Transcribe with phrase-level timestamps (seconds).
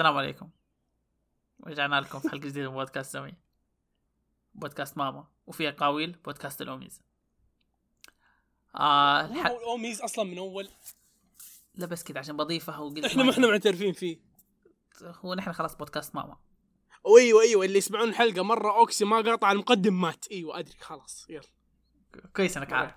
[0.00, 0.50] السلام عليكم.
[1.66, 3.34] رجعنا لكم في حلقة جديدة من بودكاست سمي.
[4.54, 5.28] بودكاست ماما.
[5.46, 7.02] وفي اقاويل بودكاست الأوميز.
[8.76, 9.46] آه الح...
[9.46, 10.68] هو الأوميز أصلا من أول.
[11.74, 14.20] لا بس كذا عشان بضيفها وقلت إحنا ما إحنا معترفين فيه.
[15.02, 16.36] هو نحن خلاص بودكاست ماما.
[17.04, 20.26] وايوه أيوه اللي يسمعون الحلقة مرة أوكسي ما قاطع المقدم مات.
[20.30, 21.48] أيوه أدري خلاص يلا.
[22.36, 22.94] كويس إنك عارف.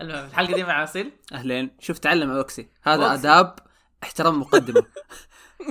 [0.00, 1.76] المهم الحلقة دي مع اصيل أهلين.
[1.80, 2.70] شوف تعلم أوكسي.
[2.82, 3.28] هذا أوكسي.
[3.28, 3.58] آداب
[4.02, 4.86] احترام المقدمه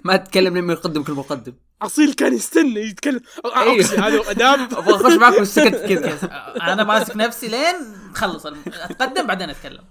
[0.04, 1.54] ما تتكلم لما يقدم كل مقدم.
[1.82, 3.22] أصيل كان يستنى يتكلم.
[3.46, 6.28] اوكسي هذا اداب أبغى أخش معكم السكت كذا.
[6.74, 7.76] أنا ماسك نفسي لين
[8.14, 8.46] خلص.
[8.46, 9.86] أتقدم بعدين أتكلم.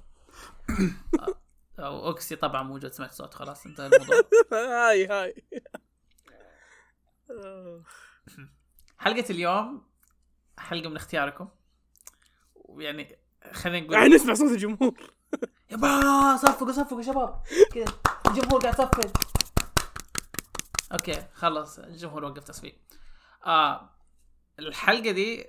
[1.78, 4.20] أوكسي طبعا موجود سمعت صوت خلاص انتهى الموضوع.
[4.52, 5.44] hi hi.
[8.98, 9.82] حلقة اليوم
[10.58, 11.48] حلقة من اختياركم.
[12.54, 13.18] ويعني
[13.52, 15.10] خلينا نقول يعني نسمع صوت الجمهور.
[15.70, 17.42] يبا صفقوا صفقوا يا شباب.
[17.74, 17.84] كذا.
[18.26, 19.33] الجمهور قاعد يصفق.
[20.92, 22.78] أوكي خلص الجمهور وقف تصفيق.
[23.46, 23.90] آه
[24.58, 25.46] الحلقة دي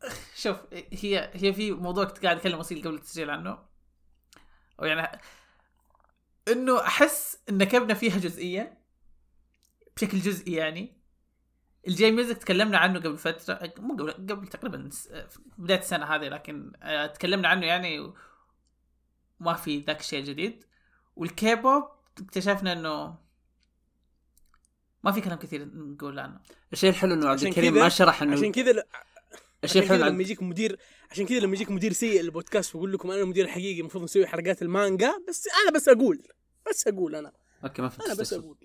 [0.42, 3.58] شوف هي هي في موضوع كنت قاعد أتكلم وسيل قبل التسجيل عنه.
[4.78, 5.20] ويعني
[6.48, 8.78] إنه أحس إن نكبنا فيها جزئيا
[9.96, 10.98] بشكل جزئي يعني.
[11.88, 14.90] ال J music تكلمنا عنه قبل فترة مو قبل قبل تقريبا
[15.58, 18.12] بداية السنة هذه لكن آه، تكلمنا عنه يعني
[19.40, 20.64] ما في ذاك الشيء الجديد.
[21.16, 23.14] والكيبوب اكتشفنا إنه
[25.04, 26.40] ما في كلام كثير نقول عنه.
[26.72, 28.70] الشيء الحلو إنه عبد عشان الكريم ما شرح عشان انه كذا
[29.64, 30.78] الشيء عشان كذا الحلو لما يجيك مدير
[31.10, 34.62] عشان كذا لما يجيك مدير سيء للبودكاست ويقول لكم أنا المدير الحقيقي المفروض نسوي حلقات
[34.62, 36.22] المانجا بس أنا بس أقول
[36.68, 37.32] بس أقول أنا.
[37.64, 38.32] okay ما فهمت أنا بس.
[38.32, 38.56] أقول.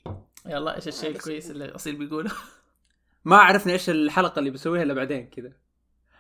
[0.46, 2.32] يلا إيش الشيء الكويس اللي أصيل بيقوله؟
[3.26, 5.54] ما عرفنا إيش الحلقة اللي بسويها إلا بعدين كذا.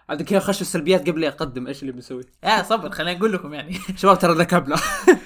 [0.09, 2.23] عبد الكريم خش السلبيات قبل لا يقدم إيش اللي بنسوي.
[2.43, 3.73] يا صبر خلينا نقول لكم يعني.
[3.97, 4.75] شباب ترى كذبنا.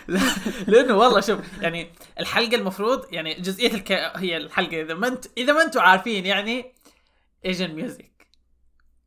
[0.68, 3.92] لأنه والله شوف يعني الحلقة المفروض يعني جزئية الك...
[3.92, 6.74] هي الحلقة إذا ما انت إذا ما أنتم عارفين يعني
[7.46, 8.18] Asian music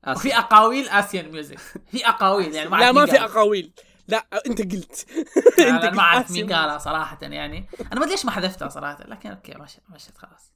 [0.09, 3.21] وفي أقاويل Asian music في أقاويل يعني ما لا ما في.
[3.21, 3.73] أقاويل.
[4.09, 5.07] لا أنت قلت.
[5.59, 7.69] قلت ما اعرف مين قالها صراحة يعني.
[7.81, 10.53] أنا ما أدري ليش ما حذفتها صراحة لكن okay مشت مشت خلاص.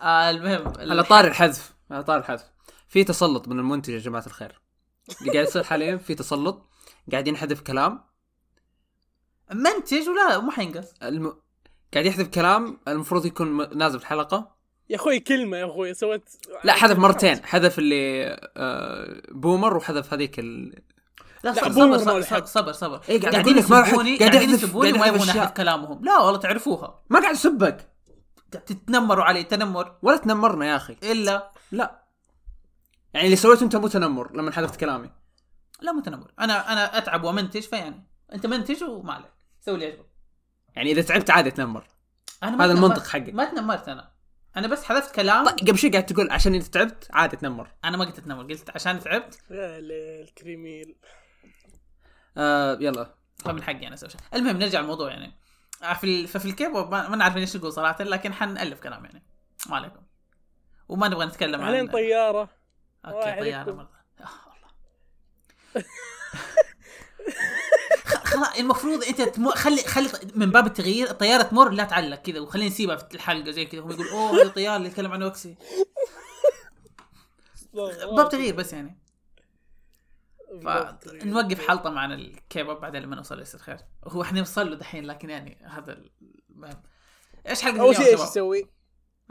[0.00, 2.44] آه المهم على طاري الحذف على طاري الحذف.
[2.88, 4.60] في تسلط من المنتج يا جماعة الخير.
[5.20, 6.70] اللي قاعد يصير حاليا في تسلط.
[7.12, 8.09] قاعد ينحذف كلام.
[9.52, 11.36] منتج ولا مو حينقص؟ الم...
[11.94, 14.56] قاعد يحذف كلام المفروض يكون نازل في الحلقة.
[14.88, 16.30] يا أخوي كلمة يا أخوي سويت
[16.64, 17.44] لا حذف مرتين.
[17.44, 20.82] حذف اللي آه بومر وحذف هذيك ال...
[21.44, 22.44] لا لا، صبر صبر ما صبر.
[22.44, 23.00] صبر, صبر.
[23.08, 23.70] إيه، قاعد قاعدين أقول لك
[24.20, 25.28] ما قاعد يسبوني وما يبغون.
[25.28, 26.04] احذف كلامهم.
[26.04, 27.02] لا والله تعرفوها.
[27.10, 27.90] ما قاعد أسبك.
[28.52, 29.42] قاعد تتنمروا علي.
[29.42, 29.96] تنمر.
[30.02, 30.96] ولا تنمرنا يا أخي.
[31.02, 31.50] إلا.
[31.72, 32.04] لا.
[33.14, 35.10] يعني اللي سويته أنت مو تنمر لما حذفت كلامي.
[35.80, 36.32] لا مو تنمر.
[36.40, 38.06] أنا أنا أتعب ومنتج فيعني.
[38.34, 39.39] أنت منتج وما عليك.
[39.60, 40.06] سوي اللي يعجبك
[40.76, 41.86] يعني إذا تعبت عادي تنمر
[42.42, 43.34] أنا ما هذا المنطق حقك.
[43.34, 44.12] ما تنمرت أنا.
[44.56, 45.46] أنا بس حذفت كلام.
[45.46, 48.70] طيب قبل شوي قاعد تقول عشان إذا تعبت عادي تنمر أنا ما قلت أتنمر قلت
[48.70, 49.38] عشان تعبت.
[49.50, 50.96] يا ليل كريميل.
[52.36, 53.14] آه يلا.
[53.38, 54.20] فمن حقي أنا أسوي شيء.
[54.34, 55.32] المهم نرجع الموضوع يعني.
[55.82, 56.28] آه، في ال...
[56.28, 59.22] ففي الكيبوب ما, ما نعرف إيش نقول صراحة لكن حنألف كلام يعني.
[59.66, 60.02] ما عليكم.
[60.88, 62.48] وما نبغى نتكلم بعدين عن طيارة.
[63.04, 63.72] okay طيارة.
[63.72, 63.90] مرة.
[64.20, 64.50] آه
[68.30, 69.50] خلاص المفروض أنت تم...
[69.50, 73.64] خلي خلي من باب التغيير الطيارة تمر لا تعلق كذا وخلينا نسيبها في الحلقة زي
[73.64, 75.56] كذا هم يقول أوه هذا الطيار اللي يتكلم عنه اوكسي
[78.16, 79.00] باب تغيير بس يعني.
[80.62, 85.30] فنوقف حلطه معنا الكيبوب بعدين لما نوصل يصير خير هو إحنا نوصل له دحين لكن
[85.30, 86.02] يعني هذا
[86.50, 86.82] المهم.
[87.48, 88.58] إيش حلقة أول اليوم شيء إيش؟ يسوي؟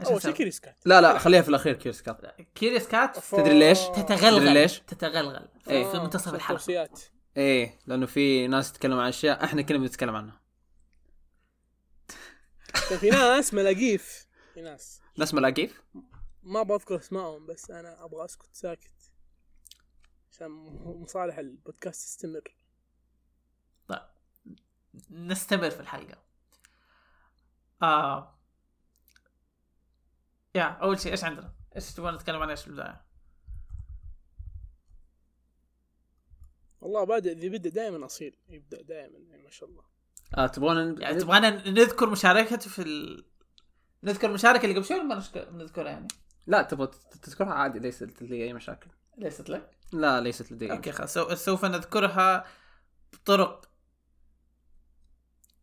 [0.00, 2.20] إيش أول شيء كات لا لا خليها في الأخير كيرس كات
[2.54, 4.40] كيريس كات تدري ليش؟ تتغلغل.
[4.40, 5.48] تدري ليش؟ تتغلغل.
[5.64, 6.88] في, منتصف الحلقة.
[7.36, 10.40] إيه لأنه في ناس تتكلم عن أشياء إحنا كنا بنتكلم عنها.
[13.00, 14.26] في ناس ملاقيف.
[14.54, 15.02] في ناس.
[15.18, 15.82] ناس ملاقيف؟
[16.42, 19.12] ما بذكر أسمائهم بس أنا أبغى أسكت ساكت.
[20.32, 20.50] عشان
[21.02, 22.56] مصالح البودكاست تستمر.
[23.88, 24.02] طيب
[25.10, 26.22] نستمر في الحلقة.
[27.82, 28.38] آه.
[30.54, 33.09] يا أول شيء إيش عندنا؟ إيش تبغى نتكلم عن إيش في البداية؟
[36.80, 39.82] والله بادئ ذي بدا دائما أصيل يبدأ دائما يعني ما شاء الله.
[40.38, 43.24] آه تبغون يعني تبغانا نذكر مشاركته في ال...
[44.04, 45.22] نذكر المشاركه اللي قبل شوي ولا
[45.52, 46.08] نذكرها يعني؟
[46.46, 46.90] لا تبغى
[47.22, 48.90] تذكرها عادي ليست لدي أي مشاكل.
[49.18, 52.44] ليست لك؟ لا ليست لدي okay خلاص سو- سوف نذكرها
[53.12, 53.68] بطرق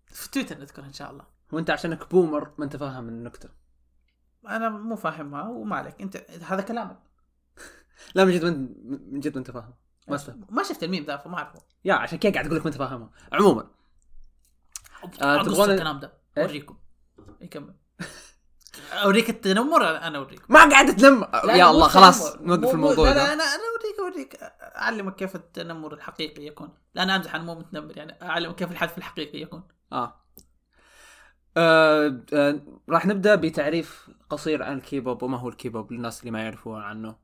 [0.05, 1.25] في تويتر نذكرها إن شاء الله.
[1.51, 3.49] وأنت عشانك boomer ما أنت فاهم النكتة.
[4.47, 6.99] أنا مو فاهمها وما عليك انت هذا كلامك.
[8.15, 8.75] لا من جد من,
[9.13, 9.73] من جد ما أنت فاهم.
[10.07, 11.59] ما تفهم ما شفت الميم ذا فما أعرفه.
[11.86, 13.68] يا عشان كذا قاعد أقول لك ما أنت فاهمها عموما.
[15.21, 16.13] آه، تبغون- الكلام ده.
[16.38, 16.77] إيه؟ أوريكم.
[17.42, 17.74] يكمل.
[18.94, 20.51] أوريك التنمر أنا أوريك.
[20.51, 22.36] ما قاعد تنم لا، يا الله خلاص.
[22.36, 24.38] نوقف مو- مو- الموضوع لا لا أنا أنا اوريك أوريك.
[24.75, 26.69] أعلمك كيف التنمر الحقيقي يكون.
[26.95, 28.18] لا أنا أمزح أنا مو متنمر يعني.
[28.21, 29.63] أعلمك كيف الحذف الحقيقي يكون.
[29.92, 30.24] آه.
[31.57, 32.59] آه, آه
[32.89, 37.15] راح نبدأ بتعريف قصير عن الكيبوب وما هو الكيبوب للناس اللي ما يعرفون عنه.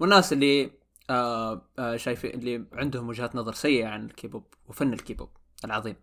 [0.00, 0.81] والناس اللي
[1.12, 5.28] آه آه شايفين اللي عندهم وجهات نظر سيئة عن الكيبوب وفن الكيبوب
[5.64, 5.96] العظيم.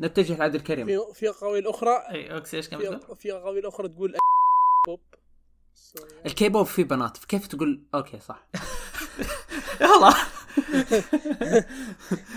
[0.00, 0.86] نتجه لعبد الكريم.
[0.86, 1.90] في في اقاويل أخرى.
[2.10, 4.16] إي أوكسي إيش كان؟ في اقاويل أخرى تقول
[4.86, 5.00] بوب
[6.26, 7.18] الكيبوب فيه بنات.
[7.24, 8.46] كيف تقول؟ okay صح.
[9.80, 10.14] يلا.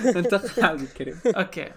[0.18, 1.22] انت عبد الكريم.
[1.26, 1.72] okay.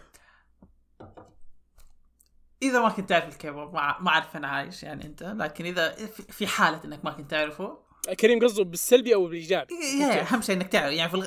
[2.62, 6.32] إذا ما كنت تعرف الكيبوب ما ما أعرف أنا عايش يعني أنت لكن إذا في-
[6.32, 9.74] في حالة إنك ما كنت تعرفه كريم قصده بالسلبي أو بالإيجابي.
[10.00, 11.26] يا أهم شيء إنك تعرف يعني في الغ...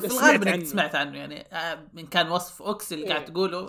[0.00, 0.64] في الغالب إنك عنه.
[0.64, 3.28] سمعت عنه يعني آه، إن كان وصف أوكسي اللي قاعد إيه.
[3.28, 3.60] تقوله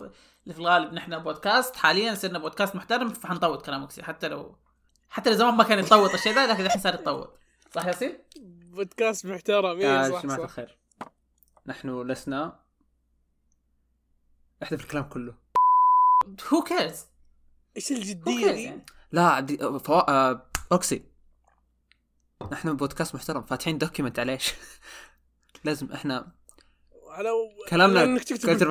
[0.44, 4.56] اللي في الغالب نحن بودكاست حاليا صرنا بودكاست محترم فحنطوط كلام أوكسي حتى لو
[5.10, 7.40] حتى لو زمان ما كان يتطوط الشيء ذا لكن الحين صار يتطوط.
[7.72, 10.44] صح يا سيل؟ بودكاست محترم يا اي صح جماعة صح.
[10.44, 10.78] الخير.
[11.66, 12.60] نحن لسنا
[14.64, 15.36] احذف الكلام كله.
[16.54, 17.06] هو كيرز
[17.78, 20.12] إيش الجدية دي؟ يعني؟ لا دي فوا...
[20.12, 20.50] آه...
[20.72, 21.13] أوكسي.
[22.52, 24.54] نحن بودكاست محترم فاتحين document على إيش؟
[25.66, 26.28] لازم إحنا
[27.10, 27.30] على
[27.70, 28.70] كلامنا إنك تكتب.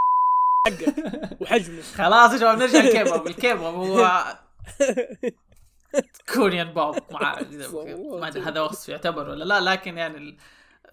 [0.67, 0.95] حقك
[1.41, 1.83] وحجمه.
[1.97, 4.25] خلاص يا شباب نرجع الكيبوب الكيبوب هو
[6.35, 7.41] Korean pop مع
[8.21, 10.37] ما أدري هذا وصف يعتبر ولا لا لكن يعني ال-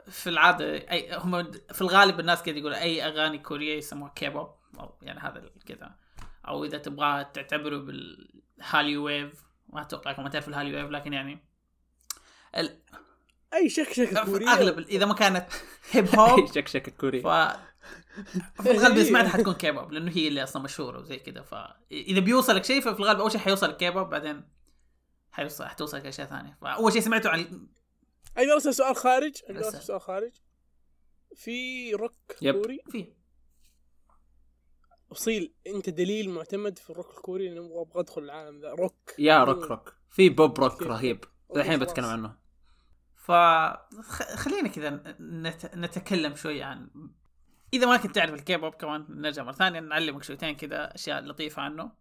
[0.09, 4.49] في العادة اي هم في الغالب الناس كذا يقولوا أي أغاني كورية يسموها كيبوب
[4.79, 5.91] أو يعني هذا كذا.
[6.47, 11.13] أو إذا تبغى تعتبره بال Hallyu wave ما أتوقع ما تعرف ال Hallyu wave لكن
[11.13, 11.39] يعني
[12.57, 12.79] ال-
[13.53, 14.47] أي شكشكه كورية.
[14.49, 15.47] أغلب إذا ما كانت
[15.91, 17.27] hip hop شكشك كوري ف
[18.61, 22.63] في الغالب إذا سمعتها حتكون كيبوب لأنه هي اللي أصلا مشهورة وزي كذا فاذا بيوصلك
[22.65, 24.49] شيء ففي الغالب أول شيء حيوصلك كيبوب بعدين
[25.31, 26.57] حيوصل حتوصلك اشياء ثانية.
[26.61, 27.67] فاول شيء سمعته عن
[28.37, 29.33] أقدر أسأل سؤال خارج.
[29.49, 30.31] أسأل سؤال خارج.
[31.35, 32.55] في روك يب.
[32.55, 33.13] كوري؟ في.
[35.11, 38.69] أصيل أنت دليل معتمد في الروك الكوري اني أبغى أدخل العالم ذا.
[38.71, 40.83] روك يا روك روك في pop rock.
[40.83, 41.23] رهيب.
[41.55, 41.79] الحين.
[41.79, 42.35] بتكلم عنه
[43.15, 43.31] ف
[44.01, 45.75] خ- خلينا كذا نت...
[45.75, 46.89] نتكلم شوي عن
[47.73, 51.91] إذا ما كنت تعرف الكيبوب كمان نرجع مرة ثانية نعلمك شويتين كذا أشياء لطيفة عنه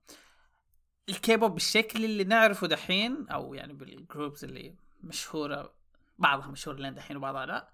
[1.09, 5.75] الكيبوب بالشكل اللي نعرفه دحين أو يعني بال groups اللي مشهورة
[6.19, 7.69] بعضها مشهور لين دحين وبعضها لا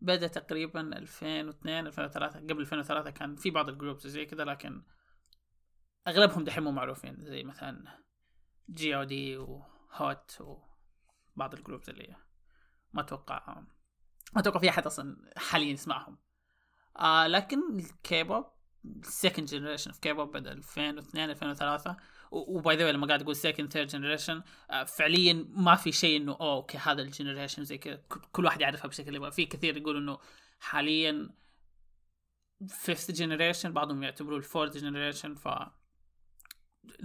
[0.00, 4.82] بدأ تقريبا 2002 2003 قبل 2003 كان في بعض ال groups زي كذا لكن
[6.08, 7.98] أغلبهم دحين مو معروفين زي مثلا
[8.70, 10.38] g.o.d و H.O.T
[11.36, 12.16] وبعض ال groups اللي
[12.92, 13.62] ما أتوقع
[14.32, 16.18] ما أتوقع في أحد أصلا حاليا يسمعهم.
[16.98, 18.46] آه لكن الكيبوب
[18.84, 21.96] ال second generation في كيبوب بدا 2002 2003
[22.30, 24.42] و by the way لما قاعد أقول second third generation
[24.86, 28.02] فعليا ما في شيء إنه أوه أوكي هذا ال generation زي كذا
[28.32, 29.30] كل واحد يعرفها بشكل يبغى.
[29.30, 30.18] في كثير يقولوا إنه
[30.60, 31.30] حاليا
[32.68, 35.48] fifth generation بعضهم يعتبروه ال fourth generation ف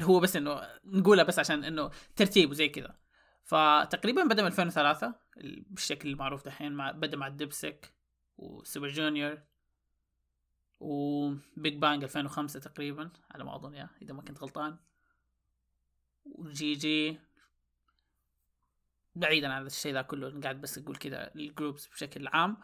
[0.02, 2.98] هو بس إنه نقولها بس عشان إنه ترتيب وزي كذا.
[3.46, 7.94] فتقريبا بدأ من 2003 ال- بالشكل المعروف دحين مع بدأ مع ال DBSK
[8.38, 9.38] و Super Junior
[10.80, 14.78] و Big Bang 2005 تقريبا على ما أظن يا إذا ما كنت غلطان.
[16.26, 17.20] و GG
[19.16, 22.58] بعيدا عن الشيء ذا كله قاعد بس أقول كذا ال groups بشكل عام.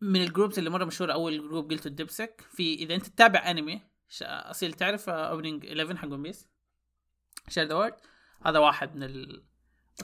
[0.00, 3.50] من ال groups اللي مرة مشهورة أول group قلته ال DBSK في إذا أنت تتابع
[3.50, 3.80] أنمي
[4.22, 6.48] أصيل تعرف opening 11 حق One Piece
[7.48, 7.94] Share the World
[8.46, 9.42] هذا واحد من ال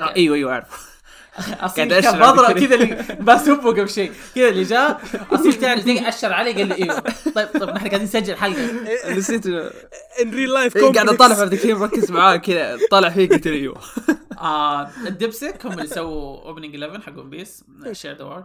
[0.00, 0.92] آه أيوه أيوه أعرف.
[1.38, 2.74] اصيل قاعد كان بضرب كذا.
[2.74, 4.12] اللي بسبه قبل شيء.
[4.34, 5.00] كذا اللي جاء
[5.32, 7.00] اصيل تعرف أشر علي قال لي أيوه.
[7.34, 8.72] طيب طيب نحن قاعدين نسجل حلقة.
[9.18, 9.46] نسيت.
[9.46, 13.54] in real life قاعد أطالع في عبد الكريم مركز معاه كذا طالع فيه قلت له
[13.54, 13.80] أيوه.
[14.38, 18.44] آه ال DBSK هم اللي سووا opening 11 حق One Piece Share the World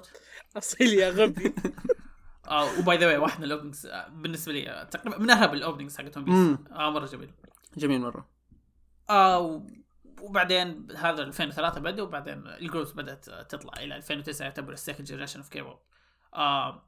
[0.57, 1.55] أصيل يا غبي.
[2.47, 5.53] آه و by the way واحد من ال openings بالنسبة لي آه، تقريبا من اهم
[5.53, 6.57] ال openings حقت One Piece.
[6.71, 7.29] آه مرة جميل.
[7.77, 8.36] جميل مرة.
[9.09, 9.67] آه و-
[10.21, 15.39] وبعدين هذا 2003 بدأ وبعدين ال groups بدأت تطلع إلى 2009 يعتبر ال second generation
[15.39, 15.77] of
[16.33, 16.83] آه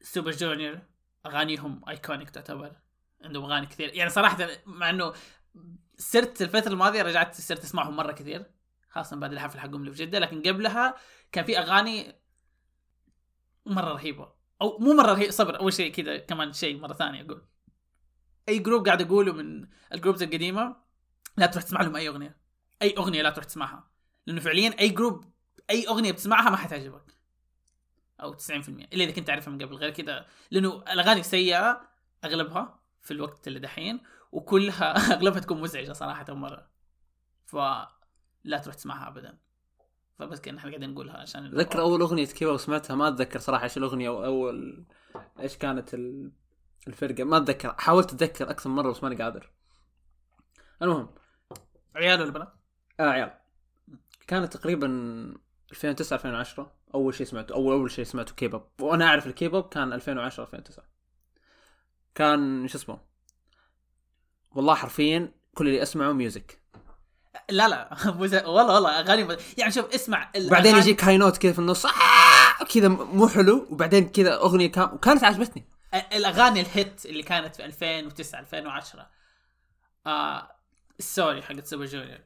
[0.00, 0.78] Super Junior
[1.26, 2.76] أغانيهم iconic تعتبر
[3.24, 3.94] عندهم أغاني كثير.
[3.94, 5.12] يعني صراحة مع إنه
[5.98, 8.50] صرت الفترة الماضية رجعت صرت أسمعهم مرة كثير
[8.90, 10.94] خاصة بعد الحفل حقهم اللي في جدة لكن قبلها
[11.32, 12.14] كان في أغاني
[13.66, 14.32] مرة رهيبة.
[14.62, 17.46] أو مو مرة رهيبة صبر أول شيء كذا كمان شيء مرة ثانية أقول.
[18.48, 20.76] أي group قاعد أقوله من ال groups القديمة
[21.38, 22.36] لا تروح تسمع لهم أي أغنية.
[22.82, 23.90] أي أغنية لا تروح تسمعها.
[24.26, 25.24] لأنه فعليا أي group
[25.70, 27.14] أي أغنية بتسمعها ما حتعجبك.
[28.20, 28.42] أو 90%
[28.92, 29.74] إلا إذا كنت تعرفها من قبل.
[29.74, 31.80] غير كذا لأنه الأغاني السيئه
[32.24, 34.00] أغلبها في الوقت اللي دحين
[34.32, 36.70] وكلها أغلبها تكون مزعجة صراحة مرة.
[37.46, 39.38] فلا تروح تسمعها ابدا.
[40.18, 43.76] فبس كان إحنا قاعدين نقولها عشان أتذكر أول أغنية كيبوب سمعتها ما أتذكر صراحة إيش
[43.76, 44.86] الأغنية أو أول
[45.40, 46.32] إيش كانت ال-
[46.88, 47.24] الفرقة.
[47.24, 47.74] ما أتذكر.
[47.78, 49.50] حاولت أتذكر أكثر من مرة بس ماني قادر.
[50.82, 51.14] المهم
[51.96, 52.52] عيال ولا بنات؟
[53.00, 53.30] آه عيال.
[54.26, 54.86] كانت تقريبا
[55.72, 60.44] 2009 2010 أول شيء سمعته اول أول شيء سمعته كيبوب وأنا أعرف الكيبوب كان 2010
[60.44, 60.84] 2009
[62.14, 62.98] كان شو اسمه؟
[64.54, 66.62] والله حرفيا كل اللي أسمعه music
[67.50, 71.86] لا لا والله والله أغاني يعني شوف اسمع الأغاني- يجيك high note كذا في النص
[71.86, 75.64] آه كذا مو حلو وبعدين كذا أغنية calm وكانت عجبتني
[76.12, 79.10] الأغاني ال hit اللي كانت في 2009 2010
[80.06, 80.50] آه
[81.00, 82.18] sorry حقت Super Junior.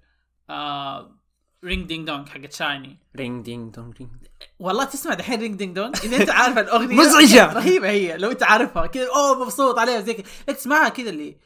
[0.51, 1.19] آه
[1.65, 2.99] رينج دينج دونج حقت شايني.
[3.17, 3.97] رينج دينج دونج.
[3.97, 4.11] رينج
[4.59, 6.97] والله تسمع دحين Ring Ding Dong؟ إذا أنت عارف الأغنية.
[6.97, 7.53] مزعجة.
[7.53, 8.87] رهيبة هي لو أنت عارفها.
[8.87, 10.55] كذا أوه مبسوط عليها زي كذا.
[10.55, 11.37] تسمعها كذا اللي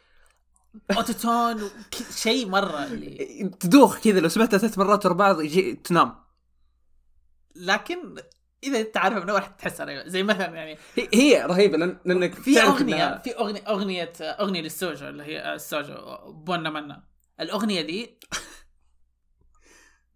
[0.97, 1.71] autotune
[2.16, 6.14] شيء مرة اللي تدوخ كذا لو سمعتها ثلاث مرات ورا بعض يجي تنام.
[7.56, 8.14] لكن
[8.64, 10.09] إذا أنت عارفها من أول حتحس عليها.
[10.09, 15.09] زي مثلا يعني هي, هي رهيبة لأن لأنك في أغنية في أغنية أغنية اغنيه للسوجو
[15.09, 15.97] اللي هي السوجو
[16.33, 18.19] بونا منا الأغنية دي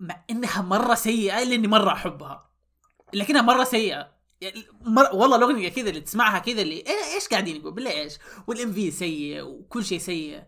[0.00, 2.50] مع إنها مرة سيئة إلا إني مرة أحبها.
[3.12, 4.12] لكنها مرة سيئة.
[4.40, 5.08] يعني مر...
[5.12, 8.90] والله الأغنية كذا اللي تسمعها كذا اللي إيه إيش قاعدين يقول بالله إيش؟ والام في
[8.90, 10.42] سيء وكل شيء سيء.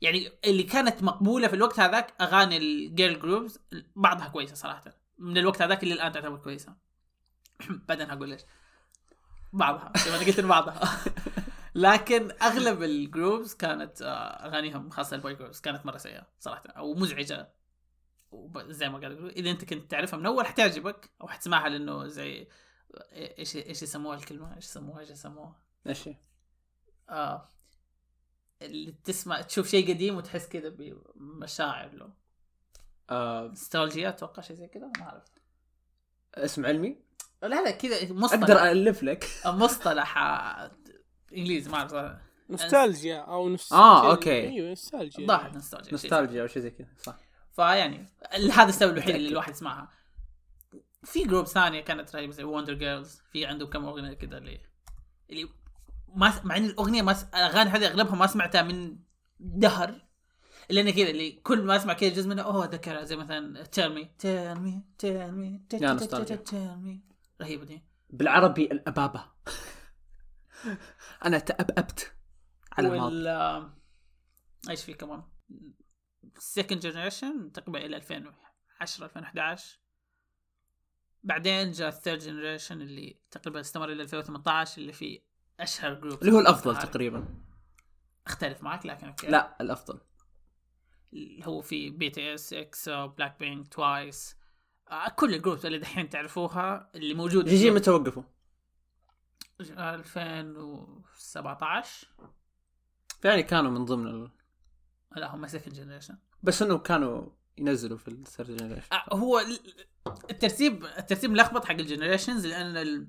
[0.00, 3.58] يعني اللي كانت مقبولة في الوقت هذاك أغاني الجيرل جروبز
[3.96, 4.84] بعضها كويسة صراحة.
[5.18, 6.76] من الوقت هذاك اللي الآن تعتبر كويسة.
[7.88, 8.40] بعدين هقول ليش
[9.52, 10.80] بعضها زي ما قلت بعضها.
[11.76, 16.62] لكن أغلب ال groups كانت آه، أغانيهم خاصة ال boy groups كانت مرة سيئة صراحة
[16.66, 17.48] أو مزعجة.
[18.58, 22.48] زي ما يقولوا إذا أنت كنت تعرفها من أول حتعجبك أو حتسمعها لأنه زي
[23.12, 25.56] إيش إيش يسموها الكلمة؟ إيش يسموها؟ إيش يسموها؟
[25.86, 26.08] إيش؟
[27.10, 27.48] آه
[28.62, 32.12] اللي تسمع تشوف شيء قديم وتحس كذا بمشاعر له.
[33.10, 33.52] آه.
[33.74, 35.24] أتوقع شيء زي كذا ما أعرف.
[36.34, 36.98] اسم علمي؟
[37.42, 38.40] لا لا كذا مصطلح.
[38.40, 39.26] أقدر الف لك.
[39.46, 40.70] مصطلح آه،
[41.32, 42.20] انجليزي ما أعرف صراحة.
[42.50, 43.72] نوستالجيا أو nost...
[43.72, 44.30] آه، أوكي.
[44.48, 45.92] أيوه نوستالجيا ضاحت nostalgia.
[45.92, 47.16] nostalgia أو شيء زي كذا صح
[47.52, 49.28] فيعني هذا السبب الوحيد اللي.
[49.28, 49.90] الواحد يسمعها
[51.04, 54.60] في group ثانية كانت رهيبه زي Wonder Girls في عندهم كم أغنية كذا اللي
[55.30, 55.48] اللي
[56.14, 57.24] ما س- مع إن الأغنية ما س...
[57.24, 58.96] الاغاني هذه أغلبها ما سمعتها من
[59.40, 60.06] دهر
[60.70, 63.94] إلا إنه كذا اللي كل ما أسمع كذا جزء منها أوه أتذكرها زي مثلا Tell
[63.94, 66.36] Me Tell Me Tell Me يا nostalgia.
[66.36, 67.00] Tell Me
[67.40, 69.24] رهيبة دي بالعربي الأبابة
[71.24, 72.16] أنا تأبأبت
[72.72, 73.16] على الماضي.
[73.16, 73.70] وال
[74.70, 75.22] إيش في كمان؟
[76.38, 79.80] second generation تقريبا إلى 2010 2011
[81.22, 85.26] بعدين جاء ال third generation اللي تقريبا استمر إلى 2018 اللي فيه
[85.60, 87.28] أشهر group اللي هو الأفضل تقريبا.
[88.26, 89.26] أختلف معك لكن أوكي.
[89.26, 90.00] لا الأفضل.
[91.12, 94.36] اللي هو في BTS EXO BLACKPINK TWICE
[95.16, 98.22] كل ال groups اللي دحين تعرفوها اللي موجود GG متى وقفوا؟
[99.60, 102.06] 2017
[103.20, 104.30] فعلا كانوا من ضمن ال...
[105.16, 109.60] لا هم second generation بس إنه كانوا ينزلوا في ال third generation آه، هو ال-
[110.30, 113.08] الترتيب الترتيب ملخبط حق ال generations لأن ال...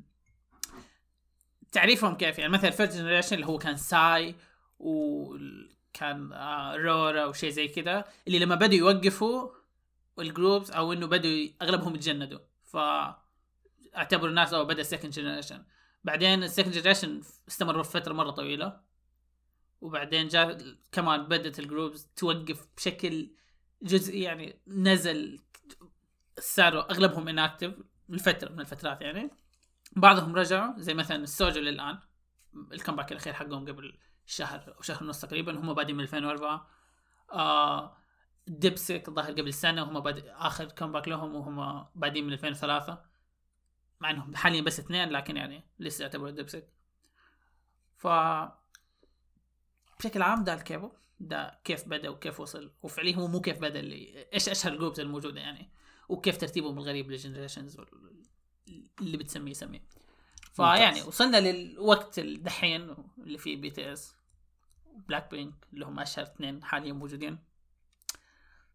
[1.71, 4.35] تعريفهم كيف؟ يعني مثلا ال first generation اللي هو كان Psy
[4.79, 9.49] وكان آه Roo'ra وشيء زي كذا اللي لما بدوا يوقفوا
[10.19, 12.39] ال groups أو إنه بدوا أغلبهم يتجندوا.
[12.63, 12.77] ف
[13.97, 15.63] اعتبروا الناس أو بدأ ال second generation
[16.07, 18.79] بعدين ال second generation استمر فتره مرة طويلة.
[19.81, 20.57] وبعدين جاء
[20.91, 23.31] كمان بدأت ال groups توقف بشكل
[23.81, 25.39] جزئي يعني نزل
[26.39, 27.73] صاروا أغلبهم inactive
[28.09, 29.31] لفترة من الفترات يعني.
[29.95, 31.99] بعضهم رجعوا زي مثلا ال SuJu للآن
[32.73, 36.67] ال comeback الأخير حقهم قبل شهر أو شهر ونص تقريبا هم بادين من 2004
[37.31, 37.97] آه
[38.47, 43.16] DBSK الظاهر قبل سنة وهم بادئ آخر comeback لهم وهم بادين من 2003
[43.99, 46.69] مع إنهم حاليا بس اثنين لكن يعني لسه يعتبروا DBSK
[47.97, 48.07] ف
[49.99, 52.71] بشكل عام ده الكيبو ده كيف بدأ وكيف وصل.
[52.81, 55.69] وفعليا هو مو كيف بدأ اللي إيش أشهر ال groups الموجودة يعني
[56.09, 57.77] وكيف ترتيبهم الغريب لل generations
[59.01, 59.81] اللي بتسميه سميه
[60.53, 64.15] فيعني وصلنا للوقت الدحين اللي فيه BTS
[64.93, 67.39] BLACKPINK اللي هم أشهر اثنين حاليا موجودين.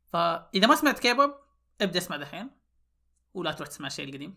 [0.07, 1.35] فاذا ما سمعت كيبوب
[1.81, 2.50] ابدأ اسمع دحين
[3.35, 4.35] ولا تروح تسمع الشيء القديم.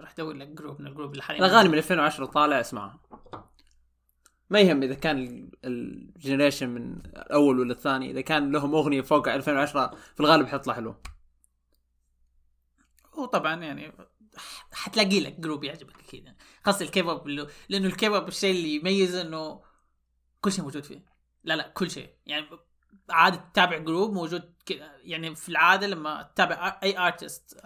[0.00, 3.00] راح ادور لك group من ال group اللي حاليا الاغاني من 2010 طالع اسمعها
[4.50, 8.10] ما يهم إذا كان ال- generation من الأول ولا الثاني.
[8.10, 10.94] إذا كان لهم أغنية فوق 2010 في الغالب حيطلع حلو.
[13.18, 13.92] وطبعا يعني
[14.72, 16.24] حتلاقي لك group يعجبك أكيد.
[16.24, 16.38] يعني.
[16.64, 17.28] خاصه الكيبوب
[17.68, 19.62] لأنه الكيبوب الشيء اللي يميزه إنه
[20.40, 21.04] كل شيء موجود فيه.
[21.44, 22.14] لا لا كل شيء.
[22.26, 22.46] يعني
[23.10, 27.60] عادة تتابع group موجود كذا يعني في العادة لما تتابع أي artist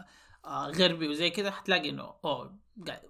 [0.47, 3.03] غربي وزي كذا حتلاقي إنه أوه قاعد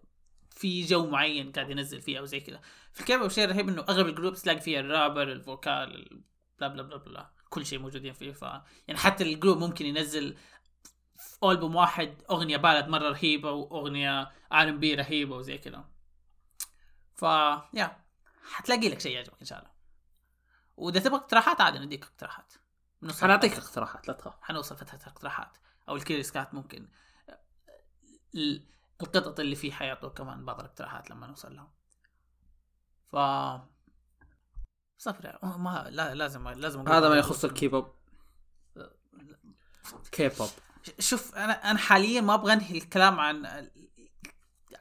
[0.50, 2.60] في جو معين قاعد ينزل فيه أو زي كذا
[2.92, 6.22] في الكيبوب الشيء الرهيب إنه أغلب ال groups تلاقي فيها ال rapper ال vocal
[6.58, 10.36] blah blah blah blah كل شيء موجودين فيه ف يعني حتى ال group ممكن ينزل
[11.16, 14.20] في ألبوم واحد أغنية ballad مرة رهيبة وأغنية
[14.52, 15.84] R&B رهيبة وزي كذا
[17.14, 17.22] ف
[17.74, 18.02] yeah
[18.44, 19.70] حتلاقي لك شيء يعجبك إن شاء الله.
[20.76, 22.52] وإذا تبغى اقتراحات عادي نديك اقتراحات.
[23.22, 24.34] أعطيك اقتراحات لا تخاف.
[24.42, 25.56] حنوصل فترة الاقتراحات
[25.88, 26.88] أو ال Curious Cat ممكن.
[28.34, 31.70] القطط اللي فيه حيعطوا كمان بعض الاقتراحات لما نوصل لهم.
[33.12, 33.16] ف
[34.98, 35.38] صفر.
[35.42, 37.44] ما لا لازم لازم هذا ما يخص.
[37.44, 37.94] ال K-pop.
[40.12, 40.48] K-pop.
[40.98, 43.46] شوف أنا أنا حاليا ما أبغى أنهي الكلام عن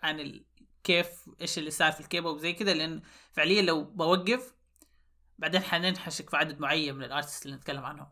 [0.03, 0.45] عن ال...
[0.83, 4.55] كيف إيش اللي صار في الكيبوب زي كذا لأن فعليا لو بوقف
[5.37, 8.07] بعدين حننحشك في عدد معين من ال artists اللي نتكلم عنهم.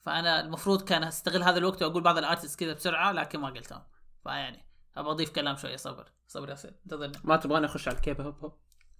[0.00, 3.82] فأنا المفروض كان استغل هذا الوقت وأقول بعض ال artists كذا بسرعة لكن ما قلتهم.
[4.22, 7.18] فيعني أبغى أضيف كلام شوية صبر صبر يا سيد انتظرني.
[7.24, 8.58] ما تبغاني أخش على ال K-hip hop.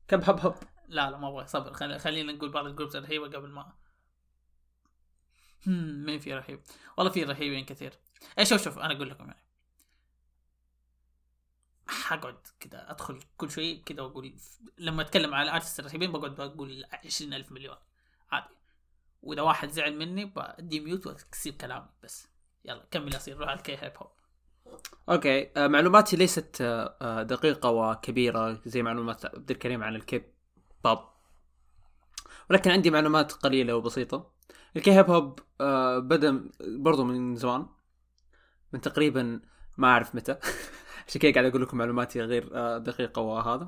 [0.09, 0.55] K-hip hop
[0.89, 1.73] لا لا ما أبغى صبر.
[1.73, 3.73] خلي خلينا نقول بعض ال groups الرهيبه قبل ما
[5.67, 6.63] هم مين في رهيب
[6.97, 7.99] والله في رهيبين كثير.
[8.39, 9.45] اي شوف شوف أنا أقول لكم يعني.
[11.89, 14.35] حقعد كذا أدخل كل شوي كذا وأقول
[14.79, 17.77] لما أتكلم على ال artists الرهيبين بقعد بقول عشرين ألف مليون.
[18.31, 18.55] عادي.
[19.23, 22.29] وإذا واحد زعل مني بدي mute وأكسب كلامي بس.
[22.65, 24.11] يلا كمل يصير روح على ال K-hip hop.
[25.09, 30.25] okay آه، معلوماتي ليست آه، آه، دقيقة وكبيرة زي معلومات عبد الكريم عن ال K
[30.85, 30.99] بوب.
[32.51, 34.31] ولكن عندي معلومات قليلة وبسيطة.
[34.77, 35.41] ال K-hip hop
[36.09, 37.67] بدأ برضو من زمان
[38.73, 39.41] من تقريبا
[39.77, 40.37] ما أعرف متى.
[41.09, 43.67] عشان كذا قاعد أقول لكم معلوماتي غير دقيقة وهذا.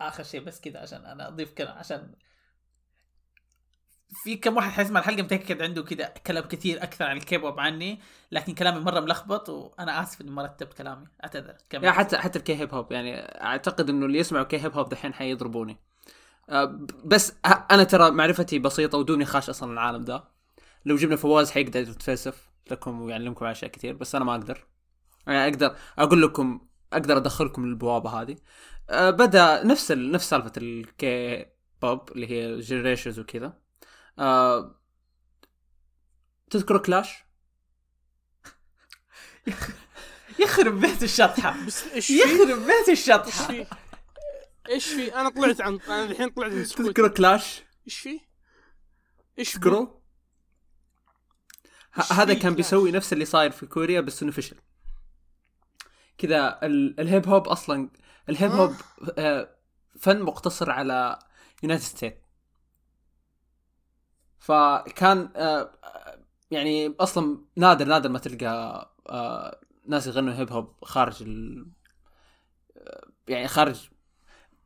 [0.00, 2.14] آخر شيء بس كذا عشان أنا أضيف كلام عشان
[4.08, 8.00] في كم واحد حيسمع الحلقة متأكد عنده كذا كلام كثير أكثر عن الكيبوب عني
[8.32, 11.06] لكن كلامي مرة ملخبط وأنا آسف إني ما رتبت كلامي.
[11.24, 11.54] أعتذر.
[11.72, 15.76] yeah حتى حتى ال K-hip hop يعني أعتقد إنه اللي يسمعوا K-hip hop دحين حيضربوني.
[16.48, 17.32] آه، بس
[17.70, 20.24] أنا ترى معرفتي بسيطة ودوني خاش أصلا العالم ده.
[20.84, 22.48] لو جبنا فواز حيقدر يتفلسف.
[22.70, 24.66] لكم ويعلمكم أشياء كثير بس أنا ما أقدر.
[25.26, 26.60] يعني أقدر أقول لكم
[26.92, 28.36] أقدر أدخلكم للبوابة هذه.
[28.90, 30.12] آه، بدأ نفس ال...
[30.12, 31.46] نفس سالفة الكي
[31.82, 33.65] بوب اللي هي generations وكذا.
[34.18, 34.80] آه،
[36.50, 37.14] تذكروا كلاش؟
[40.40, 43.66] يخرب بيت الشطحة بس إيش؟ يخرب بيت إيش الشطحه في؟
[44.68, 48.20] إيش في؟ أنا طلعت عن أنا الحين طلعت من سكوت تذكروا كلاش؟ إيش في؟
[49.38, 49.88] إيش في؟ تذكروا؟
[52.10, 54.56] هذا كان كلاش؟ بيسوي نفس اللي صاير في كوريا بس انه فشل
[56.18, 57.90] كذا ال- ال hip hop أصلا
[58.28, 58.74] ال hip hop
[59.18, 59.56] آه،
[60.00, 61.18] فن مقتصر على
[61.62, 62.22] United States
[64.46, 65.70] فكان آه،
[66.50, 68.46] يعني أصلا نادر نادر ما تلقى
[69.08, 71.66] آه، ناس يغنوا هيب هوب خارج ال
[72.76, 73.88] آه، يعني خارج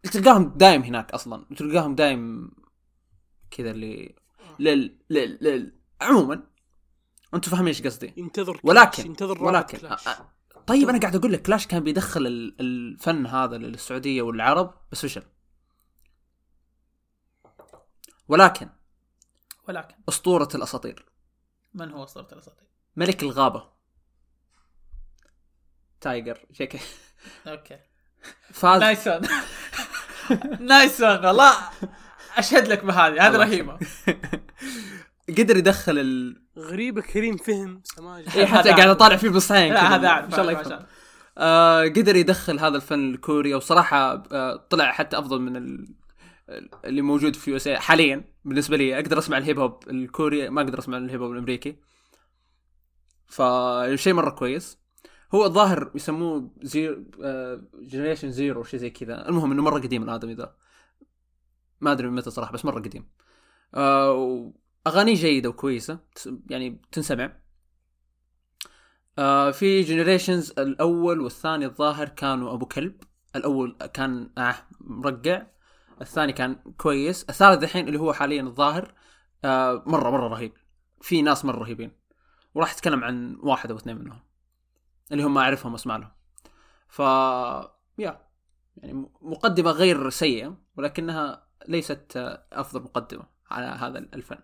[0.02, 2.50] تلقاهم دايم هناك أصلا تلقاهم دايم
[3.50, 4.14] كذا اللي
[4.58, 5.72] لل لل, لل...
[6.00, 6.42] عموما.
[7.34, 10.08] أنتم فاهمين إيش قصدي؟ ينتظر ولكن ينتظر ولكن كلاش.
[10.66, 15.22] طيب أنا قاعد أقول لك كلاش كان بيدخل ال- الفن هذا للسعودية والعرب بس فشل
[18.28, 18.68] ولكن
[19.70, 21.06] ولكن أسطورة الأساطير.
[21.74, 23.70] من هو أسطورة الأساطير؟ ملك الغابة.
[26.00, 26.38] تايجر.
[26.52, 26.78] شكل.
[27.46, 27.78] أوكي.
[28.52, 28.80] فاز.
[28.80, 29.20] نايس ون
[30.60, 31.52] نايس ون والله
[32.36, 33.26] أشهد لك بهذه.
[33.26, 33.78] هذه رهيبة.
[35.28, 37.82] قدر يدخل ال غريبة كريم فهم.
[37.84, 38.36] سماجة.
[38.36, 38.88] إيه، حتى قاعد.
[38.88, 39.94] أطالع فيه بالصحين لا.
[39.94, 40.24] هذا أعرف.
[40.24, 40.86] إن شاء الله.
[41.38, 45.94] آه قدر يدخل هذا الفن الكوري وصراحة آه طلع حتى أفضل من ال...
[46.84, 48.29] اللي موجود في US حاليا.
[48.44, 51.76] بالنسبة لي أقدر أسمع ال hip hop الكوري ما أقدر أسمع ال hip hop الأمريكي.
[53.26, 54.78] فشيء مرة كويس.
[55.34, 57.04] هو الظاهر يسموه zero
[57.74, 59.28] generation zero شيء زي كذا.
[59.28, 60.56] المهم إنه مرة قديم الآدمي ذا.
[61.80, 63.08] ما أدري من متى صراحة بس مرة قديم.
[63.74, 64.52] آه
[64.86, 65.98] اغانيه جيدة وكويسة.
[66.50, 67.36] يعني تنسمع.
[69.18, 73.02] آه في generations الأول والثاني الظاهر كانوا أبو كلب.
[73.36, 75.46] الأول كان آه مرقع.
[76.00, 77.22] الثاني كان كويس.
[77.22, 78.94] الثالث الحين اللي هو حاليا الظاهر
[79.44, 80.52] آه مرة مرة رهيب.
[81.00, 81.92] في ناس مرة رهيبين.
[82.54, 84.20] وراح أتكلم عن واحد أو اثنين منهم
[85.12, 86.10] اللي هم أعرفهم اسمع لهم.
[86.88, 86.98] ف
[87.98, 88.30] يا
[88.76, 94.38] يعني مقدمة غير سيئة ولكنها ليست آه، أفضل مقدمة على هذا الفن.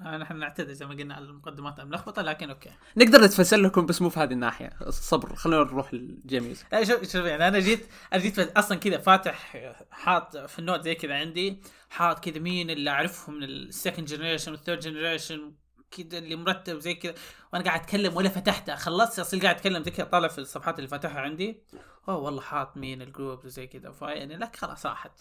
[0.00, 2.70] نحن نعتذر زي ما قلنا على المقدمات الملخبطه لكن أوكي.
[2.96, 4.70] نقدر نتفلسف لكم بس مو في هذه الناحية.
[4.88, 9.56] صبر خلينا نروح لل J-music شوف شوف يعني أنا جيت أنا جيت أصلا كذا فاتح
[9.90, 14.06] حاط في ال note زي كذا عندي حاط كذا مين اللي أعرفهم من ال second
[14.06, 15.52] generation وال third generation
[15.90, 17.14] كذا اللي مرتب زي كذا.
[17.52, 20.88] وأنا قاعد أتكلم ولا فتحتها خلصت أصير قاعد أتكلم زي كذا طالع في الصفحات اللي
[20.88, 21.62] فاتحها عندي.
[22.08, 23.90] أوه والله حاط مين ال group وزي كذا.
[23.90, 25.20] فيعني لك خلاص راحت.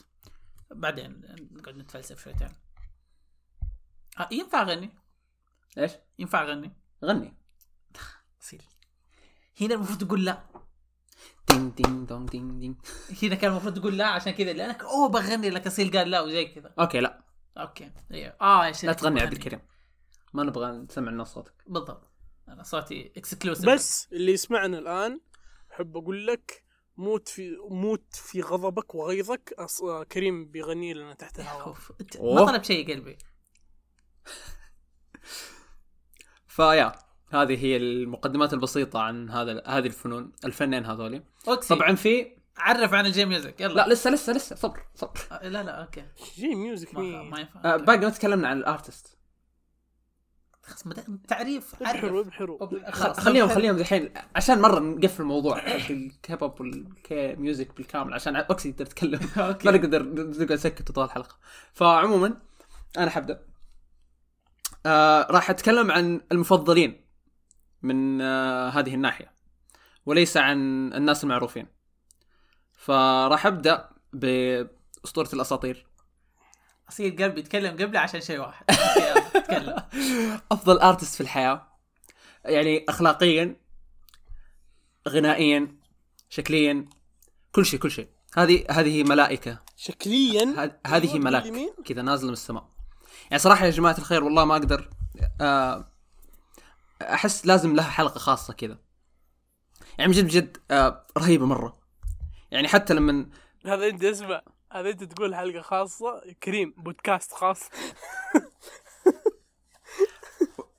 [0.72, 2.48] بعدين نقعد نتفلسف شويتين.
[2.48, 2.69] آه
[4.32, 4.94] ينفع أغني؟
[5.78, 6.74] إيش؟ ينفع أغني؟
[7.06, 7.38] غني.
[8.42, 8.62] اصيل
[9.62, 10.44] هنا المفروض تقول لا.
[11.50, 12.78] دين دين دون دين دين.
[13.24, 16.46] هنا كان المفروض تقول لا عشان كذا لأنك أوه بغني لك أصيل قال لا وزي
[16.46, 16.74] كذا.
[16.80, 17.24] Okay لا.
[17.58, 17.92] Okay.
[18.12, 19.22] أيوه آه يا لا تغني.
[19.22, 19.60] عبد الكريم.
[20.34, 21.54] ما نبغى نسمع لنا صوتك.
[21.68, 22.10] بالضبط.
[22.48, 25.22] أنا صوتي exclusive بس اللي يسمعنا الآن
[25.72, 26.64] أحب أقول لك
[26.98, 29.82] موت في موت في غضبك وغيظك أص...
[29.82, 31.76] آه، كريم بيغني لنا تحت الهواء.
[32.20, 33.18] ما طلب شيء قلبي.
[36.48, 36.92] فيا
[37.32, 41.24] هذه هي المقدمات البسيطة عن هذا هذه الفنون الفنين هذولي.
[41.70, 43.74] طبعا في عرف عن الجيم ميوزك يلا.
[43.74, 45.20] لا لسه لسه لسه صبر صبر.
[45.32, 46.04] آه، لا لا أوكي.
[46.36, 47.62] جي ميوزك ما, ينفع.
[47.66, 47.78] آه.
[47.78, 49.18] باقي ما تكلمنا عن الارتست
[50.62, 50.84] خلاص
[51.28, 53.14] تعريف ابحروا ابحروا.
[53.14, 55.68] خليهم خليهم الحين عشان مرة نقفل الموضوع.
[55.68, 59.20] الكيب اب والكي ميوزك بالكامل عشان اوكسي يقدر يتكلم.
[59.38, 61.38] ما نقدر نقعد نسكت طول الحلقة.
[61.74, 62.38] فعموما
[62.98, 63.49] أنا حبدأ.
[64.86, 67.06] آه راح أتكلم عن المفضلين
[67.82, 69.34] من آه هذه الناحية
[70.06, 70.58] وليس عن
[70.94, 71.68] الناس المعروفين.
[72.72, 75.88] فراح أبدأ بأسطورة الأساطير.
[76.90, 78.66] أصير قلبي يتكلم قبلي عشان شيء واحد.
[79.48, 79.76] تكلم.
[80.52, 81.68] أفضل ارتست في الحياة
[82.46, 83.56] يعني اخلاقيا
[85.10, 85.78] غنائيا
[86.30, 86.86] شكليا
[87.52, 88.08] كل شيء كل شيء.
[88.38, 89.60] هذه هذه ملائكة.
[89.76, 92.79] شكليا؟ هذه ملائكه اليمين؟ كذا نازلة من السماء.
[93.30, 94.90] يعني صراحة يا جماعة الخير والله ما أقدر
[95.42, 95.86] آه،
[97.02, 98.78] أحس لازم لها حلقة خاصة كذا.
[99.98, 101.78] يعني بجد بجد آه، رهيبة مرة.
[102.52, 103.30] يعني حتى لما
[103.66, 107.70] هذا أنت اسمع هذا أنت تقول حلقة خاصة كريم بودكاست خاص.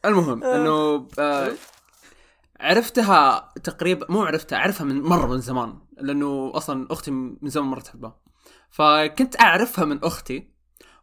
[0.05, 1.53] المهم إنه آه
[2.61, 7.81] عرفتها تقريبا مو عرفتها اعرفها من مرة من زمان لأنه أصلا أختي من زمان مرة
[7.81, 8.21] تحبها.
[8.71, 10.51] فكنت أعرفها من أختي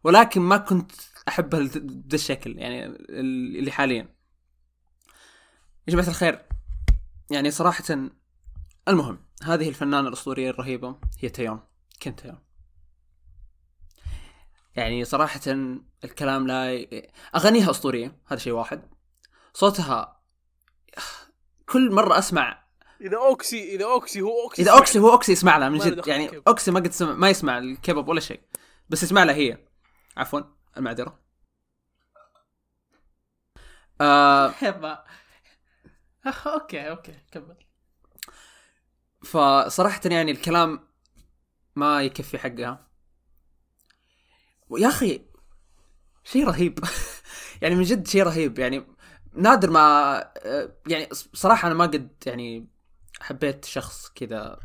[0.04, 0.92] ولكن ما كنت
[1.28, 4.14] احبها بذا الشكل يعني ال- اللي حاليا.
[5.88, 6.46] يا جماعة الخير
[7.30, 7.84] يعني صراحة
[8.88, 11.60] المهم هذه الفنانة الأسطورية الرهيبة هي تيون
[12.00, 12.38] كم تيون.
[14.76, 15.40] يعني صراحة
[16.04, 16.86] الكلام لا.
[17.36, 18.82] أغانيها أسطورية هذا شيء واحد.
[19.54, 20.22] صوتها
[21.68, 22.64] كل مرة أسمع
[23.00, 26.42] إذا أوكسي إذا أوكسي هو أوكسي إذا أوكسي هو أوكسي يسمع لها من جد يعني.
[26.48, 28.40] أوكسي ما قد سمع ما يسمع الكيبوب ولا شيء
[28.88, 29.58] بس يسمع لها هي.
[30.16, 30.40] عفوا.
[30.76, 31.18] المعذرة.
[34.00, 34.54] آه
[36.46, 37.56] okay okay كمل.
[39.24, 40.80] فصراحة يعني الكلام
[41.76, 42.88] ما يكفي حقها.
[44.78, 45.20] يا أخي
[46.24, 46.78] شيء رهيب.
[47.62, 48.58] يعني من جد شيء رهيب.
[48.58, 48.86] يعني
[49.32, 49.80] نادر ما
[50.46, 52.68] آه، يعني صراحة أنا ما قد يعني
[53.20, 54.60] حبيت شخص كذا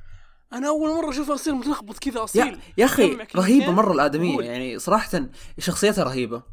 [0.53, 2.59] أنا أول مرة اشوفه اصير متلخبط كذا يا, أصيل.
[2.77, 4.45] يا كلمتين رهيبة مرة الآدمية قول.
[4.45, 5.21] يعني صراحة
[5.59, 6.43] شخصيتها رهيبة.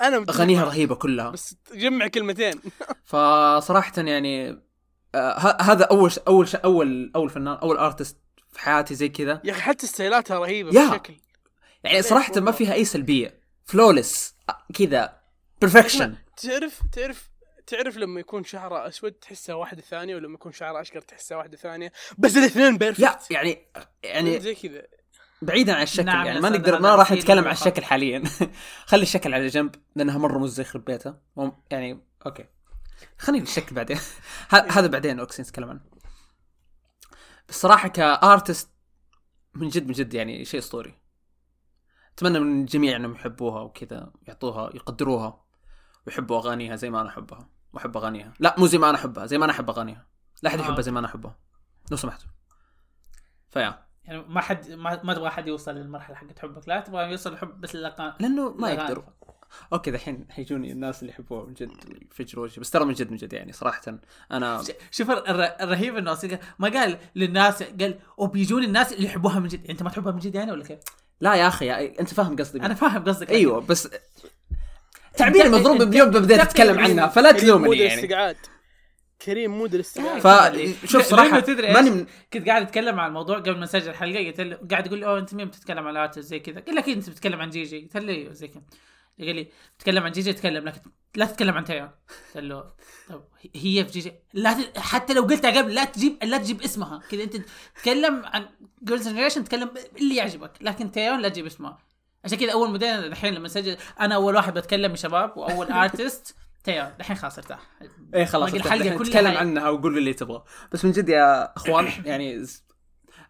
[0.00, 0.18] أنا
[0.62, 0.68] معك.
[0.68, 1.30] رهيبة كلها.
[1.30, 2.60] بس جمع كلمتين.
[3.04, 4.62] فصراحة يعني
[5.14, 8.16] آه، هذا أول ش- أول ش- أول أول فنان أول أرتست
[8.52, 9.40] في حياتي زي كذا.
[9.44, 10.90] يا أخي حتى ستايلاتها رهيبة يا.
[10.90, 11.14] بشكل.
[11.84, 13.40] يعني ليش صراحة ما؟ فيها أي سلبية.
[13.64, 14.34] flawless
[14.74, 15.20] كذا.
[15.60, 17.29] perfection تعرف تعرف
[17.70, 21.92] تعرف لما يكون شعره أسود تحسها واحدة ثانية ولما يكون شعره أشقر تحسها واحدة ثانية
[22.18, 23.58] بس الاثنين perfect يعني
[24.02, 24.82] يعني زي كذا.
[25.42, 27.52] بعيدا عن الشكل نعم يعني ما نقدر ما راح نتكلم عن.
[27.52, 28.22] الشكل حاليا.
[28.90, 31.22] خلي الشكل على جنب لأنها مرة مزه يخرب بيتها
[31.70, 32.44] يعني okay.
[33.18, 33.98] خلينا الشكل بعدين.
[34.50, 35.80] هذا بعدين اوكسي نتكلم عنه.
[37.48, 38.70] بس صراحة كأرتست
[39.54, 40.94] من جد من جد يعني شيء أسطوري.
[42.14, 45.44] أتمنى من الجميع إنهم يحبوها وكذا يعطوها يقدروها
[46.06, 47.59] ويحبوا أغانيها زي ما أنا أحبها.
[47.72, 48.32] وأحب أغانيها.
[48.40, 50.06] لا مو زي ما أنا أحبها زي ما أنا أحب أغانيها.
[50.42, 50.62] لا أحد آه.
[50.62, 51.36] يحبها زي ما أنا أحبها.
[51.90, 52.28] لو سمحتوا
[53.50, 53.78] فيا.
[54.04, 56.68] يعني ما حد ما, ما تبغى حد يوصل للمرحلة حقت حبك.
[56.68, 58.70] لا تبغى يوصل الحب بس الأغاني لأنه ما.
[58.70, 59.04] يقدروا.
[59.72, 61.70] okay دحين حيجوني الناس اللي يحبوها من جد
[62.12, 63.98] يفجروا وجهي بس ترى من جد من جد يعني صراحة.
[64.32, 69.48] أنا شوف الر- الر- الرهيب إنه ما قال للناس قال وبيجون الناس اللي يحبوها من
[69.48, 69.70] جد.
[69.70, 70.78] أنت ما تحبها من جد يعني ولا كيف؟
[71.20, 71.86] لا يا أخي.
[71.86, 72.60] أنت فاهم قصدي.
[72.62, 73.88] أنا فاهم قصدك أيوه بس
[75.20, 78.36] تعبير مضروب بيوم بديت اتكلم عنها فلا تلومني يعني.
[79.24, 80.74] كريم mode الاستقعاد.
[80.82, 82.06] فشوف صراحة تدري؟ ماني من...
[82.32, 85.18] كنت قاعد أتكلم عن الموضوع قبل ما نسجل الحلقة قلت له قاعد يقول لي أوه
[85.18, 87.96] أنت مين بتتكلم عن ال artist زي كذا؟ قال لك أنت بتتكلم عن GG قلت
[87.96, 88.62] له أيوه زي كذا.
[89.18, 90.80] قال لي تكلم عن GG تكلم لكن
[91.16, 91.90] لا تتكلم عن تايون
[92.34, 92.64] قال له
[93.08, 94.12] طب هي في GG.
[94.32, 94.78] لا ت...
[94.78, 97.02] حتى لو قلتها قبل لا تجيب لا تجيب اسمها.
[97.10, 97.36] كذا أنت
[97.76, 98.46] تتكلم عن
[98.84, 101.78] Girls' Generation تتكلم اللي يعجبك لكن تايون لا تجيب اسمها.
[102.24, 106.36] عشان كذا أول موديل الحين لما سجل أنا أول واحد بتكلم من شباب وأول artist
[106.64, 107.60] تايون الحين خلاص ارتاح.
[108.14, 110.44] إيه خلاص الحلقة كلها تكلم عنها وقول اللي تبغى.
[110.72, 112.44] بس من جد يا أخوان يعني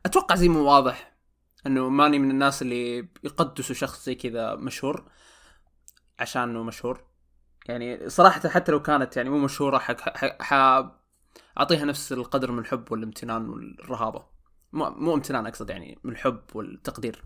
[0.07, 1.17] أتوقع زي مو واضح
[1.67, 5.11] إنه ماني من الناس اللي يقدسوا شخص زي كذا مشهور.
[6.19, 7.05] عشانه مشهور.
[7.67, 10.55] يعني صراحة حتى لو كانت يعني مو مشهورة حق ح...
[11.59, 14.25] أعطيها نفس القدر من الحب والامتنان والرهابة.
[14.73, 17.25] مو, مو امتنان أقصد يعني من الحب والتقدير.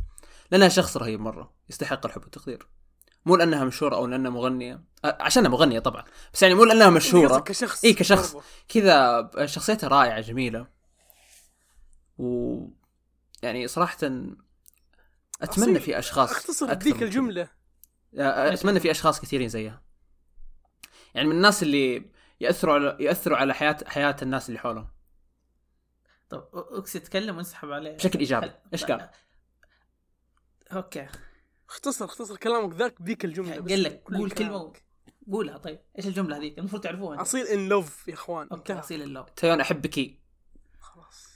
[0.50, 2.66] لأنها شخص رهيب مرة يستحق الحب والتقدير.
[3.26, 4.74] مو لأنها مشهورة أو لأنها مغنية.
[4.76, 4.80] أ-
[5.20, 6.04] عشانها مغنية طبعا
[6.34, 7.28] بس يعني مو لأنها مشهورة.
[7.28, 7.84] قصدك كشخص.
[7.84, 8.36] إيه كشخص.
[8.68, 10.66] كذا شخصيتها رائعة جميلة.
[12.18, 12.58] و
[13.42, 14.32] يعني صراحة أتمنى
[15.42, 15.80] أصيل.
[15.80, 17.02] في أشخاص أختصر ذيك.
[17.02, 17.48] الجملة.
[18.14, 19.82] أتمنى في أشخاص كثيرين زيها.
[21.14, 24.88] يعني من الناس اللي يأثروا على يأثروا على حياة حياة الناس اللي حولهم.
[26.28, 27.96] طب أوكسي تكلم وانسحب عليه.
[27.96, 29.08] بشكل إيش لا- قال؟
[30.72, 31.06] okay.
[31.68, 34.30] اختصر اختصر كلامك ذاك بذيك الجملة قال لك قول.
[34.30, 34.72] كلمة
[35.32, 35.80] قولها طيب.
[35.98, 37.22] إيش الجملة هذيك؟ المفروض تعرفوها.
[37.22, 40.18] أصيل in love يا إخوان okay أصيل I love تيون أحبك؟
[40.80, 41.28] خلاص.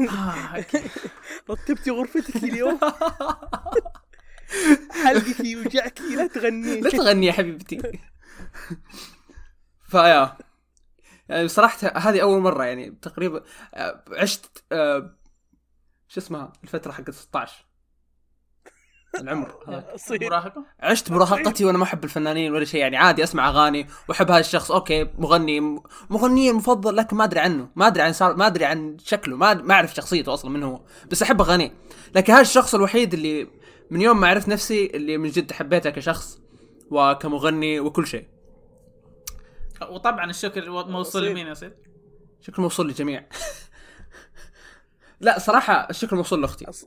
[0.10, 0.64] آه،.
[1.50, 2.80] رتبتي غرفتك اليوم.
[5.04, 6.80] حلقك يوجعك لا تغني.
[6.80, 8.00] لا تغني يا حبيبتي.
[9.88, 10.36] فيا.
[11.28, 15.16] يعني بصراحة هذه أول مرة يعني تقريبا آه، عشت آه،
[16.08, 17.66] شو اسمها؟ الفترة حقت 16
[19.20, 19.54] العمر.
[20.10, 24.40] مراهقة عشت مراهقتي وأنا ما أحب الفنانين ولا شيء يعني عادي أسمع أغاني وأحب هذا
[24.40, 25.60] الشخص okay مغني
[26.10, 29.54] مغني المفضل لكن ما أدري عنه ما أدري عن صار ما أدري عن شكله ما
[29.54, 31.72] ما أعرف شخصيته أصلا من هو بس أحب أغانيه
[32.14, 33.48] لكن هذا الشخص الوحيد اللي
[33.90, 36.38] من يوم ما عرفت نفسي اللي من جد حبيته كشخص
[36.90, 38.26] وكمغني وكل شيء
[39.90, 41.26] وطبعا الشكر موصول.
[41.26, 41.76] لمين يصير؟
[42.40, 43.26] شكر موصول للجميع
[45.20, 46.86] لا صراحة الشكر موصول لأختي أص-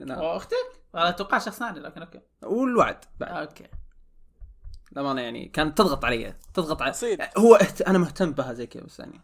[0.00, 0.18] نعم.
[0.20, 2.20] واختك؟ أتوقع شخص ثاني لكن okay.
[2.42, 3.48] والوعد بعد.
[3.48, 3.66] okay.
[4.92, 6.90] للأمانة يعني كانت تضغط علي تضغط علي.
[6.90, 7.18] أصيل.
[7.38, 7.82] هو اهت...
[7.82, 9.20] أنا مهتم بها زي كذا بس يعني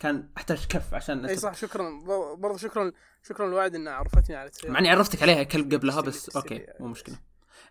[0.00, 1.90] كان أحتاج كف عشان إي صح شكرا.
[1.90, 4.50] ب- برضو شكرا شكرا لوعد انها عرفتني على.
[4.64, 6.76] مع إني عرفتك عليها كلب قبلها بس تستلي أوكي يعني.
[6.80, 7.16] مو مشكلة.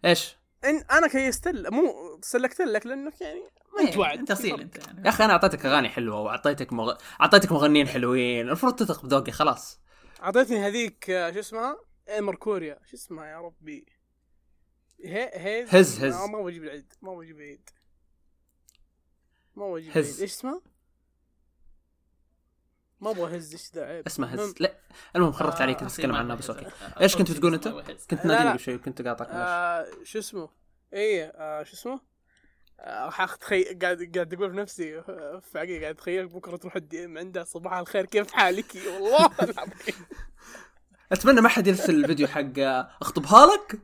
[0.06, 3.42] إيش؟ إن أنا كيست ل- مو سلكت لك لأنك يعني
[3.76, 4.20] ما أنت إيه، وعد.
[4.20, 5.02] أنت أصيل أنت يعني.
[5.06, 6.94] يا أخي أنا أعطيتك أغاني حلوة وأعطيتك مغ...
[7.22, 9.80] أعطيتك مغنيين حلوين المفروض تثق بذوقي خلاص.
[10.24, 11.78] أعطيتني هذيك آه، شو اسمها؟
[12.16, 13.86] ايمر كوريا شو اسمها يا ربي؟
[15.04, 16.14] هي هيز هز- هز.
[16.16, 17.70] آه، ما بجيب العيد ما بجيب العيد
[19.56, 20.06] ما بجيب هز.
[20.08, 20.62] العيد إيش اسمها؟
[23.02, 24.76] ما أبغى هز إيش ذا عيب اسمه هز لا
[25.16, 26.68] المهم خربت آه، عليك كنت اتكلم عنها بس أوكي.
[27.02, 27.68] إيش كنت ما أنت؟
[28.10, 28.50] كنت لا، نادي لا.
[28.50, 29.28] قبل شوي كنت قاطعك.
[29.32, 30.50] آه شو اسمه؟
[30.94, 32.02] اي آه شو اسمه؟
[32.80, 33.64] آه حاخ تخي...
[33.64, 37.44] قاعد قاعد أقول في نفسي آه، في عقلي قاعد اتخيلك بكرة تروح الدي ام عندها
[37.44, 39.96] صباح الخير كيف حالك والله العظيم
[41.12, 43.80] أتمنى ما حد يرسل الفيديو حق آه، أخطبها لك.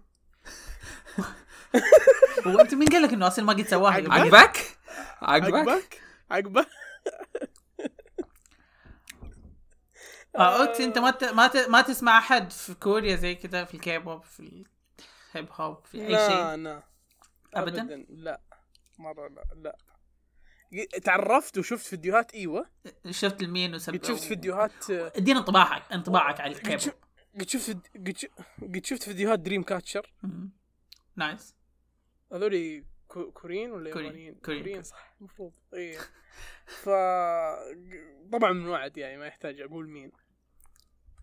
[2.47, 4.77] هو أنت مين قال لك إنه أصيل ما قد سواها؟ عقبك
[5.21, 6.67] عقبك عقبك عقبك
[10.35, 11.23] آه okay أنت ما ت...
[11.23, 11.57] ما ت...
[11.57, 14.65] ما تسمع أحد في كوريا زي كذا في الكيبوب في
[15.35, 16.83] ال hip hop في أي لا شيء؟ لا.
[17.53, 18.41] أبداً؟ لا.
[18.99, 19.75] مرة لا لا.
[21.03, 22.65] تعرفت وشفت فيديوهات إيوه.
[23.09, 26.93] شفت المين وسب قد شفت فيديوهات آه، ادينا انطباعك انطباعك على الكيبوب
[27.39, 30.13] قد شفت قد شفت- قد شفت فيديوهات Dreamcatcher.
[31.15, 31.55] nice.
[32.33, 33.89] هذول كو- كوريين ولا.
[33.89, 34.83] يابانيين؟ كوريين.
[34.83, 35.15] صح.
[35.21, 35.51] المفروض.
[35.73, 35.97] اي
[36.83, 36.89] ف
[38.31, 40.11] طبعا من وعد يعني ما يحتاج أقول مين.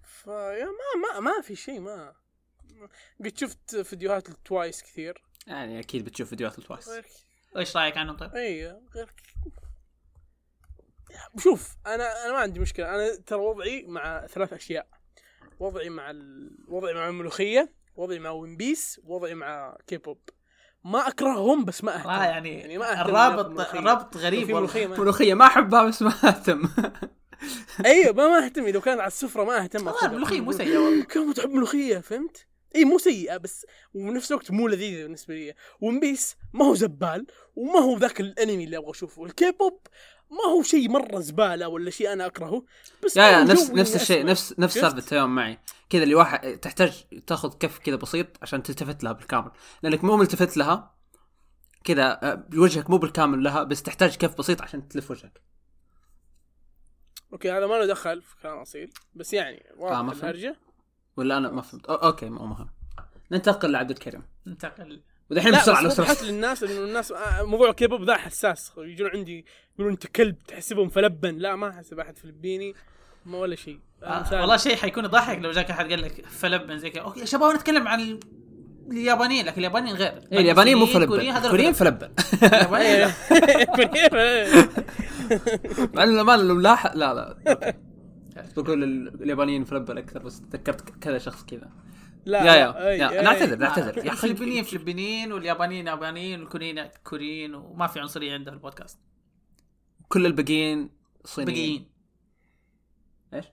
[0.05, 2.14] فيا ما ما ما في شيء ما.
[3.24, 5.22] قد شفت فيديوهات ال Twice كثير.
[5.46, 6.90] يعني أكيد بتشوف فيديوهات ال Twice
[7.57, 9.12] إيش رأيك عنهم طيب؟ اي غير
[11.38, 12.94] شوف أنا أنا ما عندي مشكلة.
[12.94, 14.88] أنا ترى وضعي مع ثلاث أشياء.
[15.61, 16.51] وضعي مع ال...
[16.69, 20.19] وضعي مع الملوخية وضعي مع ون بيس وضعي مع كيبوب
[20.85, 22.09] ما أكرههم بس ما أهتم.
[22.09, 23.17] آه يعني, يعني ما أهتم
[23.79, 26.69] الرابط لو غريب ملوخية ما ملوخية ما أحبها بس ما أهتم.
[27.87, 28.69] أيوه ما ما أهتم.
[28.69, 29.88] لو كان على السفرة ما أهتم.
[30.05, 31.05] الملوخية مو سيئة والله.
[31.05, 35.55] كم تحب ملوخية فهمت؟ إي مو سيئة بس وبنفس الوقت مو لذيذة بالنسبة لي.
[35.81, 39.25] One Piece ما هو زبال وما هو ذاك الأنمي اللي أبغى أشوفه.
[39.25, 39.81] الكيبوب
[40.35, 42.64] ما هو شيء مرة زبالة ولا شيء أنا أكرهه
[43.05, 44.27] بس يا هو نفس نفس الشيء.
[44.27, 45.59] نفس نفس؟ سالفة التيوم معي.
[45.90, 49.51] كذا اللي واحد تحتاج تاخذ كف كذا بسيط عشان تلتفت لها بالكامل.
[49.83, 50.94] لأنك مو ملتفت لها
[51.85, 55.40] كذا آه، وجهك مو بالكامل لها بس تحتاج كف بسيط عشان تلف وجهك.
[57.33, 60.25] okay هذا ما له دخل في كلام أصيل بس يعني واضح آه، ما فهمت.
[60.25, 60.57] الهرجة.
[61.16, 61.87] ولا أنا ما فهمت.
[61.87, 62.68] أو okay مو مهم.
[63.31, 64.23] ننتقل لعبد الكريم.
[64.47, 68.72] ننتقل ودحين بسرعة لو بس للناس انه الناس آه، موضوع كيبوب ذا حساس.
[68.78, 71.34] يجون عندي يقولون أنت كلب تحسبهم فلبن.
[71.37, 72.74] لا ما أحسب أحد فلبيني
[73.26, 73.78] ما ولا شيء.
[74.02, 74.40] آه.
[74.40, 77.02] والله شيء حيكون يضحك لو جاك أحد قال لك فلبن زي كذا.
[77.03, 78.20] okay يا شباب نتكلم عن ال-
[78.90, 80.12] اليابانيين لكن اليابانيين غير.
[80.32, 81.20] إيه اليابانيين مو فلبن.
[81.30, 82.08] الكوريين فلبن.
[85.94, 87.37] مع إنه ما لو لاحظ لا لا.
[88.56, 91.70] بقول ال- اليابانيين فلبن أكثر بس تذكرت كذا شخص كذا.
[92.26, 93.22] لا يا لا، يا, أي- يا أي.
[93.24, 98.56] نعتذر نعتذر يا أخي الفلبينيين فلبينيين واليابانيين يابانيين والكوريين كوريين وما في عنصرية عنده في
[98.56, 98.98] البودكاست
[100.08, 100.90] كل الباقيين
[101.24, 101.90] صينيين بقيين
[103.34, 103.44] إيش؟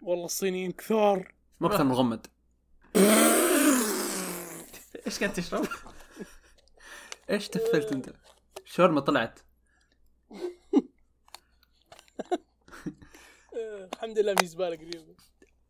[0.00, 2.26] والله الصينيين كثار مو أكثر من مغمد
[5.06, 5.66] إيش كنت تشرب؟
[7.30, 8.10] إيش تفلت أنت؟
[8.64, 9.38] شاورما طلعت
[13.94, 15.14] الحمد لله في زبالة قريبة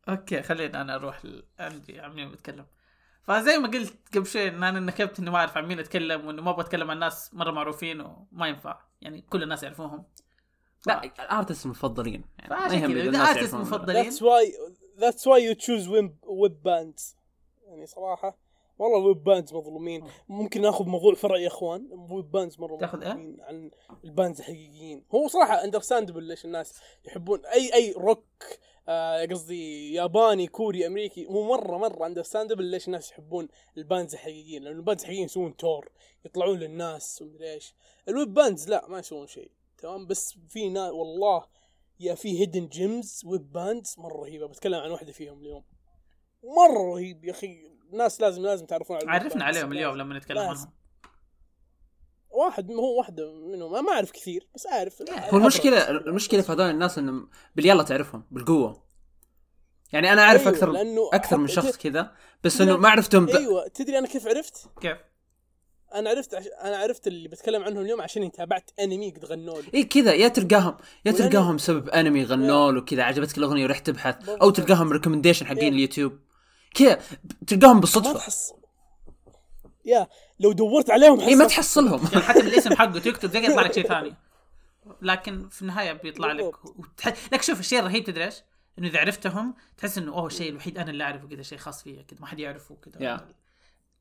[0.08, 1.42] okay خلينا أنا أروح ل...
[1.58, 2.66] عندي عن مين بتكلم
[3.22, 6.42] فزي ما قلت قبل شوي إن أنا نكبت إني ما أعرف عن مين اتكلم وإنه
[6.42, 8.80] ما أبغى اتكلم عن ناس مرة معروفين وما ينفع.
[9.00, 10.04] يعني كل الناس يعرفوهم.
[10.86, 13.60] لا ال artist المفضلين يعني ما يهم كذا إذا اذا الناس ارتست يعرفون.
[13.60, 14.02] ولا لا.
[14.02, 14.10] مفضلين.
[14.10, 14.52] That's why
[14.98, 17.16] that's why you choose web web bands.
[17.66, 18.41] يعني صراحة
[18.82, 20.04] والله ال web bands مظلومين.
[20.28, 21.88] ممكن ناخذ موضوع فرع يا إخوان.
[21.92, 23.70] ال web bands مرة تاخذ إيه؟ مظلومين عن
[24.04, 25.04] ال bands الحقيقيين.
[25.14, 28.24] هو صراحة understandable ليش الناس يحبون أي أي روك
[28.88, 34.62] آه قصدي ياباني كوري أمريكي هو مرة مرة understandable ليش الناس يحبون ال bands الحقيقيين.
[34.62, 35.92] لأن ال bands الحقيقيين يسوون tour
[36.24, 37.74] يطلعون للناس ومدري إيش.
[38.08, 39.50] ال web bands لا ما يسوون شيء.
[39.78, 41.46] تمام؟ بس في ناس والله
[42.00, 44.46] يا في hidden gems web bands مرة رهيبة.
[44.46, 45.64] بتكلم عن واحدة فيهم اليوم.
[46.44, 47.71] مرة رهيب يا أخي.
[47.92, 49.44] الناس لازم لازم تعرفون على عرفنا.
[49.44, 50.38] عليهم اليوم لما نتكلم.
[50.38, 50.72] عنهم
[52.30, 56.98] واحد هو واحدة منهم ما- أعرف كثير بس أعرف هو المشكلة المشكلة في هذول الناس
[56.98, 58.82] إنهم باليلا تعرفهم بالقوة
[59.92, 62.12] يعني أنا أعرف أيوة، أكثر لأنه أكثر من شخص كذا
[62.44, 63.28] بس إنه ما عرفتهم ب...
[63.30, 64.96] أيوه تدري أنا كيف عرفت؟ كيف؟
[65.94, 66.44] أنا عرفت عش...
[66.46, 70.28] أنا عرفت اللي بتكلم عنهم اليوم عشان تابعت أنمي قد غنوا لي اي كذا يا
[70.28, 70.76] تلقاهم
[71.06, 74.50] يا تلقاهم سبب أنمي غنوا له كذا عجبتك الاغنيه ورحت تبحث أو.
[74.50, 75.74] تلقاهم recommendation حقين.
[75.74, 76.18] اليوتيوب
[76.74, 77.00] كذا
[77.46, 78.54] تلقاهم ما بالصدفه تحصل
[79.84, 80.06] يا
[80.40, 81.44] لو دورت عليهم إي ما.
[81.46, 84.14] تحصلهم يعني حتى بالاسم حقه تكتب زي يطلع لك شيء ثاني
[85.02, 86.64] لكن في النهاية بيطلع لك.
[86.64, 87.14] وتح...
[87.32, 88.34] لك شوف الشيء الرهيب تدري إيش؟
[88.78, 92.02] إنه إذا عرفتهم تحس إنه أوه الشيء الوحيد أنا اللي أعرفه كذا شيء خاص فيا
[92.02, 93.28] كذا ما حد يعرفه كذا يا.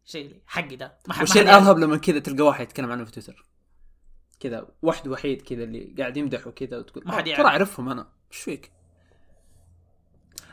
[0.05, 1.49] شيء حقي ده ما حد والشيء ما.
[1.49, 3.45] الأرهب لما كذا تلقى واحد يتكلم عنه في تويتر
[4.39, 7.41] كذا واحد وحيد كذا اللي قاعد يمدح وكذا وتقول ما حد "آه، يعرف.
[7.41, 8.71] ترى أعرفهم أنا إيش فيك؟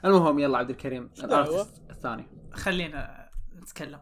[0.05, 1.11] المهم يلا عبد الكريم
[1.99, 2.51] الثاني.
[2.55, 4.01] خلينا نتكلم.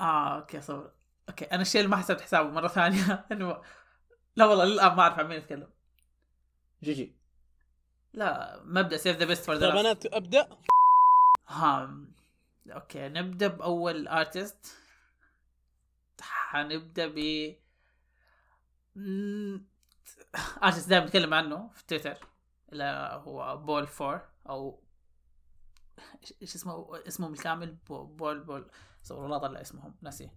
[0.00, 0.92] آه okay صور.
[1.28, 3.26] okay أنا الشيء اللي ما حسبت حسابه مرة ثانية.
[3.32, 3.62] إنه
[4.36, 5.70] لا والله للآن ما أعرف عن مين أتكلم.
[6.82, 7.16] GG.
[8.12, 10.48] لا مبدأ save the best for the أنا أبدأ.
[11.48, 11.96] ها
[12.70, 14.76] okay نبدأ بأول artist
[16.20, 17.18] حنبدأ ب
[20.62, 22.18] ارتست دائما نتكلم عنه في تويتر.
[22.72, 24.82] اللي هو بول فور أو
[26.42, 28.70] إيش اسمه؟ اسمهم الكامل بو- بول بول.
[29.02, 29.94] صور والله طلع اسمهم.
[30.02, 30.30] ناسي.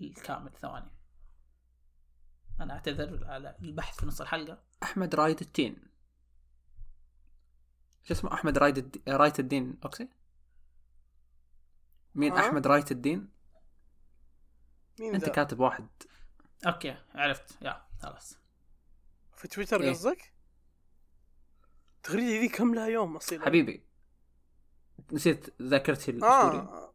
[0.00, 0.90] الكامل ثواني.
[2.60, 4.62] أنا أعتذر على البحث في نص الحلقة.
[4.82, 5.76] أحمد رايد الدين.
[8.02, 9.02] شو اسمه؟ أحمد رايد الد...
[9.08, 9.78] رايت الدين.
[9.84, 10.08] اوكسي
[12.14, 13.28] مين ها؟ أحمد رايت الدين؟
[15.00, 15.88] مين أنت ذا؟ كاتب واحد.
[16.66, 17.62] أوكي عرفت.
[17.62, 18.38] يا خلاص.
[19.36, 19.94] في تويتر إيه.
[22.00, 23.84] التغريده ذي كم لها يوم أصيل حبيبي.
[25.12, 26.94] نسيت ذاكرتي الاسطوريه آه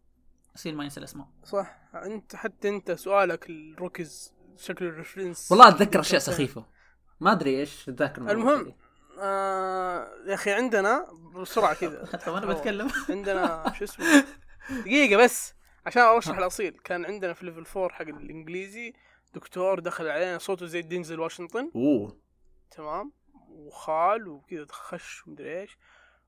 [0.56, 1.28] سيل ما ينسى الأسماء.
[1.44, 1.80] صح.
[1.96, 5.52] أنت حتى أنت سؤالك الروكيز شكل الريفرنس.
[5.52, 6.66] والله أتذكر أشياء سخيفة.
[7.20, 8.76] ما أدري إيش اتذكر المهم.
[9.20, 12.06] آه يا أخي عندنا بسرعة كذا.
[12.14, 12.92] حتى وأنا بتكلم.
[13.10, 14.26] عندنا شو اسمه؟
[14.70, 15.54] دقيقة بس
[15.86, 16.80] عشان اشرح الأصيل.
[16.84, 18.94] كان عندنا في ليفل 4 حق الإنجليزي
[19.34, 21.72] دكتور دخل علينا صوته زي دينزل واشنطن.
[21.76, 22.18] أوه.
[22.72, 23.12] تمام.
[23.56, 25.78] وخال وكذا خش ومدري إيش.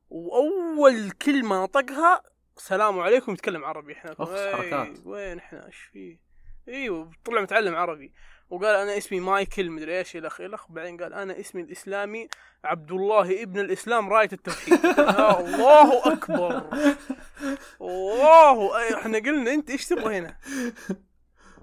[0.10, 2.24] وأول كلمة نطقها
[2.58, 4.16] السلام عليكم يتكلم عربي إحنا.
[4.20, 4.98] أوف، "إيه، حركات.
[5.06, 6.20] وين إحنا؟ إيش فيه
[6.68, 8.14] أيوه طلع متعلم عربي.
[8.50, 12.28] وقال أنا اسمي مايكل مدري إيش الخ الخ بعدين قال أنا اسمي الإسلامي
[12.64, 14.84] عبد الله ابن الإسلام راية التوحيد.
[14.98, 16.64] يا الله أكبر.
[17.82, 20.38] الله أي- إحنا قلنا أنت إيش تبغى هنا؟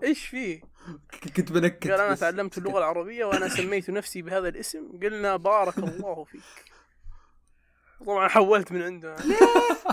[0.02, 0.62] إيش فيه
[1.36, 2.14] كنت بنكت قال أنا.
[2.14, 4.98] تعلمت اللغة العربية وأنا سميت نفسي بهذا الاسم.
[5.02, 6.40] قلنا بارك الله فيك.
[8.06, 9.16] طبعا حولت من عنده.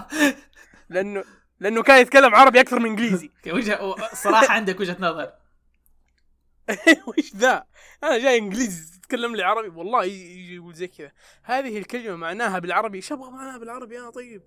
[0.89, 1.23] لأنه
[1.59, 3.31] لأنه كان يتكلم عربي أكثر من إنجليزي.
[3.55, 5.33] وجه صراحة عندك وجهة نظر.
[7.07, 7.65] وش ذا؟
[8.03, 9.67] أنا جاي إنجليزي تتكلم لي عربي.
[9.67, 11.11] والله يقول زي كذا.
[11.43, 12.97] هذه الكلمة معناها بالعربي.
[12.97, 14.41] إيش أبغى معناها بالعربي أنا طيب؟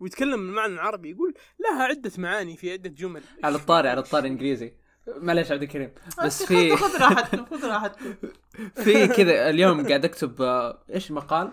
[0.00, 3.22] ويتكلم المعنى العربي يقول لها عدة معاني في عدة جمل.
[3.44, 4.83] على الطاري على الطاري إنجليزي.
[5.08, 5.90] معليش عبد الكريم
[6.24, 8.14] بس في خذ راحتكم خذ راحتكم.
[8.84, 11.50] في كذا اليوم قاعد اكتب آه، إيش مقال؟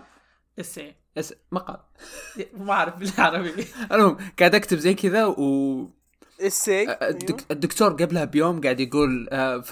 [0.58, 1.76] ال CS مقال.
[2.54, 3.66] ما أعرف بالعربي.
[3.92, 5.88] المهم قاعد اكتب زي كذا و
[6.42, 7.50] السي الدك...
[7.50, 9.64] الدكتور قبلها بيوم قاعد يقول آه.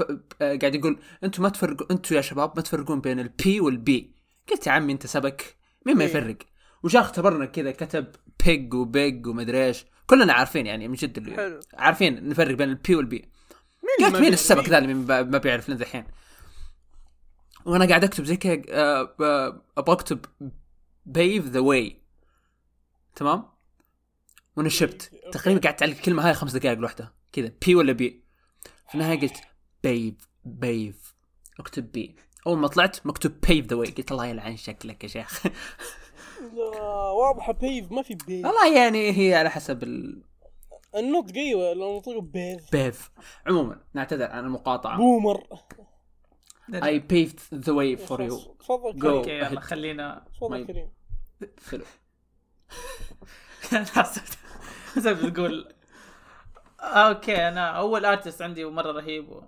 [0.42, 3.96] آه قاعد يقول أنتم ما تفرقوا أنتم يا شباب ما تفرقون بين ال B وال
[3.96, 4.14] P
[4.50, 5.56] قلت يا عمي أنت سبك.
[5.86, 6.10] مين ما إيه.
[6.10, 6.36] يفرق؟
[6.82, 8.06] وجاء اختبرنا كذا كتب
[8.44, 9.86] big و pig ومدري إيش.
[10.06, 11.60] كلنا عارفين يعني من جد اللي حلو.
[11.74, 13.28] عارفين نفرق بين ال B وال P
[14.01, 16.05] قلت مين؟ السبك ذا اللي ما بيعرف لين ذحين؟
[17.64, 20.24] وأنا قاعد أكتب زي كذا آه، آه، أبغى أكتب
[21.06, 22.02] pave the way.
[23.16, 23.45] تمام؟
[24.57, 25.12] وأنا شبت.
[25.32, 27.14] تقريبا قعدت على الكلمة هاي خمس دقائق لوحدها.
[27.32, 27.53] كذا.
[27.66, 28.24] B ولا P
[28.88, 29.36] في النهاية قلت
[29.82, 31.14] pave pave.
[31.61, 32.16] أكتب P
[32.47, 33.90] أول ما طلعت مكتوب pave the way.
[33.91, 35.47] قلت الله يلعن شكلك يا شيخ.
[36.41, 36.80] لا،
[37.11, 37.92] واضحة pave.
[37.93, 38.46] ما في pave.
[38.47, 40.22] والله يعني هي على حسب ال...
[40.97, 43.11] النطق أيوه لو نطقه بيف بيف
[43.47, 44.97] عموما نعتذر عن المقاطعة.
[44.97, 45.47] بومر
[46.70, 48.57] I paved the way for you.
[48.59, 49.01] تفضل Go.
[49.01, 49.14] كريم.
[49.16, 50.24] okay يلا خلينا.
[50.34, 50.93] تفضل كريم.
[51.70, 51.84] حلو
[53.70, 54.34] حسيت
[54.95, 55.74] حسيت بتقول
[56.80, 59.43] okay أنا أول ارتست عندي ومرة رهيب و...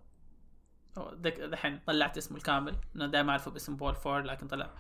[1.22, 2.76] دحين طلعت اسمه الكامل.
[2.96, 4.70] أنا دائما أعرفه باسم بول فور لكن طلع.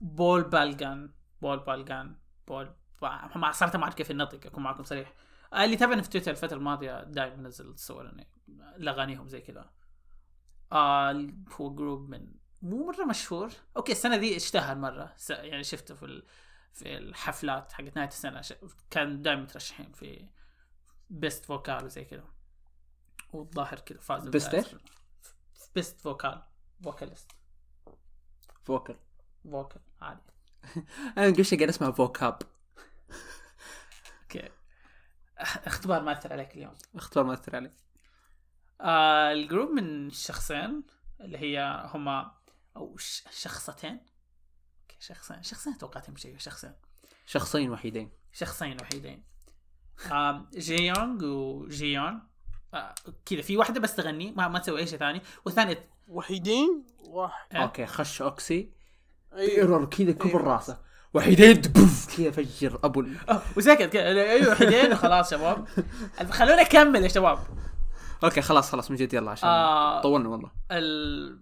[0.00, 1.10] بول بالجان
[1.42, 2.16] بول بالجان
[2.48, 2.70] بول
[3.02, 5.08] ما صراحة ما أعرف كيف النطق أكون معكم صريح.
[5.08, 8.28] آه، اللي تابعني في تويتر الفترة الماضية دائما منزل صور يعني
[8.76, 9.70] لأغانيهم زي كذا.
[10.72, 13.50] آه هو group من مو مرة مشهور.
[13.76, 15.14] okay السنة دي اشتهر مرة.
[15.30, 16.26] يعني شفته في ال...
[16.72, 18.40] في الحفلات حقت نهاية السنة.
[18.40, 18.54] ش...
[18.90, 20.28] كان دائما مترشحين في
[21.10, 22.24] best vocal وزي كذا.
[23.32, 24.66] والظاهر كذا فاز Best إيش؟
[25.74, 26.42] best vocal
[26.84, 27.30] vocalist
[28.64, 28.96] vocal
[29.44, 30.20] vocal عادي.
[31.18, 32.38] أنا قبل شوي قاعد أسمع vocab
[34.22, 34.61] okay.
[35.42, 37.72] اختبار ما أثر عليك اليوم؟ اختبار ما أثر علي.
[38.80, 40.82] آه ال group من شخصين
[41.20, 42.32] اللي هي هما
[42.76, 42.96] أو.
[43.30, 43.90] شخصتين.
[43.90, 45.42] أوكي شخصين.
[45.42, 46.72] شخصين توقعت شيء شخصين.
[47.26, 48.10] شخصين وحيدين.
[48.32, 49.24] شخصين وحيدين.
[50.12, 52.22] آم جي يونغ وجي يون
[52.74, 52.94] آه
[53.26, 53.42] كذا.
[53.42, 55.22] في واحدة بس تغني ما ما تسوي أي شيء ثاني.
[55.44, 57.54] والثانية وحيدين؟ واحد.
[57.54, 57.62] إيه.
[57.62, 58.72] أوكي خش أوكسي.
[59.32, 59.50] أيوة.
[59.50, 60.54] إيرور كذا كبر أيوة.
[60.54, 60.91] راسه.
[61.14, 61.62] وحيدين
[62.16, 65.68] كذا فجر أبو ال- آه، وسكت كذا أيوه وحيدين وخلاص شباب.
[66.30, 67.38] خلونا اكمل يا شباب.
[68.24, 70.00] okay خلاص خلاص من جد يلا عشان آه.
[70.02, 70.50] طولنا والله.
[70.70, 71.38] ال...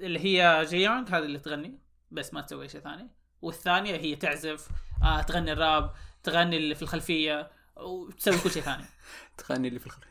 [0.00, 1.78] اللي هي جي يونغ هذه اللي تغني
[2.10, 3.10] بس ما تسوي شيء ثاني.
[3.42, 4.68] والثانية هي تعزف
[5.02, 5.92] آه تغني الراب
[6.22, 8.84] تغني اللي في الخلفية وتسوي كل شيء ثاني.
[9.48, 10.10] تغني اللي في الخلفية.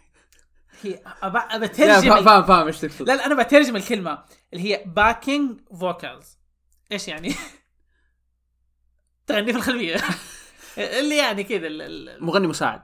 [0.81, 3.07] هي أبا أبا لا فاهم فاهم إيش تقصد.
[3.07, 4.23] لا لا أنا بترجم الكلمة
[4.53, 6.38] اللي هي backing vocals
[6.91, 7.35] إيش يعني؟
[9.30, 9.95] تغني في الخلفية.
[10.99, 11.69] اللي يعني كذا
[12.19, 12.84] مغني مساعد.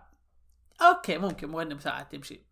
[0.81, 2.45] okay ممكن مغني مساعد تمشي.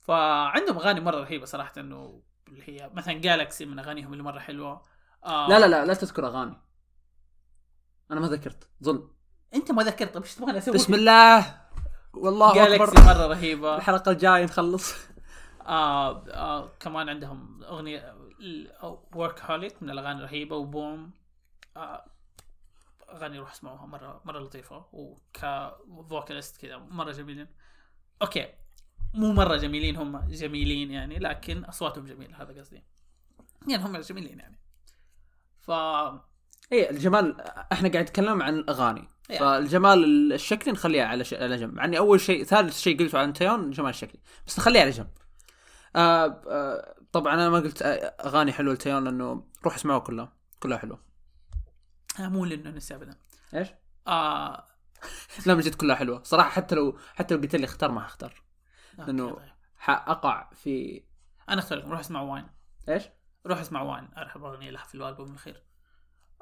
[0.00, 4.82] فعندهم أغاني مرة رهيبة صراحة إنه اللي هي مثلا Galaxy من أغانيهم اللي مرة حلوة.
[5.24, 6.56] آه لا لا لا لا تذكر أغاني.
[8.10, 9.10] أنا ما ذكرت ظن
[9.54, 11.60] أنت ما ذكرت طيب إيش تبغى أسوي؟ بسم الله.
[12.14, 13.76] والله Galaxy اكبر مرة رهيبة.
[13.76, 14.94] الحلقة الجاية نخلص.
[15.66, 18.16] آه آه كمان عندهم أغنية
[19.14, 21.10] Workaholic من الأغاني الرهيبة وبوم.
[21.76, 22.11] آه
[23.12, 27.48] اغاني روح اسمعوها مره مرة لطيفة وك vocalist كذا مرة جميلين.
[28.22, 28.48] okay
[29.14, 32.84] مو مرة جميلين هم جميلين يعني لكن أصواتهم جميلة هذا قصدي.
[33.68, 34.60] يعني هم جميلين يعني.
[35.60, 35.70] ف
[36.72, 37.40] إيه الجمال
[37.72, 39.40] إحنا قاعد نتكلم عن الاغاني يعني.
[39.40, 41.34] فالجمال الشكلي نخليه على ش...
[41.34, 41.76] على جنب.
[41.78, 45.10] يعني أول شيء ثالث شيء قلته عن تيون الجمال الشكلي بس نخليه على جنب.
[45.96, 47.82] آه آه طبعا أنا ما قلت
[48.20, 50.32] أغاني حلوة لتيون لأنه روح اسمعوها كلها.
[50.60, 51.11] كلها حلوة.
[52.20, 53.16] مو لأنه نسي ابدا.
[53.54, 53.68] إيش؟
[54.06, 54.66] آه.
[55.46, 56.22] لا من جد كلها حلوة.
[56.22, 58.42] صراحة حتى لو حتى لو قلت لي أختار ما حختار
[58.98, 59.48] okay لأنه طيب.
[59.76, 61.02] حأقع في
[61.48, 62.46] أنا اختار لكم روح اسمع Wine.
[62.88, 63.04] إيش؟
[63.46, 64.08] روح اسمع Wine.
[64.16, 65.62] أرحب اغنيه لها في الألبوم الأخير.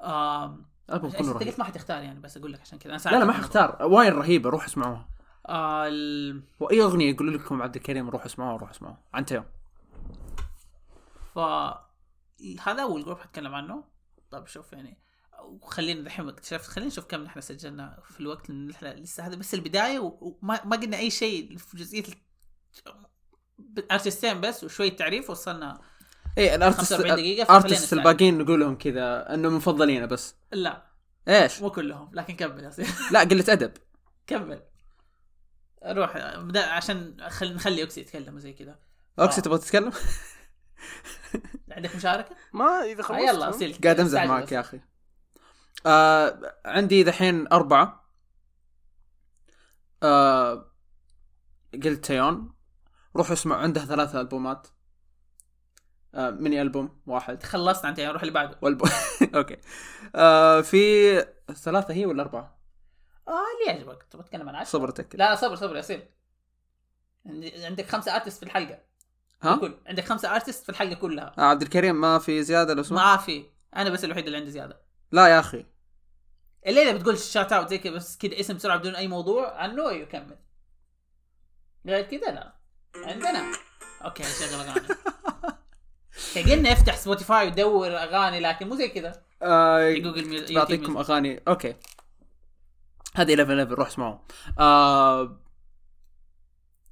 [0.01, 1.55] آم ألبوم إيش كله رهيب.
[1.59, 2.93] ما حتختار يعني بس أقول لك عشان كذا.
[2.93, 4.51] أنا لا لا ما حختار Wine رهيبة.
[4.51, 5.09] روح اسمعوها.
[5.49, 6.43] آه ال...
[6.61, 8.99] وأي أغنية يقول لكم عبد الكريم روح اسمعوها روح اسمعوها.
[9.15, 9.45] عن تيون
[11.35, 11.39] ف
[12.69, 13.85] هذا أول group حتكلم عنه.
[14.31, 14.99] طيب شوف يعني.
[15.45, 19.55] وخلينا دحين اكتشفت خلينا نشوف كم نحن سجلنا في الوقت لأن نحن لسه هذا بس
[19.55, 22.05] البداية وما ما قلنا أي شيء في جزئية
[23.91, 25.81] artist ين بس وشوية تعريف وصلنا
[26.39, 27.99] إيه ال artist 45 دقيقة، فخلينا ال artist نستعجل.
[27.99, 30.87] الباقيين نقول لهم كذا انه مفضلين بس لا
[31.29, 32.73] إيش؟ مو كلهم لكن كمل
[33.11, 33.73] لا قلة أدب
[34.27, 34.63] كمل
[35.87, 36.17] روح
[36.57, 37.55] عشان خل...
[37.55, 38.79] نخلي أوكسي يتكلم زي كذا
[39.19, 39.45] أوكسي آه.
[39.45, 39.93] تبغى تتكلم؟
[41.71, 44.81] عندك مشاركة؟ ما إذا آه خلصت يلا أصيل قاعد أمزح معك يا أخي
[45.87, 48.05] آه عندي دحين أربعة.
[50.03, 50.71] آه
[51.75, 52.55] قلت تيون.
[53.17, 54.69] روحوا اسمعوا عنده ثلاثة ألبومات.
[56.15, 57.43] آه mini album واحد.
[57.43, 58.59] خلصت عن تيون روح اللي بعده.
[58.63, 58.91] والبوم
[59.35, 59.57] okay.
[60.15, 61.13] آه في
[61.53, 62.59] ثلاثة هي ولا أربعة؟
[63.29, 64.03] آه اللي يعجبك.
[64.03, 66.03] تبغى تتكلم عن عشرة؟ صبر اتأكد لا صبر صبر يا أصيل
[67.65, 68.79] عندك خمسة artist في الحلقة.
[69.43, 71.35] ها؟ كل عندك خمسة artist في الحلقة كلها.
[71.39, 73.45] آه عبد الكريم ما في زيادة لو سمحت؟ ما في.
[73.77, 74.81] أنا بس الوحيد اللي عندي زيادة.
[75.13, 75.67] لا يا أخي.
[76.67, 79.57] الليلة بتقول shout out زي كذا بس كذا اسم بسرعة بدون أي موضوع.
[79.57, 80.39] عنه يكمل
[81.87, 82.55] غير كذا لا.
[82.97, 83.53] عندنا.
[84.05, 84.87] okay شغل أغاني.
[86.53, 89.23] قلنا افتح سبوتيفاي ودور أغاني لكن مو زي كذا.
[89.43, 91.43] آه جوجل ميوزك بعطيكم أغاني.
[91.49, 91.77] okay.
[93.15, 94.19] هذه 11 11 روح اسمعوا.
[94.59, 95.41] آه...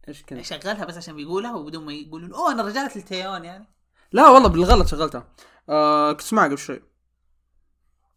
[0.09, 2.35] إيش كنت؟ شغلها بس عشان بيقولها وبدون ما يقولون.
[2.35, 3.67] أوه أنا رجعت التيون يعني.
[4.13, 5.29] لا والله بالغلط شغلتها.
[5.69, 6.83] آه كنت اسمعها قبل شوي.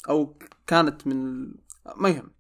[0.10, 0.38] أو
[0.68, 1.52] كانت من
[1.95, 2.32] ما يهم.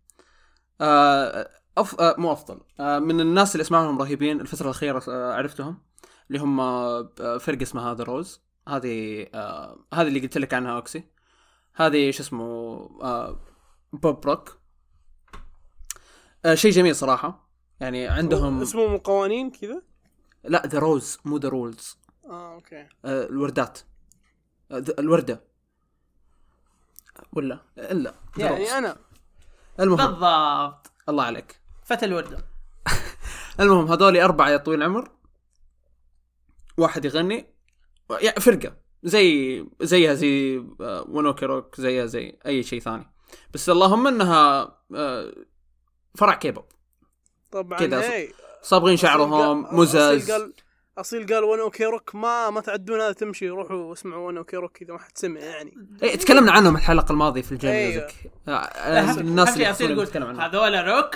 [0.81, 2.01] آه أف...
[2.01, 2.59] آه مو أفضل.
[2.79, 5.03] آه من الناس اللي اسمائهم رهيبين الفترة الأخيرة
[5.33, 5.81] عرفتهم
[6.27, 6.57] اللي هم
[7.39, 8.41] فرقه اسمها The Rose.
[8.67, 9.27] هذه
[9.93, 11.03] هذه اللي قلت لك عنها أوكسي.
[11.75, 12.87] هذه شو اسمه
[13.93, 14.57] pop rock.
[16.53, 17.49] شيء جميل صراحة.
[17.79, 19.81] يعني عندهم اسمهم قوانين كذا؟
[20.43, 22.87] لا The Rose مو the rules آه okay.
[23.05, 23.79] الوردات.
[24.71, 25.50] الوردة.
[27.33, 28.13] ولا؟ إلا.
[28.37, 28.71] يعني.
[28.71, 28.97] أنا.
[29.79, 29.97] المهم.
[29.97, 30.91] بالضبط.
[31.09, 31.59] الله عليك.
[31.83, 32.37] فتى الوردة.
[33.59, 35.11] المهم هذول أربعة يا طويل العمر.
[36.77, 37.45] واحد يغني.
[38.21, 38.77] يعني فرقة.
[39.03, 43.13] زي زيها زي آه، ونوكي روك زيها زي أي شيء ثاني.
[43.53, 45.33] بس اللهم أنها آه،
[46.15, 46.65] فرع كيبوب
[47.51, 48.29] طبعا كذا هي
[48.61, 50.31] صابغين شعرهم مزز
[51.01, 54.57] أصيل قال اصيل وأنا أوكي روك ما ما تعدون هذا تمشي روحوا واسمعوا وأنا أوكي
[54.57, 55.73] روك إذا ما حد سمع يعني.
[56.03, 57.71] إيه تكلمنا عنهم الحلقة الماضية في الجيم.
[57.71, 58.13] ميوزك
[58.47, 61.15] آه، آه، الناس اللي نتكلم عنهم هذول روك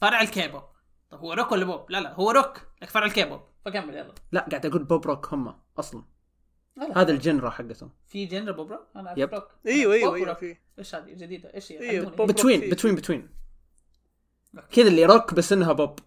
[0.00, 0.62] فرع الكيبوب.
[1.10, 3.40] طب هو روك ولا بوب؟ لا لا هو روك لك فرع الكيبوب.
[3.64, 4.14] فكمل يلا.
[4.32, 6.04] لا قاعد أقول pop rock هم أصلا.
[6.76, 7.00] لا لا.
[7.00, 7.90] هذا ال genre حقتهم.
[8.06, 9.48] في genre pop rock؟ أنا أعرف pop rock.
[9.66, 10.34] أيوه أيوه أيوه.
[10.34, 10.56] في.
[10.78, 13.28] إيش هذه جديدة؟ إيش هي؟ between between between
[14.72, 15.98] كذا اللي روك بس إنها بوب.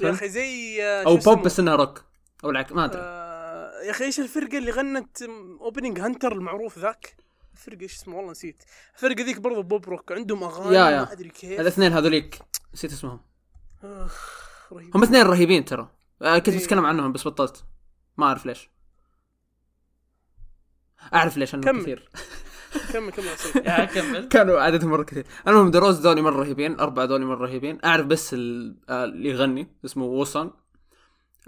[0.00, 2.04] يا أخي زي آه، أو؟ بوب بس إنها روك
[2.44, 3.00] أو العكس ما أدري.
[3.02, 5.22] آه، يا أخي إيش الفرقة اللي غنت
[5.60, 7.16] opening Hunter المعروف ذاك؟
[7.54, 8.62] الفرقه إيش اسمه؟ والله نسيت.
[8.94, 11.00] الفرقه ذيك برضو pop rock عندهم أغاني يا- يا.
[11.04, 11.60] ما أدري كيف.
[11.60, 12.38] الاثنين هذوليك
[12.74, 13.20] نسيت اسمهم.
[13.84, 14.46] أخ
[14.94, 15.88] هم اثنين رهيبين ترى.
[16.22, 16.58] آه، كنت إيه.
[16.58, 17.64] بتكلم عنهم بس بطلت.
[18.16, 18.70] ما أعرف ليش.
[21.14, 21.80] أعرف ليش انه.
[21.82, 22.10] كثير.
[22.92, 24.28] كمل كمل كمل.
[24.28, 25.26] كانوا عددهم مرة كثير.
[25.48, 27.78] المهم The Rose ذولي مرة رهيبين الاربعه ذولي مرة رهيبين.
[27.84, 30.50] أعرف بس ال- آه، اللي يغني اسمه ووسون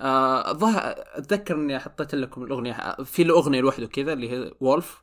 [0.00, 2.96] آه، الظاهر أتذكر إني حطيت لكم الأغنية.
[3.04, 5.02] في له اغنيه لوحده كذا اللي هي Wolf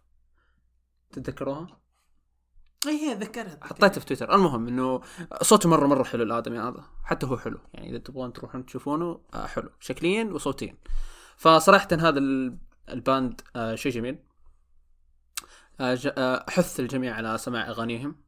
[1.11, 1.67] تتذكروها؟
[2.87, 4.35] اي هي ذكرت حطيته في تويتر.
[4.35, 5.01] المهم إنه
[5.41, 6.83] صوته مرة مرة حلو الآدمي هذا.
[7.03, 7.59] حتى هو حلو.
[7.73, 9.69] يعني إذا تبغون تروحون تشوفونه آه، حلو.
[9.79, 10.77] شكليا وصوتيا.
[11.37, 12.57] فصراحه هذا ال-
[12.89, 14.17] ال band آه، شيء جميل.
[15.79, 18.23] أحث الجميع على سماع أغانيهم.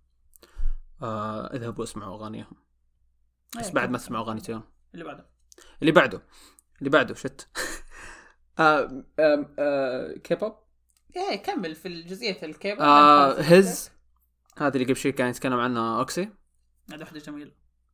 [1.02, 2.56] آه، اذهبوا اسمعوا أغانيهم.
[3.60, 4.64] بس بعد ما تسمعوا أغاني تيون.
[4.94, 5.26] اللي بعده.
[5.82, 6.22] اللي بعده.
[6.80, 7.48] اللي بعده shit.
[8.60, 10.56] آه، آه، آه، كيبوب
[11.16, 13.92] إيه كمل في الجزئية الكيبل آه، هز
[14.58, 16.30] هذه اللي قبل شوي كان يتكلم عنها أوكسي.
[16.92, 17.52] هذه واحدة جميلة.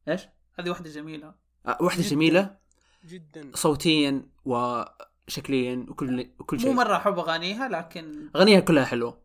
[0.07, 0.27] إيش؟
[0.59, 1.35] هذه واحدة جميلة.
[1.65, 2.09] آه، واحدة جداً.
[2.09, 2.57] جميلة.
[3.05, 3.51] جدا.
[3.55, 6.69] صوتيا وشكليا وكل وكل شيء.
[6.69, 9.22] مو مرة أحب أغانيها لكن أغانيها كلها حلوة.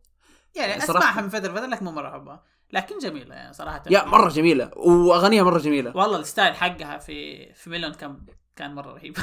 [0.55, 2.43] يعني صراحة- اسمعها من فتره لفتره لكن مو مرة احبها
[2.73, 3.83] لكن جميلة يعني صراحة.
[3.89, 5.97] yeah مرة جميلة وأغانيها مرة جميلة.
[5.97, 8.25] والله ال style حقها في في ميلون كان
[8.55, 9.17] كان مرة رهيب.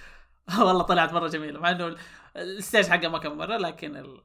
[0.58, 1.98] والله طلعت مرة جميلة مع إنه ال-
[2.36, 4.22] ال stage حقها ما كان مرة لكن ال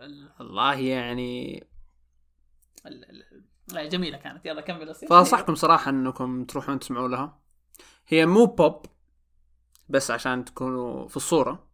[0.00, 1.64] ال والله يعني
[2.86, 4.46] ال ال لا جميلة كانت.
[4.46, 5.08] يلا كمل أصير.
[5.08, 7.38] فانصحكم صراحة إنكم تروحون تسمعوا لها.
[8.08, 8.86] هي مو بوب
[9.88, 11.66] بس عشان تكونوا في الصورة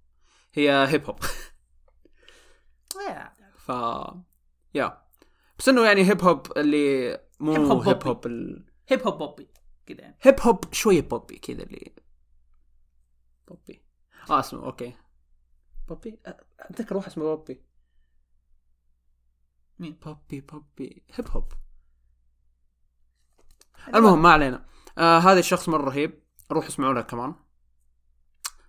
[0.55, 1.19] هي hip hop.
[3.69, 3.73] ف
[4.75, 5.03] yeah
[5.59, 8.29] بس إنه يعني hip hop اللي مو hip hip hop hop, poppy.
[8.29, 8.67] ال...
[8.89, 9.49] hip hop poppy
[9.87, 10.17] كذا يعني.
[10.21, 11.93] hip hop شوية poppy كذا اللي
[13.49, 13.83] poppy
[14.31, 14.95] آه اسمه okay
[15.89, 16.21] Bobby
[16.59, 17.63] أتذكر واحد اسمه Bobby
[19.79, 21.53] مين؟ Bobby Bobby hip hop
[23.95, 24.67] المهم ما علينا.
[24.99, 26.23] آه هذا الشخص مرة رهيب.
[26.53, 27.35] روحوا اسمعوا له كمان.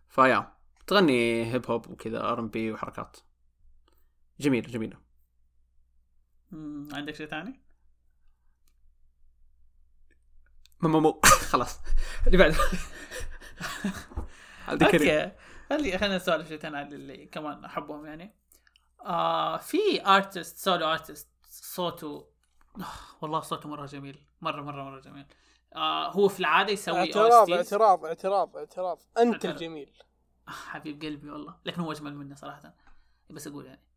[0.07, 0.53] ف yeah
[0.87, 3.17] تغني hip hop وكذا R&B وحركات.
[4.39, 4.97] جميلة جميلة.
[6.51, 7.61] مم، عندك شيء ثاني؟
[10.81, 11.21] مو مو مو.
[11.51, 11.79] خلاص.
[12.27, 12.57] اللي بعده
[14.67, 15.35] عبد الكريم okay.
[15.69, 18.35] خلي خلينا نسولف شيء ثاني عن اللي كمان أحبهم يعني.
[19.05, 22.29] آه في artist solo artist صوته.
[22.79, 22.83] آه
[23.21, 24.25] والله صوته مرة جميل.
[24.41, 25.25] مرة مرة مرة جميل.
[25.75, 27.51] آه هو في العادة يسوي اعتراض.
[27.51, 28.99] اعتراض اعتراض اعتراض.
[29.17, 29.45] أنت.
[29.45, 29.93] الجميل.
[30.47, 31.59] آه، حبيب قلبي والله.
[31.65, 32.75] لكن هو أجمل منه صراحة.
[33.29, 33.88] بس أقول يعني.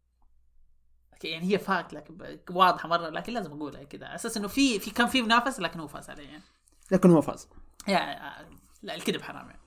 [1.25, 4.07] يعني هي fuck لكن ب- واضحة مرة لكن لازم أقولها كذا.
[4.07, 6.43] على أساس إنه في في كان في منافس لكن هو فاز عليه يعني.
[6.91, 7.49] لكن هو فاز.
[7.89, 7.99] yeah
[8.41, 8.49] آه،
[8.83, 9.61] لا الكذب حرام يعني.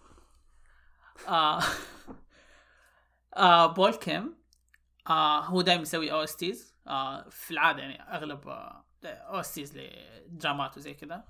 [1.28, 1.62] آه.
[3.36, 4.36] آه Paul Kim
[5.10, 6.76] آه هو دائما يسوي OSTs.
[6.88, 8.48] آه في العادة يعني أغلب
[9.06, 11.24] OSTs لدرامات وزي كذا.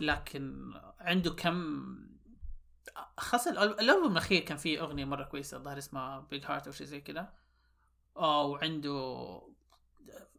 [0.00, 1.86] لكن عنده كم
[3.18, 6.86] خاصة الأل- الألبوم الأخير كان فيه أغنية مرة كويسة الظاهر اسمها Big Heart أو شيء
[6.86, 7.32] زي كذا.
[8.16, 8.92] آه وعنده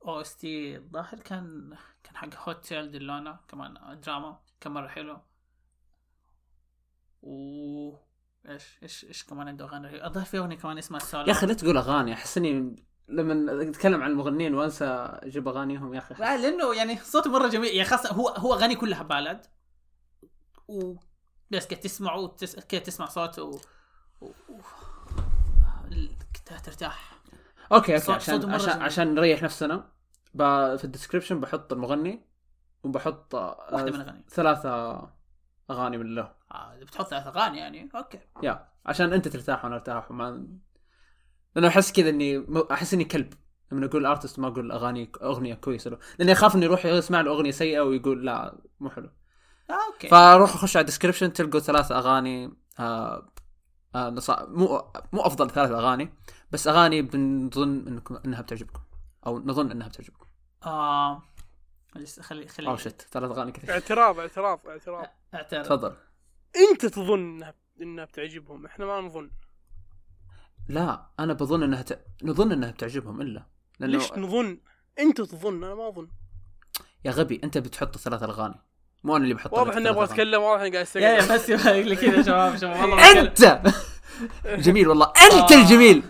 [0.06, 5.22] OST الظاهر كان كان حق Hotel Del Luna كمان دراما كان مرة حلو.
[7.22, 7.96] و
[8.50, 10.06] إيش إيش إيش كمان عنده أغاني.
[10.06, 14.04] الظاهر في أغنية كمان اسمها سولو يا أخي لا تقول أغاني أحس إني لما أتكلم
[14.04, 14.86] عن المغنيين وأنسى
[15.24, 16.16] أجيب أغانيهم يا أخي.
[16.16, 19.46] لا لأنه يعني صوته مرة جميل يعني خاصة هو هو أغاني كلها ballad
[20.68, 20.96] و
[21.52, 22.60] بس كيف تسمعه وتس...
[22.60, 23.60] كيف تسمع صوته و...
[24.22, 24.32] و...
[26.34, 27.13] كده ترتاح.
[27.72, 28.82] okay okay عشان عشان.
[28.82, 29.94] عشان نريح نفسنا.
[30.78, 32.26] في ال description بحط المغني
[32.84, 35.02] وبحط آه، واحدة من الاغاني ثلاثة
[35.72, 36.32] أغاني من له.
[36.52, 38.20] آه بتحط ثلاث أغاني يعني okay.
[38.44, 40.48] yeah عشان أنت ترتاح وأنا أرتاح وما
[41.56, 43.34] لأنه أحس كذا إني أحس إني كلب.
[43.72, 45.98] لما أقول artist ما أقول أغاني أغنية كويسة له.
[46.20, 49.10] لأني أخاف إنه يروح يسمع له أغنية سيئة ويقول لا مو حلو.
[49.70, 50.08] آه okay.
[50.08, 53.30] فروح أخش على ال description تلقوا ثلاث أغاني آه
[53.96, 54.46] آه نصا...
[54.50, 56.14] مو مو أفضل ثلاث أغاني.
[56.54, 58.82] بس أغاني بنظن انكم إنها بتعجبكم.
[59.28, 60.26] أو نظن إنها بتعجبكم.
[61.96, 63.72] لسه خلي خلي أو شت ثلاث أغاني كثير.
[63.72, 65.96] اعتراض اعتراض اعتراض اعترف تفضل.
[66.56, 69.32] أنت تظن انها إنها بتعجبهم؟ إحنا ما نظن.
[70.68, 72.06] لا أنا بظن إنها ت...
[72.24, 73.46] نظن إنها بتعجبهم إلا.
[73.80, 74.58] لأنه ليش نظن؟
[75.00, 76.08] أنت تظن أنا ما أظن.
[77.06, 78.62] يا غبي أنت بتحط ثلاث أغاني.
[79.04, 80.04] مو أنا اللي بحط واضح إني أبغى.
[80.04, 83.12] أتكلم واضح إني قاعد يا يا بس يبغى لي كذا شباب شباب والله.
[83.22, 83.62] أنت!
[84.46, 85.62] جميل والله أنت آه.
[85.62, 86.04] الجميل.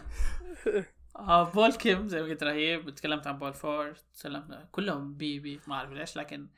[1.15, 2.89] آه بول كيم زي ما قلت رهيب.
[2.89, 6.49] تكلمت عن بول فور تكلمت كلهم بي بي ما أعرف ليش لكن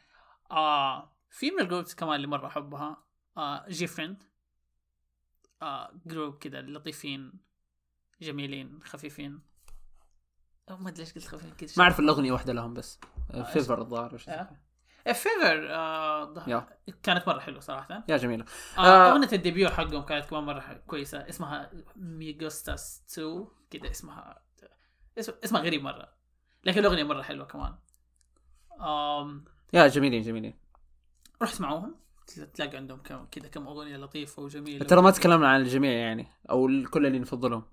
[0.52, 3.04] آه في من ال groups كمان اللي مرة أحبها
[3.38, 4.24] آه GFriend.
[5.62, 7.34] آه group كذا لطيفين
[8.22, 9.40] جميلين خفيفين.
[10.70, 13.00] أو ما أدري ليش قلت خفيفين كذا ما أعرف الا اغنيه واحدة لهم بس.
[13.54, 14.50] Fever الظاهر وش آه.
[15.06, 16.68] Fever آه yeah.
[17.04, 18.04] كانت مرة حلوة صراحة.
[18.10, 18.46] yeah جميلة.
[18.78, 19.12] آه آه.
[19.12, 21.30] أغنية ال debut حقهم كانت كمان مرة كويسة.
[21.30, 23.48] اسمها Me Gustas Tu
[23.80, 24.42] كذا اسمها
[25.20, 26.10] اسم اسمها غريب مرة
[26.64, 27.76] لكن الأغنية مرة حلوة كمان.
[28.82, 30.54] آم يا جميلين جميلين.
[31.42, 31.96] روح اسمعوهم
[32.54, 34.86] تلاقي عندهم كم كذا كم أغنية لطيفة وجميلة.
[34.86, 37.64] ترى ما تكلمنا عن الجميع يعني أو كل اللي نفضلهم.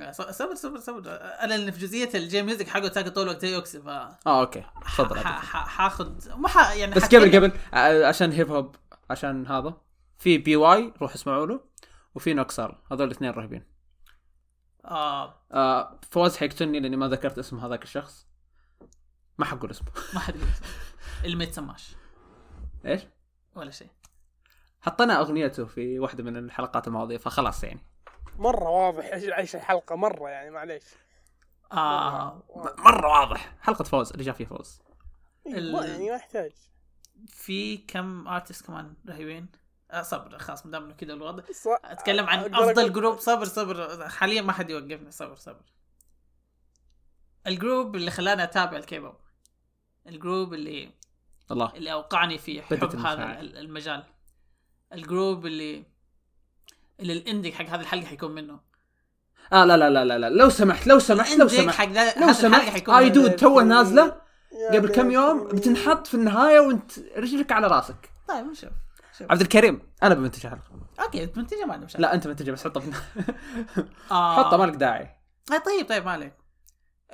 [0.00, 1.02] آه، صبر صبر صبر.
[1.16, 4.64] أنا اللي في جزئية الجي ميوزك حقه تلاقي طول الوقت يوكسي ف آه أوكي.
[4.84, 6.76] تفضل حاخذ ما ح...
[6.76, 8.76] يعني بس قبل قبل ع- عشان هيب هوب
[9.10, 9.80] عشان هذا.
[10.18, 11.60] في بي واي روح اسمعوا له.
[12.14, 13.64] وفي نوكسار هذول الاثنين رهيبين.
[14.84, 15.34] آه.
[15.52, 18.26] آه فواز حيقتلني لأني ما ذكرت اسم هذاك الشخص.
[19.38, 19.88] ما حقول اسمه.
[20.14, 20.66] ما حد يقول اسمه.
[21.24, 21.96] اللي ما يتسماش.
[22.86, 23.02] إيش؟
[23.54, 23.88] ولا شيء.
[24.80, 27.80] حطينا أغنيته في واحدة من الحلقات الماضية فخلاص يعني.
[28.36, 29.04] مرة واضح.
[29.04, 30.84] إيش إيش الحلقة؟ مرة يعني معليش.
[31.72, 32.42] آه.
[32.78, 33.54] مرة واضح.
[33.60, 34.82] حلقة فوز اللي جاء فيها فوز.
[35.46, 36.52] ال- ما يعني ما يحتاج.
[37.26, 39.46] في كم artist كمان رهيبين؟
[40.02, 41.42] صبر خلاص ما دام إنه كذا الوضع.
[41.52, 44.08] ص- أتكلم عن أفضل group صبر صبر.
[44.08, 45.10] حاليا ما حد يوقفني.
[45.10, 45.62] صبر صبر.
[47.46, 49.14] ال group اللي خلاني أتابع الكيبوب.
[50.06, 50.90] ال group اللي
[51.50, 51.72] الله.
[51.74, 54.04] اللي أوقعني في حب هذا المجال.
[54.92, 55.84] ال group اللي
[57.00, 58.60] اللي ال ending حق هذه الحلقة حيكون منه.
[59.52, 60.30] آه لا لا لا لا, لا.
[60.30, 61.76] لو سمحت لو سمحت لو سمحت.
[61.76, 62.88] حق لو سمحت.
[62.88, 63.14] اي منه.
[63.14, 64.20] dude توه نازلة
[64.72, 65.48] قبل كم يوم.
[65.48, 68.10] بتنحط في النهاية وانت رجلك على راسك.
[68.28, 68.60] طيب نشوف.
[68.60, 68.72] شوف.
[69.30, 72.80] عبد الكريم أنا بمنتج الحلقة okay منتجه ما عندي مشاكل لا أنت منتجه بس حطها
[72.80, 73.36] في النهاية.
[74.10, 74.36] آه.
[74.44, 75.16] حطها مالك داعي.
[75.52, 76.34] آه طيب طيب ما عليك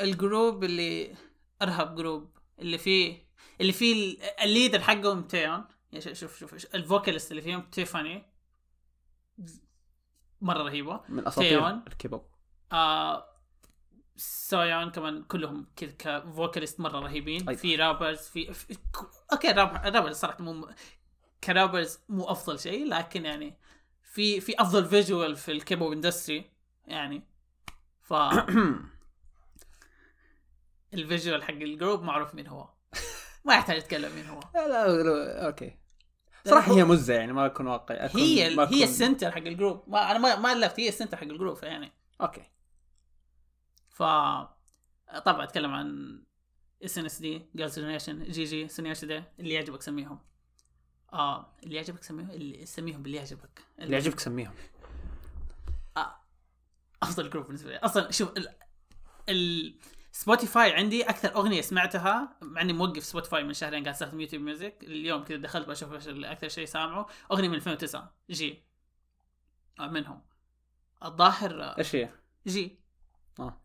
[0.01, 1.14] ال group اللي
[1.62, 2.39] ارهب group.
[2.59, 3.26] اللي فيه
[3.61, 5.64] اللي فيه ال- ال leader حقهم تيون.
[5.92, 8.32] يعني شوف شوف, ال vocalist اللي فيهم تيفاني.
[10.40, 11.00] مرة رهيبة.
[11.09, 11.68] من أساطير.
[11.68, 12.26] الكيبوب.
[12.72, 13.26] آه
[14.16, 17.48] سويون كمان كلهم كذا ك vocalist مرة رهيبين.
[17.48, 17.61] أيوة.
[17.61, 18.78] في rappers في, في
[19.32, 20.68] okay rap rappers صراحة مو
[21.45, 23.55] ك rappers مو أفضل شيء لكن يعني
[24.03, 26.51] في في أفضل visual في ال K-pop industry
[26.87, 27.22] يعني.
[28.03, 28.14] ف
[30.95, 32.68] ال visual حق ال group معروف مين هو.
[33.45, 34.41] ما يحتاج أتكلم مين هو.
[34.55, 35.76] لا لا, okay.
[36.47, 39.37] صراحة هي مزة يعني ما أكون واقعي أكون هي ما هي أكون- ال center حق
[39.39, 39.82] ال group.
[39.87, 41.93] ما أنا ما ما ألفت هي ال center حق ال group يعني.
[42.20, 42.43] okay.
[43.89, 43.99] ف
[45.24, 46.18] طبعا أتكلم عن
[46.84, 50.18] اس ان اس دي جيرلز جنريشن جي جي سونياشي دي اللي يعجبك سميهم.
[51.12, 53.64] آه اللي يعجبك سميه اللي سميهم باللي يعجبك.
[53.78, 54.54] اللي يعجبك سميهم.
[57.02, 57.76] أفضل group بالنسبة لي.
[57.76, 58.48] أصلا شوف ال...
[59.28, 59.74] ال...
[60.12, 64.76] Spotify عندي أكثر أغنية سمعتها مع اني موقف Spotify من شهرين قاعد استخدم YouTube Music
[64.82, 67.07] اليوم كذا دخلت بشوف أكثر شيء سامعه.
[67.32, 68.62] أغنية من 2009 جي
[69.80, 70.22] آه، منهم.
[71.04, 72.11] الظاهر آه، إيش هي؟
[72.46, 72.78] جي
[73.40, 73.61] آه.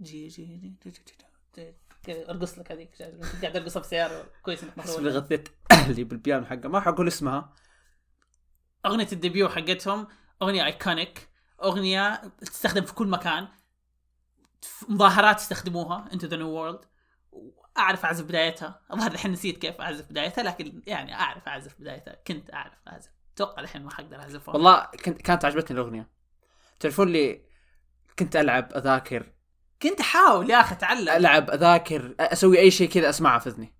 [0.00, 1.14] جي جي جي جي جي جي
[1.52, 1.74] كذا
[2.10, 3.02] ارقص لك هذيك
[3.42, 6.68] قاعد ارقص في سيارة كويس إنك محروق غثيت أهلي بالبيانو حقه.
[6.68, 7.54] ما حقول اسمها.
[8.86, 10.06] أغنية ال debut حقتهم
[10.42, 11.28] أغنية iconic
[11.62, 13.48] أغنية تستخدم في كل مكان.
[14.88, 16.80] مظاهرات يستخدموها Into The New World
[17.78, 18.80] أعرف أعزف بدايتها.
[18.92, 22.14] الظاهر الحين نسيت كيف أعزف بدايتها لكن يعني أعرف أعزف بدايتها.
[22.26, 23.10] كنت أعرف أعزف.
[23.34, 24.54] أتوقع الحين ما حقدر أعزفها.
[24.54, 26.10] والله كنت كانت عجبتني الأغنية.
[26.80, 27.46] تعرفون لي
[28.18, 29.32] كنت ألعب أذاكر
[29.82, 31.08] كنت أحاول يا أخي أتعلم.
[31.08, 33.72] ألعب أذاكر أسوي أي شيء كذا اسمعها في اذني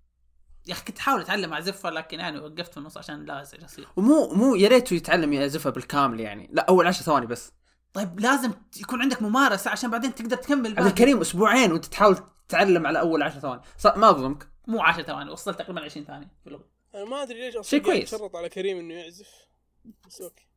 [0.67, 3.87] يا أخي كنت أحاول أتعلم اعزفها لكن يعني وقفت في النص عشان لا ازعج أصير.
[3.95, 6.49] ومو مو يا ريته يتعلم يعزفها بالكامل يعني.
[6.53, 7.51] لا أول عشر ثواني بس.
[7.93, 10.85] طيب لازم يكون عندك ممارسة عشان بعدين تقدر تكمل عبد.
[10.87, 12.17] الكريم أسبوعين وأنت تحاول
[12.47, 13.61] تتعلم على أول عشر ثواني.
[13.77, 14.47] ص- ما أظلمك.
[14.67, 16.31] مو 10 ثواني وصلت تقريبا 20 ثانية.
[16.95, 18.13] أنا ما أدري ليش أصلا شيء قاعد كويس.
[18.13, 19.27] أتشرط على كريم إنه يعزف.
[20.07, 20.47] بس okay.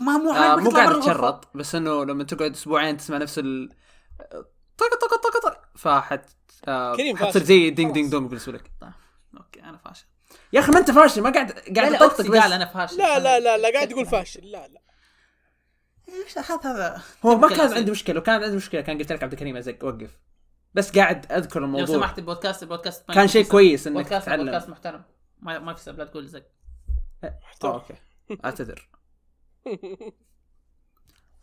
[0.00, 1.00] ما مو آه مو قاعد برا الغرفة.
[1.12, 3.70] تشرط بس إنه لما تقعد أسبوعين تسمع نفس ال
[4.78, 5.62] طق طق طق طق.
[5.76, 6.30] فحت
[6.68, 7.42] آه كريم حتصير.
[7.42, 7.94] زي ding.
[7.94, 8.92] ding dong بالنسبة لك طيب.
[9.36, 10.06] okay أنا فاشل.
[10.52, 12.98] يا أخي ما أنت فاشل ما قاعد قاعد لا لا تطقطق بس قال أنا فاشل.
[12.98, 14.50] لا لا لا لا قاعد يقول فاشل.
[14.50, 14.80] لا لا.
[16.08, 17.72] إيش هذا هذا؟ هو ما كان.
[17.72, 20.18] عندي مشكلة لو كان عندي مشكلة كان قلت لك عبد الكريم أزق وقف.
[20.74, 21.86] بس قاعد أذكر لو الموضوع.
[21.86, 23.86] سمحت البودكاست البودكاست كان شيء كويس.
[23.86, 25.02] إنك بودكاست تتعلم بودكاست محترم.
[25.40, 26.46] ما ما في سب لا تقول زق.
[27.24, 27.94] آه، okay.
[28.44, 28.88] أعتذر.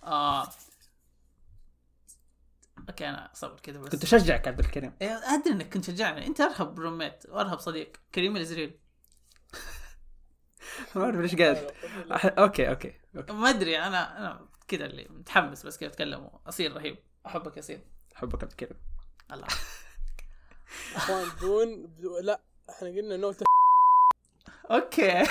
[0.03, 0.47] آه.
[2.89, 3.89] okay أنا صبر كذا بس.
[3.89, 4.93] كنت أشجعك عبد الكريم.
[5.01, 6.27] إيه، أدري إنك كنت تشجعني.
[6.27, 7.91] أنت أرهب roommate وأرهب صديق.
[8.15, 8.79] كريم الازريل
[10.95, 11.71] ما أعرف ليش قاعد
[12.39, 13.33] okay okay okay.
[13.33, 16.29] ما أدري أنا أنا كذا اللي متحمس بس كيف أتكلم.
[16.47, 16.97] اصير رهيب.
[17.25, 17.83] أحبك يصير
[18.15, 18.77] أحبك عبد الكريم.
[19.31, 19.47] الله.
[20.95, 23.33] أخوان بدون بدون- لا إحنا قلنا no
[24.71, 25.23] okay.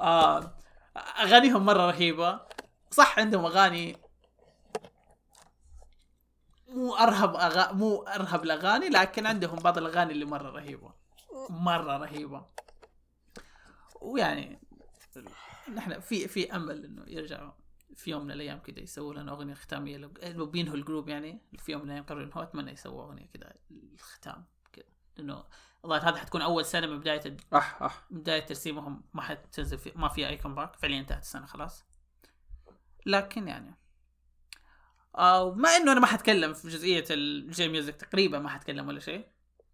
[0.00, 0.54] آه
[0.96, 2.40] أغانيهم مرة رهيبة.
[2.90, 3.96] صح عندهم أغاني
[6.74, 7.72] مو أرهب أغا...
[7.72, 10.92] مو أرهب الأغاني لكن عندهم بعض الأغاني اللي مرة رهيبة.
[11.50, 12.46] مرة رهيبة.
[14.00, 14.60] ويعني
[15.74, 17.52] نحن في في أمل إنه يرجعوا
[17.96, 21.40] في يوم من الأيام كذا يسووا لنا أغنية ختامية لو لو بينهوا ال group يعني
[21.58, 23.52] في يوم من الأيام قرروا إنه اتمنى يسووا أغنية كذا
[23.94, 24.84] الختام كذا
[25.16, 25.44] لأنه
[25.84, 28.04] الظاهر هذا حتكون أول سنة من بداية الد- أح أح.
[28.10, 29.02] بداية ترسيمهم.
[29.14, 31.84] ما حتنزل في ما فيها أي comeback فعليا انتهت السنة خلاص.
[33.06, 33.74] لكن يعني
[35.56, 39.26] مع إنه أنا ما حتكلم في جزئية ال J-music تقريبا ما حتكلم ولا شيء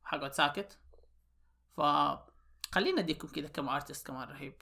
[0.04, 0.78] حقعد ساكت.
[1.76, 1.80] ف
[2.72, 4.54] خلينا أديكم كذا كم artist كمان رهيب.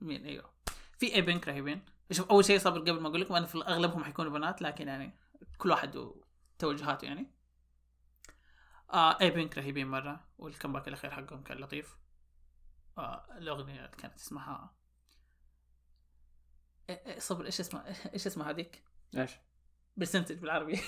[0.00, 0.50] مين؟ أيوه.
[0.98, 1.84] في Apink رهيبين.
[2.10, 5.16] شوف أول شيء صبر قبل ما أقول لكم أنا في اغلبهم حيكونوا بنات لكن يعني
[5.58, 7.30] كل واحد وتوجهاته يعني.
[8.92, 11.96] آه اي رهيبين مرة وال comeback الأخير حقهم كان لطيف.
[12.98, 14.74] آه الأغنية كانت اسمها
[17.18, 18.82] صبر إيش اسمها إيش اسمها هذيك؟
[19.16, 19.30] إيش؟
[19.96, 20.80] برسنتج بالعربي.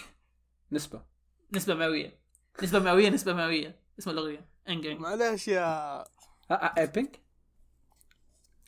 [0.72, 1.05] نسبة.
[1.53, 2.18] نسبة مئوية.
[2.62, 3.80] نسبة مئوية نسبة مئوية.
[3.99, 4.49] اسم الأغنية.
[4.68, 5.64] انجينج معلش يا
[6.01, 6.07] آه،
[6.51, 7.20] آه، آه، بينك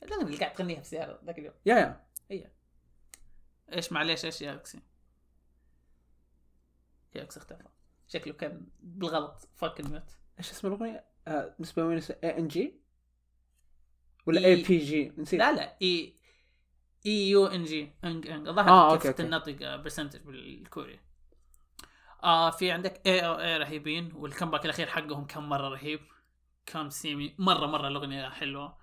[0.03, 1.55] الأغنية اللي قاعد تغنيها في السيارة ذاك اليوم.
[1.67, 2.07] يا يا.
[2.31, 2.51] هي.
[3.73, 4.81] إيش معليش إيش يا أكسي؟
[7.15, 7.65] يا إكس اختفى.
[8.09, 9.49] شكله كان بالغلط.
[9.57, 12.81] فاك ميوت إيش اسم الأغنية؟ آه، نسبة وين اي إن جي؟
[14.27, 14.63] ولا إي.
[14.63, 15.41] بي جي؟ نسيت.
[15.41, 16.18] لا لا إي
[17.07, 17.93] إي يو إن جي.
[18.05, 19.23] انج انج الظاهر آه، كيف أوكي،.
[19.23, 21.01] تنطق برسنتج بالكوري.
[22.25, 26.01] آه في عندك اي أو اي رهيبين والكمباك الأخير حقهم كان مرة رهيب.
[26.67, 28.79] كان سيمي مرة مرة الأغنية حلوة.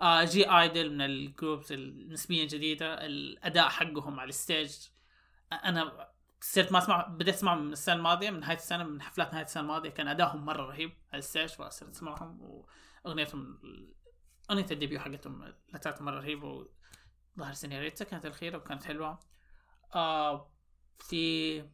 [0.00, 4.76] آه جي ايدل من الجروبس النسبيا جديده الأداء حقهم على الستيج
[5.52, 6.08] أنا
[6.40, 9.62] صرت ما أسمع بديت أسمعهم من السنة الماضية من نهاية السنة من حفلات نهاية السنة
[9.62, 12.64] الماضية كان ادائهم مرة رهيب على ال stage فصرت أسمعهم
[13.04, 13.58] وأغنيتهم
[14.50, 16.68] أغنية ال debut حقتهم Latata مرة رهيبة
[17.38, 19.18] ظهر Senorita كانت الاخيره وكانت حلوة.
[19.94, 20.50] آه
[20.98, 21.64] في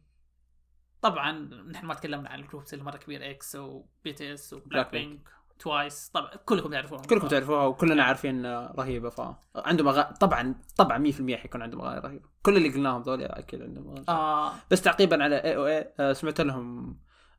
[1.01, 1.31] طبعا
[1.71, 4.91] نحن ما تكلمنا عن ال groups اللي مرة كبير EXO و BTS و Black.
[4.91, 5.29] Pink
[5.59, 9.21] Twice طبعا كلكم تعرفوهم كلكم تعرفوها وكلنا عارفين آه، رهيبة ف
[9.55, 12.29] عندهم أغاني طبعا طبعا 100% حيكون عندهم أغاني رهيبة.
[12.43, 14.05] كل اللي قلناهم ذول أكيد عندهم أغاني.
[14.09, 14.53] آه.
[14.71, 16.97] بس تعقيبا على AOA سمعت لهم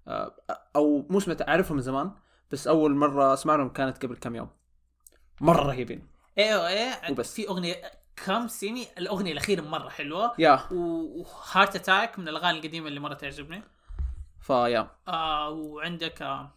[0.08, 0.34] آه،
[0.76, 2.12] أو مو سمعت أعرفهم من زمان
[2.50, 4.48] بس أول مرة أسمع لهم كانت قبل كم يوم.
[5.40, 6.06] مرة رهيبين.
[6.38, 7.34] AOA وبس.
[7.34, 7.74] في أغنية
[8.16, 8.86] كم سيمي.
[8.98, 10.34] الأغنية الأخيرة مرة حلوة.
[10.38, 10.68] Yeah.
[10.72, 13.62] و Heart Attack من الأغاني القديمة اللي مرة تعجبني.
[14.40, 16.54] ف yeah آه وعندك آه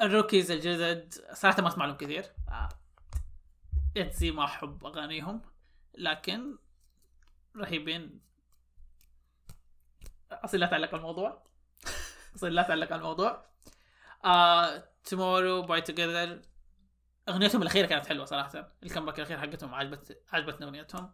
[0.00, 1.14] ال rookies الجدد.
[1.32, 2.24] صراحة ما أسمع لهم كثير.
[2.48, 2.68] آه
[3.96, 5.40] ITZY ما أحب أغانيهم.
[5.94, 6.56] لكن
[7.56, 8.20] رهيبين.
[10.32, 11.42] اصل لا تعلق الموضوع.
[12.36, 13.46] اصل لا تعلق الموضوع.
[14.24, 16.42] آه Tomorrow by Together
[17.28, 18.72] أغنيتهم الأخيرة كانت حلوة صراحة.
[18.82, 21.10] ال comeback الأخير حقتهم عجبت عجبتني أغنيتهم.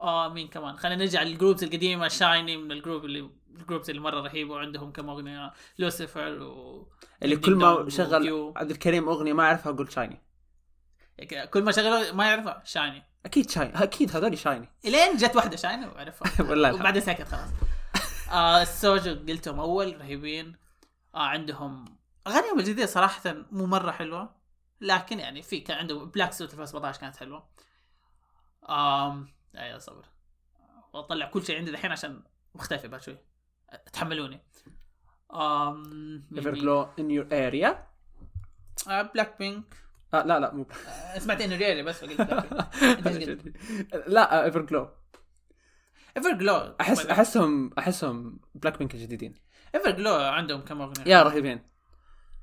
[0.00, 3.90] آه مين كمان؟ خلينا نرجع لل groups القديمة SHINee من ال group اللي ال groups
[3.90, 6.88] اللي مرة رهيبة وعندهم كم أغنية؟ لوسيفر و
[7.22, 8.52] اللي كل ما شغل.
[8.56, 10.22] عبد الكريم أغنية ما اعرفها أقول SHINee
[11.50, 15.86] كل ما شغله ما يعرفها؟ SHINee أكيد SHINee أكيد هذول SHINee إلين جت واحدة شايني
[15.86, 16.46] وعرفها.
[16.50, 16.74] والله.
[16.74, 17.48] وبعدين سكت خلاص.
[18.32, 20.56] آه ال SuJu قلتهم أول رهيبين.
[21.14, 21.84] آه عندهم
[22.26, 24.41] أغانيهم الجديدة صراحة مو مرة حلوة.
[24.82, 27.48] لكن يعني في كان عندهم Black Suit 2017 كانت حلوة.
[28.68, 30.04] آم أيوه صبر.
[30.92, 32.22] واطلع كل شيء عندي الحين عشان
[32.54, 33.18] مختفي بعد شوي.
[33.92, 34.40] تحملوني.
[35.34, 37.86] آم Everglow in your area
[38.86, 39.76] بلاك بينك
[40.14, 42.20] آه لا لا مو آه سمعت إنه really بس فقلت؟
[44.06, 44.90] لا Everglow
[46.16, 49.34] Everglow احس احسهم أحسهم بلاك بينك الجديدين.
[49.74, 51.68] Everglow عندهم كم أغنية؟ yeah رهيبين.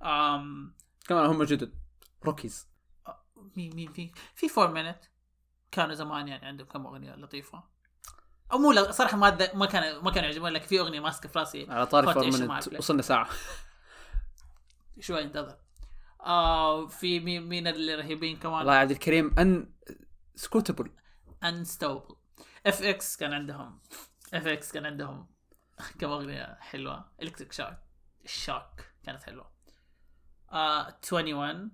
[0.04, 0.76] آم
[1.08, 1.79] كمان هم جدد.
[2.26, 2.68] rookies
[3.58, 5.00] مين مين في في 4Minute
[5.72, 7.64] كانوا زمان يعني عندهم كم أغنية لطيفة.
[8.52, 11.30] أو مو لا- صراحة ما أتذ- ما كان ما كانوا يعجبوني لكن في أغنية ماسكة
[11.30, 11.72] في راسي.
[11.72, 13.30] على طاري 4 ليه؟ وصلنا ساعة.
[15.00, 15.58] شوي انتظر.
[16.22, 19.72] آه في مين مين اللي رهيبين كمان؟ يا عبد الكريم ان
[20.36, 20.92] سكوتبل
[21.44, 22.16] انستوبل
[22.66, 23.80] اف إكس كان عندهم.
[24.34, 25.28] اف إكس كان عندهم
[26.00, 27.12] كم أغنية حلوة.
[27.22, 27.74] الكتريك شوك
[28.26, 28.64] الشوك
[29.04, 29.52] كانت حلوة.
[30.52, 31.72] آه 21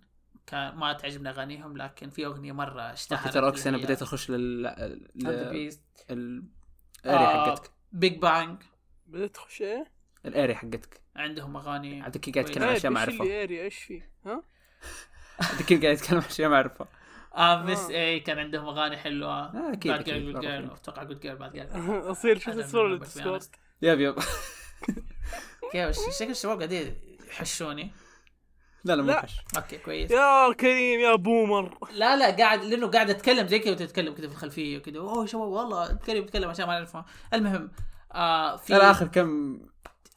[0.47, 4.63] كان ما تعجبني أغانيهم لكن في أغنية مرة اشتهرت ترى اوكس أنا بديت أخش لل
[5.15, 5.71] لل
[7.05, 7.71] الأريا حقتك.
[7.91, 8.61] بيج بانج
[9.07, 9.91] بدأت تخش إيه؟
[10.25, 11.01] الأريا حقتك.
[11.15, 13.21] عندهم أغاني عبد الكريم قاعد يتكلم عن إيه، أشياء ما أعرفها.
[13.23, 14.43] اللي أريا؟ إيش فيه؟ ها؟
[15.39, 16.87] عبد الكريم قاعد يتكلم عن أشياء ما أعرفها.
[17.35, 17.95] آه مس آه.
[17.95, 19.45] اي كان عندهم أغاني حلوة.
[19.45, 20.41] آه، أكيد، باد جيرل جود.
[20.41, 23.39] جيرل أتوقع جود جيرل باد جيرل أصير شفت الصورة اللي تسكور
[23.81, 24.15] يب يب.
[25.71, 26.95] كيف شكل الشباب قاعدين
[27.27, 27.91] يحشوني.
[28.85, 29.21] لا لا مو لا.
[29.21, 30.11] حش أوكي كويس.
[30.11, 31.77] يا كريم يا بومر.
[31.91, 34.99] لا لا قاعد لأنه قاعد أتكلم زي كذا وتتكلم كذا في الخلفية وكذا.
[34.99, 37.71] أوه شباب والله كريم بيتكلم عشان ما نعرفها المهم
[38.13, 39.59] آه في ترى آخر كم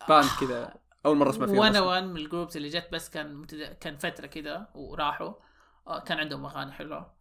[0.08, 0.74] باند كذا
[1.06, 1.80] أول مرة أسمع فيهم وأنا.
[1.80, 3.62] وان من الجروبس اللي جت بس كان متد...
[3.80, 5.32] كان فترة كذا وراحوا.
[5.86, 7.18] آه كان عندهم أغاني حلوة.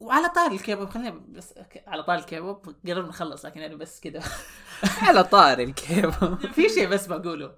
[0.00, 1.54] وعلى طار الكيبوب خلينا بس
[1.86, 2.74] على طار الكيبوب.
[2.86, 4.22] قربنا نخلص لكن يعني بس كذا.
[5.02, 7.56] على طاري الكيف في شيء بس بقوله.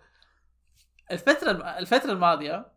[1.10, 2.74] الفترة الفترة الماضية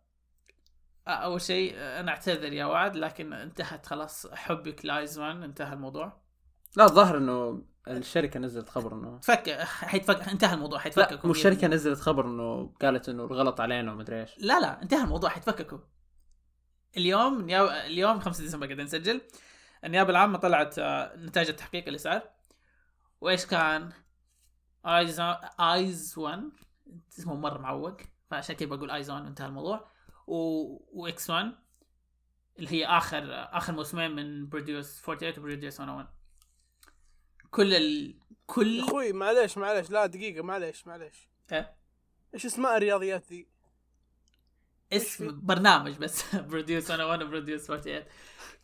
[1.07, 6.21] أول شيء أنا أعتذر يا وعد لكن انتهت خلاص حبك لايزمان انتهى الموضوع.
[6.75, 11.15] لا الظاهر إنه الشركة نزلت خبر إنه فك حيتفك انتهى الموضوع حيتفككوا.
[11.15, 14.37] لا مو الشركة نزلت خبر إنه قالت إنه الغلط علينا ومدري إيش.
[14.37, 15.77] لا لا انتهى الموضوع حيتفككوا.
[16.97, 17.49] اليوم.
[17.49, 19.21] اليوم 5 ديسمبر قاعدين نسجل.
[19.83, 22.29] النيابة العامة طلعت آه، نتائج التحقيق اللي صار.
[23.21, 23.91] وإيش كان؟
[24.85, 25.19] ايز
[25.59, 26.49] ايز 1
[27.19, 27.97] اسمه مرة معوق.
[28.29, 29.91] فعشان كذا بقول ايز 1 انتهى الموضوع.
[30.27, 30.37] و...
[31.01, 31.51] و X1
[32.59, 33.23] اللي هي اخر
[33.57, 36.07] آخر موسمين من Produce 48 و Produce 101
[37.51, 38.19] كل ال...
[38.45, 41.29] كل أخوي معليش معليش لا دقيقة معليش معليش.
[41.51, 41.75] إيه؟
[42.33, 43.47] إيش اسماء الرياضيات ذي؟
[44.93, 46.35] اسم برنامج بس.
[46.35, 48.03] Produce 101 و Produce 48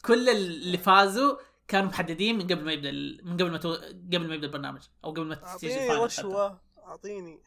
[0.05, 1.37] كل اللي فازوا
[1.67, 2.91] كانوا محددين من قبل ما يبدأ
[3.23, 3.73] من قبل ما تو...
[4.13, 6.05] قبل ما يبدأ البرنامج أو قبل ما تيجي أعطيني.
[6.05, 7.41] رشوة أعطيني.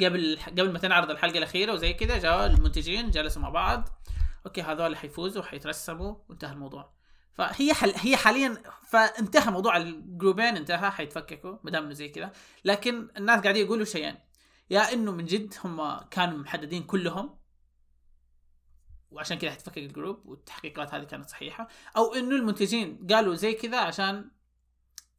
[0.00, 3.88] قبل قبل ما تنعرض الحلقة الأخيرة وزي كذا جاء المنتجين جلسوا مع بعض.
[4.46, 6.96] okay هذول حيفوزوا حيترسموا وانتهى الموضوع.
[7.32, 7.92] فهي حل...
[7.96, 12.32] هي حاليا فانتهى موضوع ال group ين انتهى حيتفككوا ما دام انه زي كذا
[12.64, 14.14] لكن الناس قاعدين يقولوا شيئين
[14.70, 17.38] يا إنه من جد هم كانوا محددين كلهم
[19.10, 21.68] وعشان كذا حتفكك ال group والتحقيقات هذه كانت صحيحة.
[21.96, 24.30] أو إنه المنتجين قالوا زي كذا عشان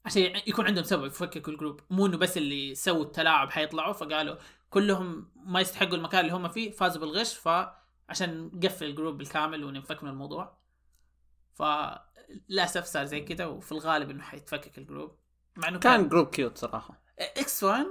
[0.06, 1.82] عشان يكون عندهم سبب يفككوا ال group.
[1.90, 4.36] مو إنه بس اللي سووا التلاعب حيطلعوا فقالوا
[4.70, 10.04] كلهم ما يستحقوا المكان اللي هم فيه فازوا بالغش فعشان نقفل ال group بالكامل وننفك
[10.04, 10.58] من الموضوع
[11.54, 15.16] فللاسف صار زي كذا وفي الغالب إنه حيتفكك ال group.
[15.56, 17.02] مع إنه كان كان group cute صراحة.
[17.20, 17.86] X1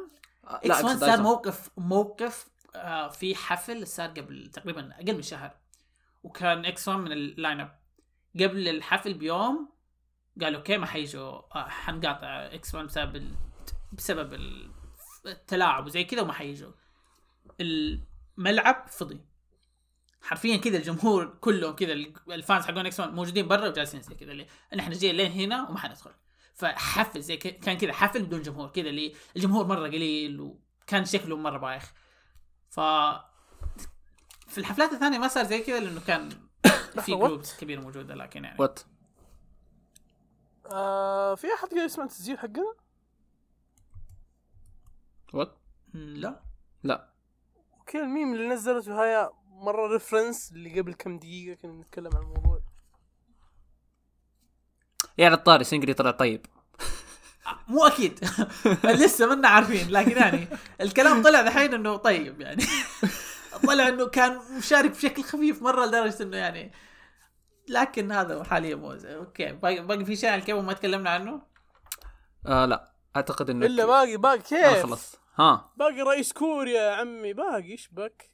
[0.45, 1.20] لا إكس 1 أقصد صار.
[1.22, 5.57] موقف موقف آه في حفل صار قبل تقريبا أقل من شهر.
[6.22, 7.79] وكان إكس 1 من ال lineup
[8.35, 9.68] قبل الحفل بيوم
[10.41, 13.35] قالوا okay ما حيجوا آه حنقاطع X1 بسبب ال...
[13.93, 14.70] بسبب ال-
[15.27, 16.72] التلاعب وزي كذا وما حيجوا.
[17.61, 19.20] الملعب فضي.
[20.22, 21.93] حرفيا كذا الجمهور كلهم كذا
[22.29, 24.47] ال fans حقون X1 موجودين برا وجالسين زي كذا اللي
[24.77, 26.11] نحن جايين لين هنا وما حندخل.
[26.55, 31.37] فحفل زي ك- كان كذا حفل بدون جمهور كذا اللي الجمهور مرة قليل وكان شكله
[31.37, 31.93] مرة بايخ.
[32.70, 32.81] ف
[34.49, 36.29] في الحفلات الثانية ما صار زي كذا لأنه كان
[37.05, 38.57] في لحظة، groups كبيرة موجودة لكن يعني.
[38.61, 38.81] what
[40.66, 42.74] آه في أحد قاعد يسمع التسجيل حقنا؟
[45.37, 45.59] what
[45.95, 46.41] لا.
[46.82, 47.12] لا.
[47.79, 52.22] okay ال meme اللي نزلته هاي مرة reference اللي قبل كم دقيقة كنا نتكلم عن
[52.22, 52.61] الموضوع.
[55.18, 56.47] يعني الطاري سنجري طلع طيب.
[57.68, 58.20] مو أكيد.
[58.84, 60.49] لسه منا عارفين لكن يعني
[60.80, 62.64] الكلام طلع دحين إنه طيب يعني.
[63.66, 66.72] طلع إنه كان مشارك بشكل خفيف مرة لدرجة إنه يعني
[67.68, 71.43] لكن هذا حاليا مو زي- okay باقي, باقي في شيء عن الكيبوب ما تكلمنا عنه؟
[72.47, 72.93] آه لا.
[73.16, 75.16] أعتقد إنه إلا باقي باقي كيف؟ خلص.
[75.39, 75.72] ها.
[75.76, 78.30] باقي رئيس كوريا يا عمي باقي إيش بك؟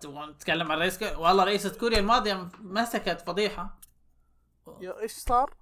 [0.00, 3.80] تبغى نتكلم عن رئيس كوريا والله رئيسة كوريا الماضية مسكت فضيحة.
[4.80, 5.54] يا إيش صار؟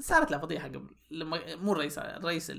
[0.00, 2.52] صارت لها فضيحة قبل لما مو الرئيس الرئيس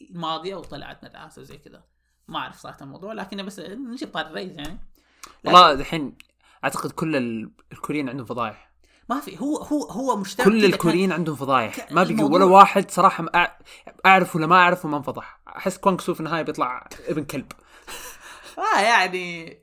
[0.00, 1.84] الماضية وطلعت ندعاسة وزي كذا.
[2.28, 4.78] ما أعرف صراحة الموضوع لكن بس نجيب طار الرئيس يعني.
[5.44, 6.18] والله دحين
[6.64, 8.67] أعتقد كل ال- الكوريين عندهم فضايح.
[9.08, 11.92] ما في هو هو هو مشتاق كل الكوريين عندهم فضايح.
[11.92, 13.56] ما بقي ولا واحد صراحة ما
[14.06, 15.40] أعرف ولا ما أعرف وما انفضح.
[15.48, 17.52] أحس كوانغ سو في النهاية بيطلع ابن كلب.
[18.76, 19.58] آه يعني.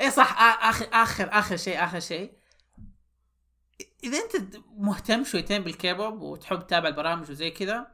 [0.00, 2.40] إيه صح آخر آخر آخر شيء آخر شيء.
[4.04, 7.86] إذا أنت مهتم شويتين بالكيبوب وتحب تتابع البرامج وزي كذا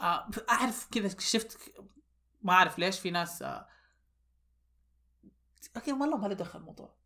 [0.00, 1.58] آه أعرف كذا شفت
[2.42, 3.68] ما أعرف ليش في ناس آه
[5.76, 6.99] okay والله ما له دخل الموضوع.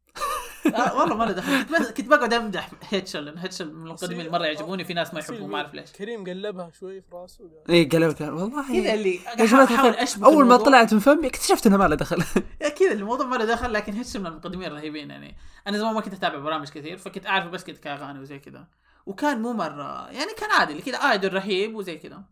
[0.67, 1.63] والله ما له دخل.
[1.63, 5.15] كنت بس- كنت بقعد أمدح هيتشل لأن هيتشل من المقدمين اللي مرة يعجبوني في ناس
[5.15, 5.93] ما يحبوه ما أعرف ليش.
[5.93, 8.63] كريم قلبها شوي في راسه اي قال والله.
[8.69, 9.21] كذا اللي
[9.65, 10.67] أحاول اشبك أول ما الموضوع.
[10.67, 12.23] طلعت من فمي اكتشفت إنه ما له دخل.
[12.81, 15.37] كذا الموضوع ما له دخل لكن هيتشل من المقدمين الرهيبين يعني.
[15.67, 18.67] أنا زمان ما كنت أتابع برامج كثير فكنت اعرف بس كذا كاغاني وزي كذا.
[19.07, 22.23] وكان مو مرة يعني كان عادي كذا idol رهيب وزي كذا.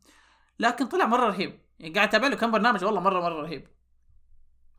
[0.58, 1.58] لكن طلع مرة رهيب.
[1.78, 3.68] يعني قاعد أتابع له كم برنامج والله مرة مرة رهيب.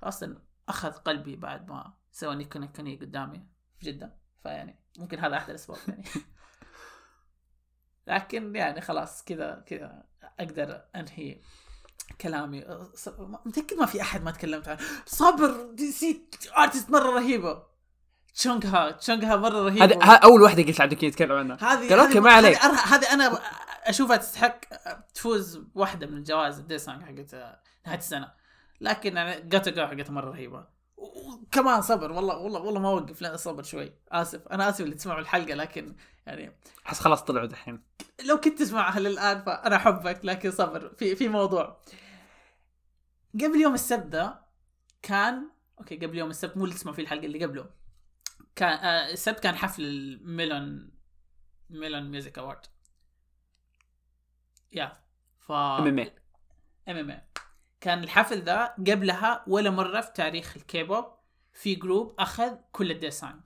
[0.04, 0.38] أصلا
[0.70, 3.47] أخذ قلبي بعد ما سوى にこにこにー قدامي
[3.80, 6.03] في جدة فيعني ممكن هذا أحد الأسباب يعني.
[8.07, 10.03] لكن يعني خلاص كذا كذا
[10.39, 11.41] أقدر أنهي
[12.22, 12.66] كلامي.
[13.45, 14.80] متأكد ما في أحد ما تكلمت عنه.
[15.05, 17.64] صبر دي سي artist مرة رهيبة.
[18.36, 19.86] تشونغها تشونغها مرة رهيبة.
[19.86, 21.55] هذا ها- أول واحدة قلت عبد الكريم يتكلم عنها.
[21.55, 22.57] هذه قال هذه- أوكي، ما عليك.
[22.57, 23.39] هذه أنا- هذه أنا
[23.84, 24.59] أشوفها تستحق
[25.14, 27.36] تفوز واحدة من الجوائز ال 대상 حقت
[27.86, 28.34] نهاية السنة.
[28.82, 30.68] لكن يعني جاتا جو حقتها مرة رهيبة.
[31.04, 33.93] وكمان صبر والله والله والله ما أوقف لا صبر شوي.
[34.12, 35.95] آسف أنا آسف اللي تسمعوا الحلقة لكن
[36.26, 37.84] يعني أحس خلاص طلعوا دحين.
[38.26, 41.82] لو كنت تسمعها للان فأنا أحبك لكن صبر في في موضوع.
[43.34, 44.45] قبل يوم السبت ده
[45.01, 45.49] كان
[45.80, 47.70] okay قبل يوم السبت مو اللي تسمعوا فيه الحلقة اللي قبله.
[48.56, 50.91] كان آه السبت كان حفل ال Melon
[51.70, 52.66] Melon Music Award
[54.72, 55.04] يا
[55.39, 57.22] ف MMA
[57.84, 61.05] كان الحفل ذا قبلها ولا مرة في تاريخ الكيبوب
[61.53, 63.41] في group أخذ كل ال 대상.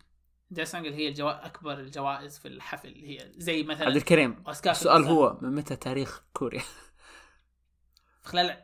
[0.50, 1.46] 대상 اللي هي الجوا...
[1.46, 2.88] أكبر الجوائز في الحفل.
[2.88, 5.04] اللي هي زي مثلا عبد الكريم السؤال.
[5.06, 6.62] هو من متى تاريخ كوريا؟
[8.24, 8.64] خلال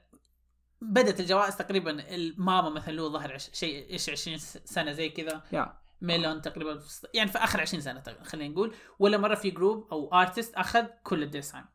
[0.82, 3.50] بدت الجوائز تقريبا الماما مثلا له ظهر عش...
[3.54, 5.44] شيء إيش 20 سنة زي كذا.
[5.52, 8.76] يا Melon تقريبا في- يعني في آخر 20 سنة خلينا نقول.
[9.00, 11.66] ولا مرة في group أو artist أخذ كل ال 대상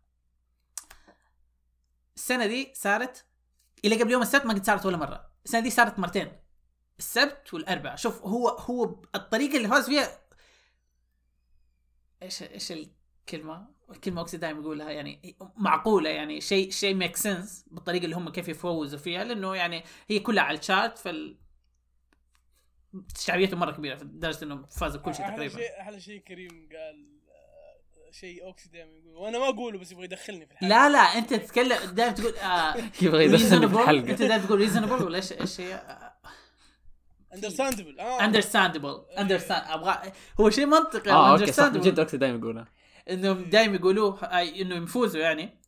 [2.16, 3.27] السنة دي صارت
[3.84, 5.30] إلى قبل يوم السبت ما قد صارت ولا مرة.
[5.44, 6.32] السنة دي صارت مرتين.
[6.98, 7.96] السبت والأربعاء.
[7.96, 10.20] شوف هو هو الطريقة اللي فاز فيها
[12.22, 16.40] إيش إيش الكلمة؟ الكلمة اقصد دائما اقولها يعني معقولة يعني.
[16.40, 20.58] شيء شيء make sense بالطريقة اللي هم كيف يفوزوا فيها لأنه يعني هي كلها على
[20.58, 21.38] ال chart فال
[23.18, 25.56] شعبيته مرة كبيرة لدرجة انه فاز بكل شيء أحلى تقريبا.
[25.56, 27.17] شيء أحلى شيء كريم قال
[28.20, 30.68] شيء اوكسي دائما يقول وأنا ما أقوله بس يبغى يدخلني في الحلقة.
[30.68, 33.74] لا لا أنت تتكلم دائما تقول آه يبغى يدخلني في.
[33.74, 34.10] الحلقة.
[34.10, 35.82] أنت دائما تقول reasonable ولا إيش إيش هي؟
[37.34, 38.24] understandable آه.
[38.24, 41.68] understandable understand أبغى هو شيء منطقي آه okay صح.
[41.68, 42.68] جد okay دائما يقولها
[43.10, 45.58] إنهم دائما يقولوه أي إنه يفوزوا يعني.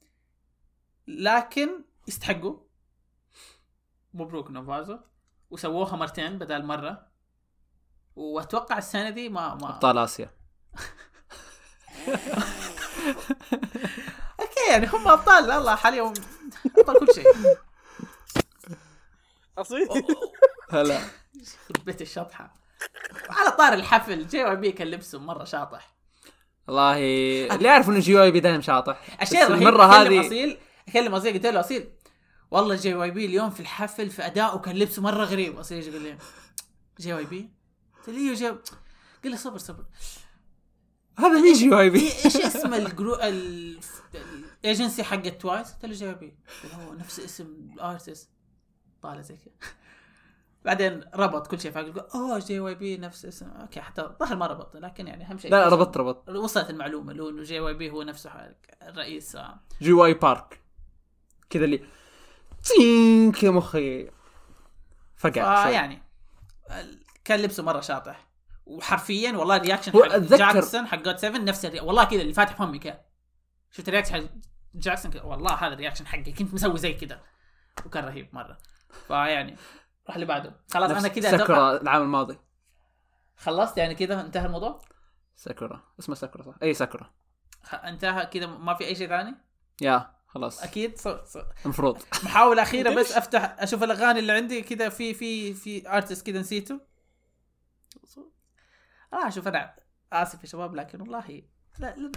[1.07, 1.69] لكن
[2.09, 2.57] يستحقوا.
[4.15, 4.99] مبروك إنهم فازوا.
[5.51, 7.07] وسووها مرتين بدل مرة.
[8.17, 10.31] وأتوقع السنة دي ما ما أبطال آسيا.
[14.41, 15.51] okay يعني هم أبطال.
[15.51, 16.13] الله حاليا
[16.79, 17.27] أبطال كل شيء.
[19.59, 19.89] أصيل.
[20.73, 21.01] هلا.
[21.35, 22.55] يخرب بيت الشطحة.
[23.31, 25.95] على طار الحفل JYP كان لبسه مرة شاطح.
[26.67, 26.97] والله
[27.55, 29.23] اللي يعرف إنه JYP دائما شاطح.
[29.23, 30.59] الشيء الرهيب المرة اكلم هذه أصيل.
[30.89, 31.91] اكلم أصيل قلت له أصيل
[32.51, 35.59] والله JYP اليوم في الحفل في اداؤه كان لبسه مرة غريب.
[35.59, 36.19] أصيل يجي يقول لي
[37.01, 37.51] JYP؟
[37.99, 38.61] قلت له إيوه جي قال
[39.25, 39.85] لي صبر صبر.
[41.19, 43.79] هذا مين JYP إيش اسم الجرو ال-
[44.65, 46.35] الايجنسي حق توايس؟ قلت له JYP
[46.75, 48.31] هو نفس اسم ال artist
[49.03, 49.55] طالع زي كذا.
[50.65, 53.51] بعدين ربط كل شيء فقال أوه JYP نفس اسم.
[53.51, 57.23] okay حتى ظهر ما ربط لكن يعني أهم شيء لا ربطت ربط وصلت المعلومة اللي
[57.23, 58.31] هو انه JYP هو نفسه
[58.83, 59.37] الرئيس.
[59.37, 59.61] آه.
[59.83, 60.61] JY Park.
[61.51, 61.85] كذا اللي
[62.65, 64.11] تين كذا مخي.
[65.17, 65.67] فقع.
[65.69, 66.03] فيعني
[66.71, 68.30] ال- كان لبسه مرة شاطح.
[68.71, 71.81] وحرفيا والله ال reaction حق جاكسون حق GOT7 نفس الري...
[71.81, 73.01] والله كذا اللي فاتح فمي كذا
[73.71, 74.23] شفت ال reaction حق
[74.75, 76.33] جاكسون كذا والله هذا ال reaction حقي.
[76.33, 77.21] كنت مسوي زي كذا
[77.87, 78.59] وكان رهيب مرة.
[79.07, 79.57] فيعني
[80.07, 80.61] راح اللي بعده.
[80.73, 82.39] خلاص أنا كذا ساكورا العام الماضي.
[83.37, 84.83] خلصت؟ يعني كذا انتهى الموضوع؟
[85.37, 85.83] ساكورا.
[86.01, 87.11] اسمه ساكورا صح؟ اي ساكورا.
[87.63, 89.35] خ- انتهى كذا ما في أي شيء ثاني؟
[89.81, 90.63] يا خلاص.
[90.63, 91.09] أكيد؟ ص...
[91.09, 91.37] ص...
[91.65, 92.03] المفروض.
[92.25, 96.41] محاولة أخيرة بس ليش؟ أفتح أشوف الأغاني اللي عندي كذا في في في أرتست كذا
[96.41, 96.81] نسيته.
[99.13, 99.75] آه شوف أنا
[100.13, 101.43] آسف يا شباب لكن والله
[101.79, 102.13] لا لن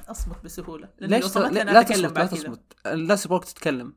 [1.00, 2.26] لأن لو ليش ت- لا, لا تصمت لا.
[2.26, 2.74] تصمت.
[2.86, 3.94] الناس يبغوك تتكلم.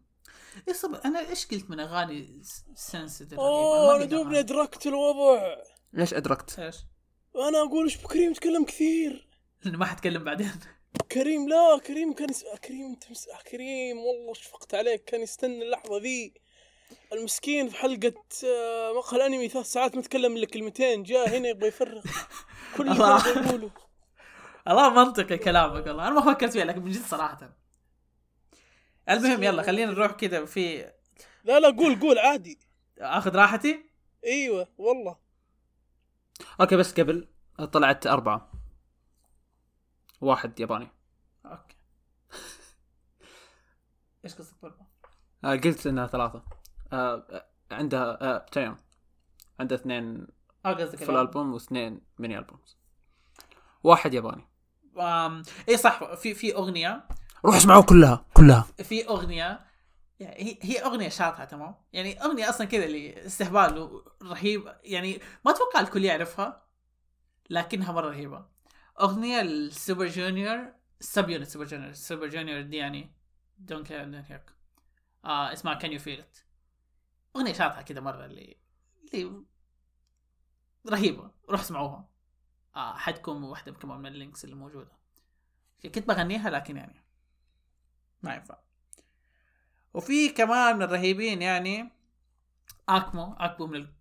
[0.69, 2.43] إيه صبر أنا إيش قلت من أغاني
[2.75, 5.57] سنسيتيف أوه أنا دوبني ادركت الوضع.
[5.93, 6.77] ليش أدركت؟ إيش؟
[7.37, 9.29] أنا أقول إيش بكريم تكلم كثير.
[9.65, 10.53] لأنه ما حتكلم بعدين.
[11.13, 12.45] كريم لا كريم كان يس...
[12.65, 13.27] كريم تمس...
[13.51, 16.35] كريم والله شفقت عليك كان يستنى اللحظة ذي.
[17.13, 21.69] المسكين في حلقة آه، مقهى الأنمي ثلاث ساعات ما تكلم إلا كلمتين جاء هنا يبغى
[21.69, 22.03] يفرغ.
[22.77, 23.71] كل اللي يقوله.
[24.69, 26.09] الله منطقي كلامك والله.
[26.09, 27.57] أنا ما فكرت فيها لكن من جد صراحة.
[29.09, 30.93] المهم يلا خلينا نروح كذا في
[31.45, 32.59] لا لا قول قول عادي.
[32.99, 33.91] آخذ راحتي؟
[34.25, 35.17] إيوه والله.
[36.61, 37.29] okay بس قبل
[37.73, 38.53] طلعت أربعة.
[40.21, 40.89] واحد ياباني.
[41.47, 41.77] okay.
[44.25, 44.87] إيش قصة برضه؟
[45.45, 46.43] آه قلت إنها ثلاثة.
[46.93, 48.77] آه آه، عندها آه time
[49.61, 50.27] عندها اثنين
[50.67, 52.77] آه full album؟ واثنين mini albums
[53.85, 54.49] واحد ياباني.
[55.69, 57.09] اي صح في في أغنية.
[57.45, 58.67] روح اسمعوا كلها كلها.
[58.83, 59.61] في أغنية
[60.21, 64.75] يعني هي هي أغنية شاطحة تمام؟ يعني أغنية أصلا كذا اللي استهبال رهيب.
[64.85, 66.63] يعني ما أتوقع الكل يعرفها
[67.51, 68.47] لكنها مرة رهيبة.
[69.01, 71.93] أغنية ال Super Junior sub-unit Super Junior.
[71.93, 73.13] Super Junior D&E يعني
[73.59, 74.51] Donghae Eunhyuk
[75.25, 76.39] اسمها Can You Feel It
[77.37, 78.57] أغنية شاطحة كذا مرة اللي
[79.15, 79.43] اللي
[80.89, 82.09] رهيبة روح اسمعوها
[82.77, 84.93] آه حتكون واحدة كمان من ال links اللي موجودة.
[85.83, 87.05] كنت بغنيها لكن يعني
[88.23, 88.59] ما ينفع.
[89.95, 91.93] وفي كمان من الرهيبين يعني
[92.89, 93.93] AKMU AKMU من ال...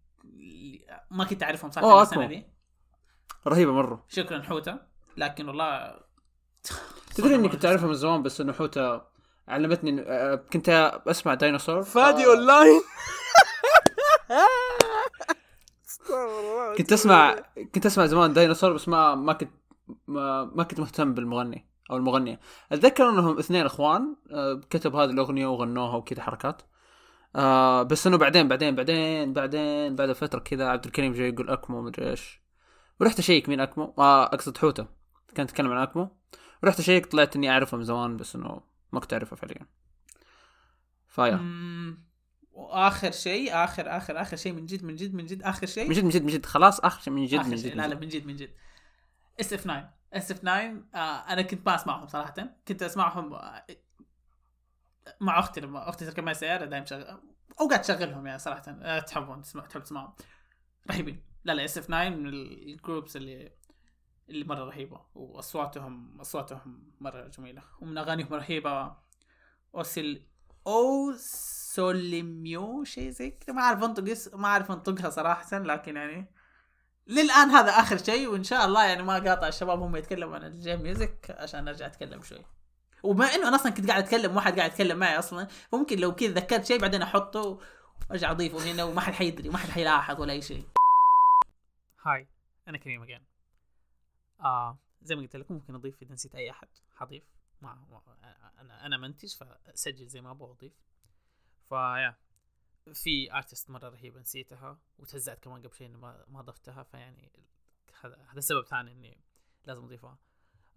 [1.11, 2.25] ما كنت أعرفهم صراحة أوه، السنة.
[2.27, 2.45] دي.
[3.47, 4.05] رهيبة مرة.
[4.09, 4.79] شكرا حوتة.
[5.17, 5.99] لكن والله
[7.15, 9.01] تدري إني كنت أعرفها من زمان بس إنه حوتة
[9.47, 10.69] علمتني آه، كنت
[11.07, 12.89] أسمع ديناصور فادي آه، اون لاين استغفر
[13.87, 14.14] الله.
[16.77, 17.35] كنت اسمع
[17.75, 19.51] كنت أسمع زمان ديناصور بس ما ما كنت
[20.07, 22.39] ما, ما كنت مهتم بالمغني أو المغنية.
[22.71, 26.61] أتذكر إنهم اثنين إخوان آه، كتب هذه الأغنية وغنوها وكذا حركات.
[27.35, 31.81] آه بس إنه بعدين بعدين بعدين بعدين بعد فترة كذا عبد الكريم جاي يقول أكمو
[31.81, 32.41] مدري إيش.
[32.99, 34.87] ورحت أشيك مين أكمو؟ آه أقصد حوتة.
[35.35, 36.17] كان يتكلم عن أكمو.
[36.63, 38.61] ورحت أشيك طلعت إني اعرفه من زمان بس إنه
[38.91, 39.67] ما كنت اعرفه فعليا.
[41.07, 41.39] فيا.
[42.55, 45.93] وآخر شيء آخر آخر آخر شيء من جد من جد من جد آخر شيء؟ من
[45.95, 46.45] جد من جد من جد.
[46.45, 47.55] خلاص آخر شيء من جد من.
[47.55, 47.95] جد, لا لا.
[47.95, 48.53] من جد من جد.
[49.39, 52.33] SF9 اس اف 9 آه أنا كنت ما أسمعهم صراحة.
[52.67, 53.65] كنت أسمعهم آه،
[55.21, 57.19] مع أختي لما أختي تركب معي سيارة دايم شغل
[57.61, 58.63] اوقات تشغلهم يعني صراحة.
[58.67, 60.13] آه، تحبون تسمع تحب تسمعهم.
[60.91, 61.23] رهيبين.
[61.43, 63.51] لا لا اس اف 9 من ال groups اللي
[64.29, 65.01] اللي مرة رهيبة.
[65.15, 67.61] وأصواتهم أصواتهم مرة جميلة.
[67.81, 68.95] ومن أغانيهم رهيبة.
[69.75, 70.27] اوسيل
[70.67, 71.13] O
[71.75, 73.55] Sole Mio شيء زي كذا.
[73.55, 76.31] ما أعرف أنطق ما أعرف أنطقها صراحة لكن يعني
[77.07, 80.81] للآن هذا آخر شيء وإن شاء الله يعني ما قاطع الشباب هم يتكلموا عن ال
[80.81, 82.45] J-music عشان أرجع أتكلم شوي.
[83.03, 86.29] وبما إنه أنا أصلا كنت قاعد أتكلم واحد قاعد يتكلم معي أصلا فممكن لو كذا
[86.29, 87.59] ذكرت شيء بعدين أحطه
[88.09, 90.67] وأرجع أضيفه هنا وما حد حيدري ما حد حيلاحظ ولا أي شيء.
[92.03, 92.27] hi
[92.67, 93.25] أنا كريم again
[94.41, 96.67] آه زي ما قلت لكم ممكن أضيف إذا نسيت أي أحد.
[96.95, 97.23] حضيف.
[97.61, 98.01] ما
[98.59, 100.73] أنا أنا منتج فسجل زي ما أبغى أضيف.
[101.69, 102.15] فيا
[102.93, 107.31] في artist مرة رهيبة نسيتها وتهزأت كمان قبل شيء إني ما ضفتها فيعني
[108.03, 109.21] هذا سبب ثاني إني
[109.65, 110.17] لازم أضيفها.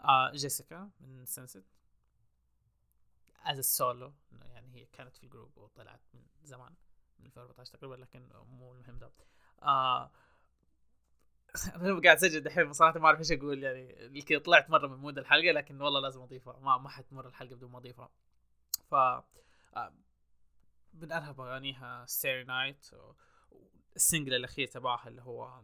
[0.00, 1.64] آه جيسيكا من SNSD
[3.44, 6.74] as solo يعني هي كانت في ال group وطلعت من زمان
[7.18, 9.12] من 2014 تقريبا لكن مو المهم ده.
[9.62, 10.10] آه
[11.76, 15.18] أنا قاعد أسجل دحين بصراحه ما أعرف إيش أقول يعني الكي طلعت مرة من mood
[15.18, 16.58] الحلقة لكن والله لازم أضيفها.
[16.58, 18.10] ما ما حتمر الحلقة بدون ما أضيفها.
[18.90, 19.94] ف آه،
[20.94, 22.90] من ارهب اغانيها Starry Night
[23.96, 25.62] ال single الأخير تبعها اللي هو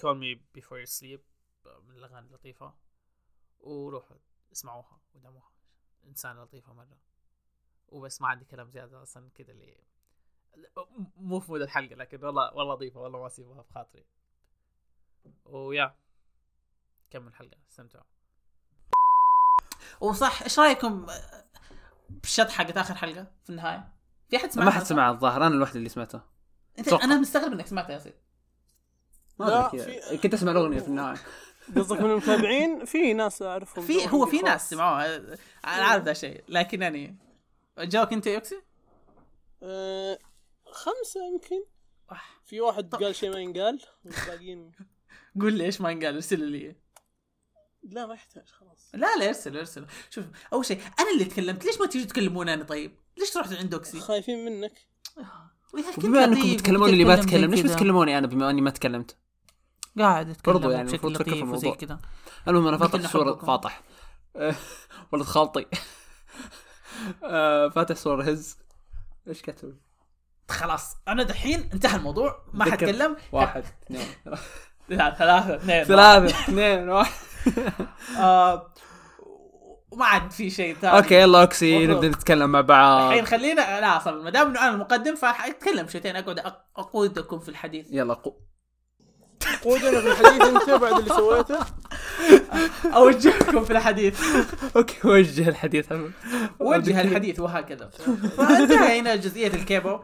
[0.00, 1.20] Call Me Before You Sleep
[1.82, 2.74] من الأغاني اللطيفة.
[3.60, 4.16] وروحوا
[4.52, 5.52] اسمعوها ودعموها
[6.04, 6.98] إنسانة لطيفة مرة.
[7.88, 9.76] وبس ما عندي كلام زيادة أصلا كذا اللي
[11.16, 14.06] مو في mood الحلقة لكن والله والله ضيفه والله ما أسيبها بخاطري.
[15.44, 15.94] ويا
[17.10, 18.04] كمل الحلقة استمتعوا
[20.00, 21.06] وصح إيش رأيكم
[22.10, 23.92] بالشط حقت آخر حلقة في النهاية؟
[24.30, 26.20] في أحد سمعها؟ ما حد سمع الظاهر أنا الوحيد اللي سمعته
[26.78, 27.04] انت أتوقع.
[27.04, 28.14] أنا مستغرب إنك سمعتها يا سيد
[29.38, 29.68] ما.
[29.68, 31.18] في- كنت أسمع الأغنية في النهاية
[31.76, 36.44] قصدك من المتابعين في ناس أعرفهم في هو في ناس سمعوها أنا عارف ذا الشيء
[36.48, 37.16] لكن يعني
[37.78, 38.62] جاوك أنت يا يوكسي؟
[39.62, 40.18] آه
[40.72, 41.64] خمسة يمكن.
[42.44, 44.72] في واحد قال شيء ما ينقال والباقيين
[45.40, 46.76] قول لي إيش ما ينقال ارسل لي
[47.82, 51.80] لا ما يحتاج خلاص لا لا ارسل ارسل شوف أول شيء أنا اللي تكلمت ليش
[51.80, 54.72] ما تيجوا تكلمون أنا طيب؟ ليش تروح عند اوكسي؟ خايفين منك
[55.72, 57.60] كنت بما أنكم لطيف بتكلمون اللي ما تكلم ليش.
[57.60, 59.16] بتكلموني أنا بما أني ما تكلمت
[59.98, 61.74] قاعد أتكلم برضو يعني المفروض تفكر في الموضوع.
[61.74, 62.00] كذا
[62.48, 63.34] المهم أنا فاتح صورة.
[63.34, 63.82] فاطح
[64.36, 64.54] آه،
[65.12, 65.66] ولد خالطي
[67.24, 68.58] آه، فاتح صورة هز
[69.28, 69.76] إيش كتب؟
[70.48, 72.64] خلاص أنا دحين انتهى الموضوع ما.
[72.64, 74.06] حتكلم واحد اثنين
[74.88, 77.12] لا ثلاثة اثنين ثلاثة اثنين واحد.
[78.18, 78.72] آه،
[79.90, 80.96] وما عاد في شيء ثاني.
[80.96, 81.86] okay يلا أوكسي.
[81.86, 83.06] نبدأ نتكلم مع بعض.
[83.10, 86.38] الحين خلينا لا أصلا ما دام إنه أنا المقدم فحاتكلم شويتين أقعد
[86.76, 87.86] أقودكم في الحديث.
[87.90, 88.34] يلا go.
[89.64, 91.58] قودنا في الحديث أنت بعد اللي سويته.
[92.96, 94.20] أوجهكم في الحديث.
[94.76, 95.92] okay وجه الحديث.
[96.60, 97.90] وجه الحديث وهكذا.
[98.36, 100.00] فانتهينا جزئية الكيبو.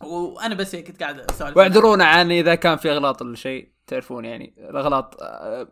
[0.00, 1.56] وأنا بس كنت قاعد أسولف.
[1.56, 3.73] واعذرونا عن إذا كان في إغلاط ولا شيء.
[3.86, 5.68] تعرفون يعني الأغلاط آه،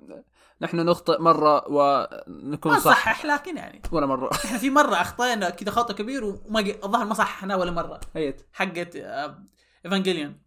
[0.60, 2.86] نحن نخطئ مرة ونكون صح.
[2.90, 3.82] نصحح لكن يعني.
[3.92, 4.30] ولا مرة.
[4.44, 8.00] إحنا في مرة اخطينا كذا خطأ كبير وما الظاهر ما صححناه ولا مرة.
[8.16, 9.38] ايت حقت آه،
[9.84, 10.38] ايفانجيليون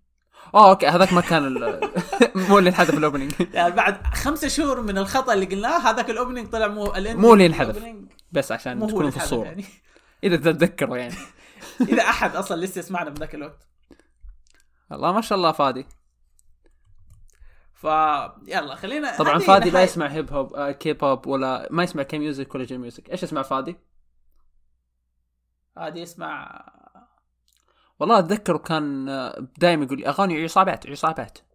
[0.54, 1.92] آه okay هذاك ما كان ال-
[2.50, 6.14] مو اللي انحذف ال opening يعني بعد خمسة شهور من الخطأ اللي قلناه هذاك ال
[6.14, 7.86] opening طلع مو مو اللي انحذف.
[8.32, 9.66] بس عشان تكونوا اللي في الصورة يعني.
[10.24, 11.16] إذا تتذكروا يعني.
[11.82, 13.68] إذا أحد أصلا لسه يسمعنا من ذاك الوقت.
[14.92, 15.86] الله ما شاء الله فادي.
[17.76, 17.84] ف
[18.48, 22.56] يلا خلينا طبعا فادي لا يسمع hip hop آه كيب هوب ولا ما يسمع K-music
[22.56, 23.76] ولا J-music إيش يسمع فادي؟
[25.78, 26.66] هذه يسمع
[28.00, 29.06] والله أتذكر كان
[29.58, 31.40] دائما يقول لي أغاني عصابات عصابات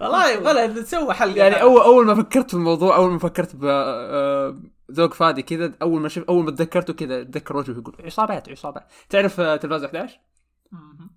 [0.00, 3.64] والله يبغى نسوي حلقة يعني أول أول ما فكرت في الموضوع أول ما فكرت ب
[3.64, 4.56] آه،
[4.92, 8.84] ذوق فادي كذا أول ما شفت أول ما تذكرته كذا أتذكر وجهه يقول عصابات عصابات
[9.08, 10.20] تعرف آه، تلفاز 11
[10.72, 11.15] مهم.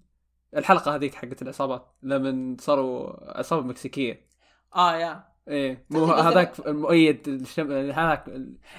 [0.57, 4.27] الحلقة هذيك حقت العصابات لما صاروا عصابة مكسيكية.
[4.75, 5.29] آه يا.
[5.47, 7.71] إيه مو هذاك المؤيد الشم...
[7.71, 8.25] هذاك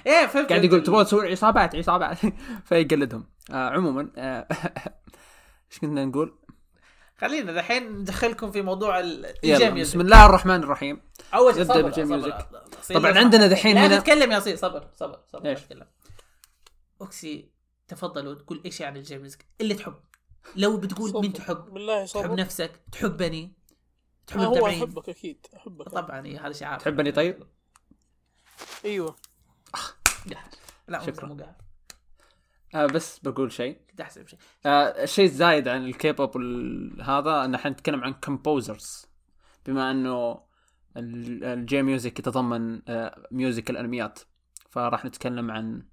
[0.07, 2.17] إيه فهمت قاعد يقول تبغون تسوون عصابات عصابات.
[2.67, 3.25] فيقلدهم.
[3.51, 4.47] آه عموما آه،
[5.71, 6.37] إيش كنا نقول؟
[7.17, 11.01] خلينا دحين ندخلكم في موضوع الجيم بسم الله الرحمن الرحيم.
[11.33, 12.45] أول شيء صبر صبر.
[12.81, 12.99] صبر.
[12.99, 13.17] طبعا.
[13.17, 15.87] عندنا دحين هنا تتكلم يا سيد صبر صبر صبر تتكلم.
[17.01, 17.51] اوكسي
[17.87, 19.93] تفضل وتقول إيش يعني ال J-music اللي تحب.
[20.55, 21.21] لو بتقول صبر.
[21.21, 22.35] مين تحب بالله تحب صبر.
[22.35, 23.53] نفسك تحبني
[24.27, 25.89] تحب آه، هو أحبك أكيد أحبك.
[25.89, 26.83] طبعا إيه، هذا شيء عارف.
[26.83, 27.43] تحبني طيب؟
[28.85, 29.15] أيوه.
[30.33, 30.45] قاعد.
[30.87, 31.25] لا مو- شكراً.
[31.27, 31.55] مو قاعد
[32.75, 33.81] آه بس بقول شيء.
[33.89, 34.39] كنت أحسب شيء.
[34.65, 36.37] آه الشيء الزايد عن الكيبوب
[37.01, 39.05] هذا إن إحنا نتكلم عن composers
[39.65, 40.41] بما إنه
[40.97, 44.19] ال- ال J-music يتضمن آه music الأنميات
[44.69, 45.87] فراح نتكلم عن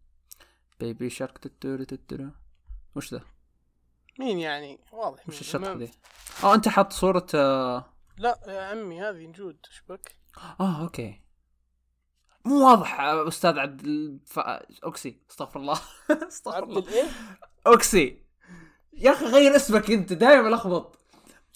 [0.80, 2.30] Baby Shark تتورو تتورو
[2.96, 3.20] وش ذا؟
[4.18, 5.40] مين يعني؟ واضح وش مين.
[5.40, 5.90] الشطحة ذي؟
[6.44, 7.84] آه أنت حاط صورة آه,
[8.18, 10.14] لا يا عمي هذه نجود إيش بك؟
[10.60, 11.20] آه okay.
[12.44, 14.38] مو واضح آه، أستاذ عبد الف...
[14.84, 15.80] أوكسي استغفر الله.
[16.28, 16.88] استغفر عبد الله.
[16.88, 17.04] الإيه؟
[17.66, 18.22] أوكسي.
[18.92, 20.98] يا أخي غير اسمك أنت دائما لخبط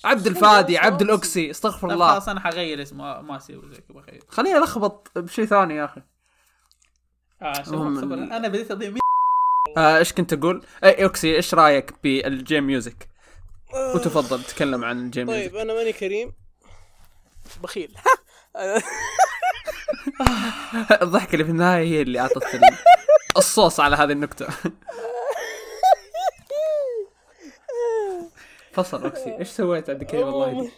[0.05, 2.10] عبد الفادي عبد الأوكسي استغفر الله.
[2.12, 6.02] خلاص أنا حغير اسمه ما أسوي زي كذا بخير خليني ألخبط بشيء ثاني يا أخي.
[7.43, 8.90] آه المهم شوف أنا بديت أضيع
[9.76, 13.09] آه، إيش كنت أقول؟ اي أوكسي إيش رأيك بال J-music؟
[13.94, 16.32] وتفضل تكلم عن ال J طيب music أنا ماني كريم.
[17.62, 17.97] بخيل.
[21.02, 22.60] الضحكة اللي في النهاية هي اللي أعطت ال-
[23.36, 24.47] الصوص على هذه النكتة.
[28.72, 29.39] فصل أوكسي.
[29.39, 30.72] إيش سويت عند كريم الله يهديك؟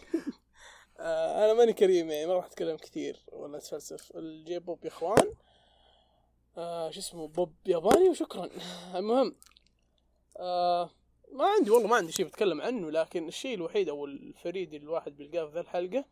[1.00, 4.12] آه، أنا ماني كريم يعني ما راح أتكلم كثير ولا أتفلسف.
[4.14, 5.32] ال J-pop يا إخوان.
[6.56, 8.48] آه شو اسمه بوب ياباني وشكرا.
[8.98, 9.36] المهم
[10.36, 10.90] آه
[11.32, 15.16] ما عندي والله ما عندي شيء بتكلم عنه لكن الشيء الوحيد أو الفريد اللي الواحد
[15.16, 16.04] بيلقاه في ذا الحلقة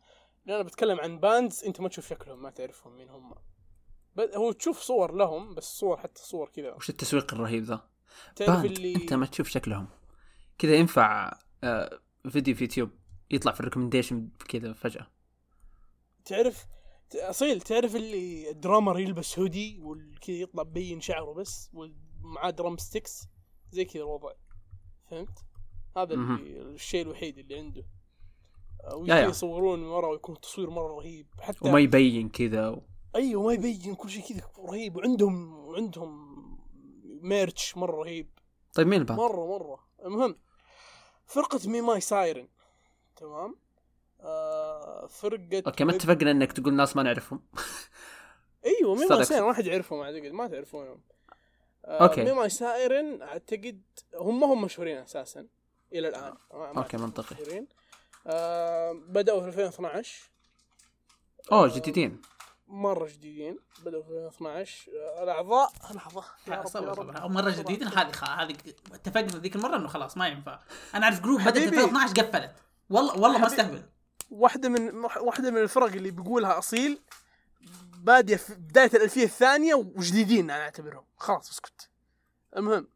[0.47, 3.33] إن أنا بتكلم عن bands أنت ما تشوف شكلهم ما تعرفهم مين هم.
[4.19, 6.73] هو تشوف صور لهم بس صور حتى صور كذا.
[6.73, 7.89] وش التسويق الرهيب ذا؟
[8.35, 9.87] تعرف اللي أنت ما تشوف شكلهم.
[10.57, 11.99] كذا ينفع آه،
[12.29, 12.89] فيديو في يوتيوب
[13.31, 15.07] يطلع في ال recommendation كذا فجأة.
[16.25, 16.65] تعرف
[17.15, 23.27] أصيل تعرف اللي ال drummer يلبس هودي والكذا يطلع مبين شعره بس ومعاه drumsticks
[23.71, 24.31] زي كذا الوضع.
[25.11, 25.39] فهمت؟
[25.97, 27.85] هذا الشيء الوحيد اللي عنده.
[29.05, 29.27] يا.
[29.27, 31.27] يصورون من ورا ويكون تصوير مرة رهيب.
[31.39, 32.69] حتى وما يبين كذا.
[32.69, 32.81] و...
[33.15, 34.95] أيوه ما يبين كل شيء كذا رهيب.
[34.95, 36.33] وعندهم وعندهم
[37.21, 38.29] merch مرة رهيب.
[38.73, 39.87] طيب مين ال band؟ مرة مرة.
[40.05, 40.35] المهم
[41.25, 42.47] فرقة ميماي سايرن.
[43.15, 43.62] تمام؟
[44.23, 47.41] آه فرقة okay ما اتفقنا إنك تقول ناس ما نعرفهم.
[48.65, 49.21] أيوه ميماي صدق.
[49.21, 51.01] سايرن واحد يعرفهم أعتقد ما تعرفونهم.
[51.85, 52.23] آه okay.
[52.23, 53.81] ميماي سايرن أعتقد
[54.15, 55.47] هم ما هم مشهورين أساسا
[55.93, 56.33] إلى الآن.
[56.53, 57.35] أعتقد منطقي.
[57.35, 57.67] مشهورين.
[58.27, 60.29] آه بدأوا في 2012
[61.51, 62.21] أوه جديدين.
[62.67, 63.59] مرة جديدين.
[63.85, 66.23] بدأوا في 2012 آه الأعضاء لحظة.
[67.27, 68.55] مرة جديده هذه هذه
[68.93, 70.59] اتفقنا ذيك المرة إنه خلاص ما ينفع.
[70.95, 71.83] أنا أعرف group بدأت حبيبي.
[71.83, 72.51] 2012 قفلت.
[72.89, 73.47] والله والله ما.
[73.47, 73.83] استهبل.
[74.33, 77.01] واحدة من واحدة من الفرق اللي بيقولها أصيل
[77.97, 81.05] بادية في بداية الألفية الثانية وجديدين أنا أعتبرهم.
[81.17, 81.89] خلاص اسكت.
[82.57, 82.87] المهم.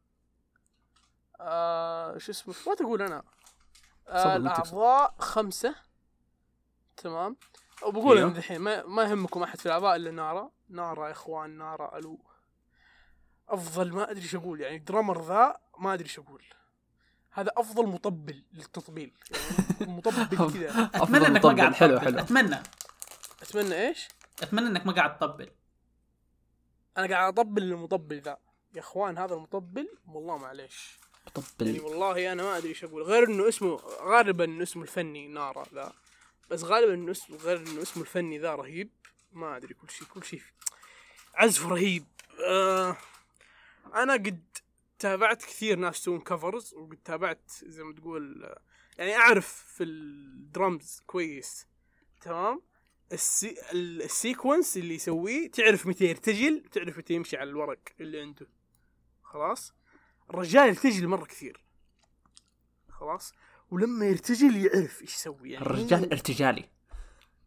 [1.39, 3.23] آه شو اسمه؟ ما تقول أنا.
[4.07, 4.35] آه.
[4.35, 5.75] الأعضاء خمسة.
[6.97, 7.37] تمام.
[7.83, 8.29] وبقول أيوه.
[8.29, 10.51] أنا الحين ما, ما يهمكم أحد في الأعضاء إلا نارا.
[10.69, 12.19] نارا يا إخوان نارا ألو.
[13.49, 16.43] أفضل ما أدري إيش أقول يعني درامر ذا ما أدري إيش أقول.
[17.37, 19.13] هذا أفضل مطبل للتطبيل.
[19.79, 20.89] يعني مطبل كذا.
[20.95, 21.61] أتمنى إنك ما مطبل.
[21.61, 22.05] قاعد حلو تطبل.
[22.05, 22.19] حلو.
[22.19, 22.59] أتمنى.
[23.41, 24.07] أتمنى إيش؟
[24.43, 25.49] أتمنى إنك ما قاعد تطبل.
[26.97, 28.37] أنا قاعد أطبل للمطبل ذا.
[28.75, 30.99] يا أخوان هذا المطبل والله معليش.
[31.61, 33.03] يعني طبل والله أنا ما أدري إيش أقول.
[33.03, 35.93] غير إنه اسمه غالبا إنه اسمه الفني نارا ذا.
[36.49, 38.89] بس غالبا إنه اسمه غير إنه اسمه الفني ذا رهيب.
[39.31, 40.41] ما أدري كل شيء كل شيء
[41.35, 42.05] عزف رهيب.
[42.47, 42.97] آه
[43.95, 44.43] أنا قد
[44.99, 48.55] تابعت كثير ناس يسوون covers وقد تابعت زي ما تقول
[48.97, 51.67] يعني أعرف في الدرمز كويس.
[52.21, 52.61] تمام؟
[53.11, 53.55] السي...
[53.71, 54.77] ال- ال sequence...
[54.77, 58.47] اللي يسويه تعرف متى يرتجل تعرف متى يمشي على الورق اللي عنده.
[59.23, 59.73] خلاص؟
[60.29, 61.65] الرجال يرتجل مرة كثير.
[62.89, 63.33] خلاص؟
[63.71, 66.69] ولما يرتجل يعرف إيش يسوي يعني الرجال ارتجالي.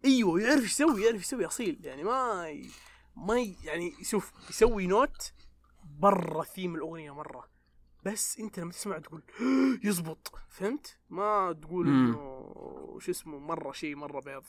[0.04, 1.80] أيوه يعرف إيش يسوي يعرف يسوي أصيل.
[1.86, 2.70] يعني ما ي...
[3.16, 3.56] ما ي...
[3.64, 5.32] يعني شوف يسوي note
[6.00, 7.48] برا ثيم الأغنية مرة.
[8.04, 9.22] بس أنت لما تسمع تقول
[9.84, 10.32] يزبط.
[10.48, 11.86] فهمت؟ ما تقول.
[11.88, 12.18] إنه
[13.00, 14.44] شو اسمه مرة شيء مرة بيض.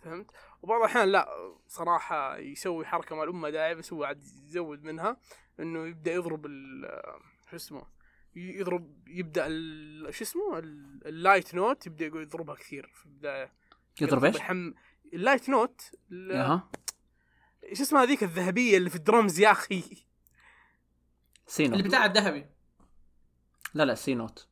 [0.00, 0.30] فهمت؟
[0.62, 1.28] وبعض الأحيان لا
[1.68, 5.16] صراحة يسوي حركة ما لها داعي بس هو عاد يزود منها
[5.60, 6.84] إنه يبدأ يضرب ال
[7.50, 7.86] شو اسمه
[8.36, 9.48] يضرب يبدأ
[10.10, 13.52] شو اسمه ال- ال light note يبدأ يقول يضربها كثير في البداية.
[14.00, 14.72] يضرب إيش؟ يحم...
[15.12, 16.68] ال light note أها.
[17.64, 19.82] إيش اسمها هذيك الذهبية اللي في الدرمز يا أخي.
[21.46, 21.86] سي اللي نوت.
[21.86, 22.46] بتاع الذهبي
[23.74, 24.48] لا لا سي نوت.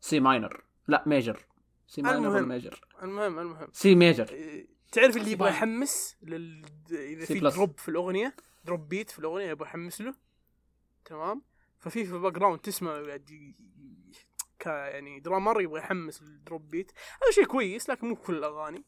[0.00, 0.64] سي ماينر.
[0.88, 1.46] لا ميجر.
[1.86, 2.48] سي ماينر المهم.
[2.48, 3.68] ميجر؟ المهم المهم.
[3.72, 4.28] سي ميجر.
[4.30, 5.48] إيه، تعرف اللي يبغى.
[5.48, 6.64] يحمس لل...
[6.90, 7.54] إذا في بلس.
[7.54, 10.14] دروب في الأغنية دروب بيت في الأغنية يبغى يحمس له.
[11.04, 11.42] تمام؟
[11.78, 13.54] ففي في الباك جراوند تسمع قاعد
[14.58, 16.92] ك يعني درامر يبغى يحمس الدروب بيت
[17.22, 18.84] هذا شيء كويس لكن مو كل الأغاني.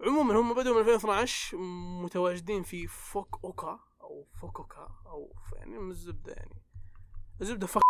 [0.00, 1.56] عموما هم بدأوا من 2012
[2.04, 3.80] متواجدين في فوك اوكا
[4.10, 6.62] أو فوكوكا أو يعني من الزبدة يعني.
[7.40, 7.82] الزبدة فك.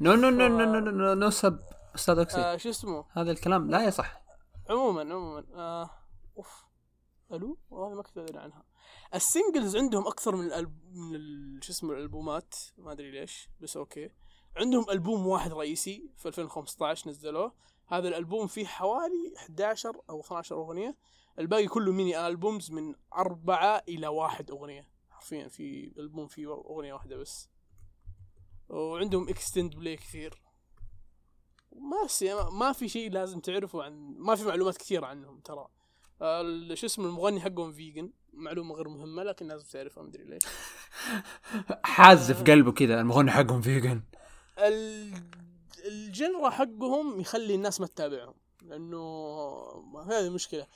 [0.00, 1.60] نو نو نو نو نو نو نو سب
[1.94, 3.70] أستاذ اوكسي شو اسمه؟ هذا الكلام.
[3.70, 4.22] لا يصح
[4.70, 5.44] عموما عموما.
[5.54, 5.90] آه
[6.36, 6.64] أوف.
[7.32, 8.64] ألو؟ والله ما كنت أدري عنها.
[9.14, 10.72] السنجلز عندهم أكثر من الألب...
[10.94, 11.58] من ال...
[11.64, 12.54] شو اسمه الألبومات.
[12.78, 14.10] ما أدري ليش بس أوكي.
[14.56, 17.52] عندهم ألبوم واحد رئيسي في 2015 نزلوه.
[17.86, 20.96] هذا الألبوم فيه حوالي 11 أو 12 أغنية.
[21.38, 24.88] الباقي كله mini albums من أربعة إلى واحد أغنية.
[25.10, 27.48] حرفيا في ألبوم فيه أغنية واحدة بس.
[28.68, 30.42] وعندهم extended play كثير.
[31.72, 32.08] ما
[32.50, 35.68] ما في شيء لازم تعرفه عن ما في معلومات كثيرة عنهم ترى.
[36.74, 40.42] شو اسمه المغني حقهم vegan معلومة غير مهمة لكن لازم تعرفها مدري ليش.
[41.84, 44.02] حاز في قلبه كذا المغني حقهم vegan
[44.58, 45.12] ال...
[45.84, 48.34] الجنرا حقهم يخلي الناس ما تتابعهم.
[48.62, 48.98] لأنه
[50.06, 50.66] هذه المشكلة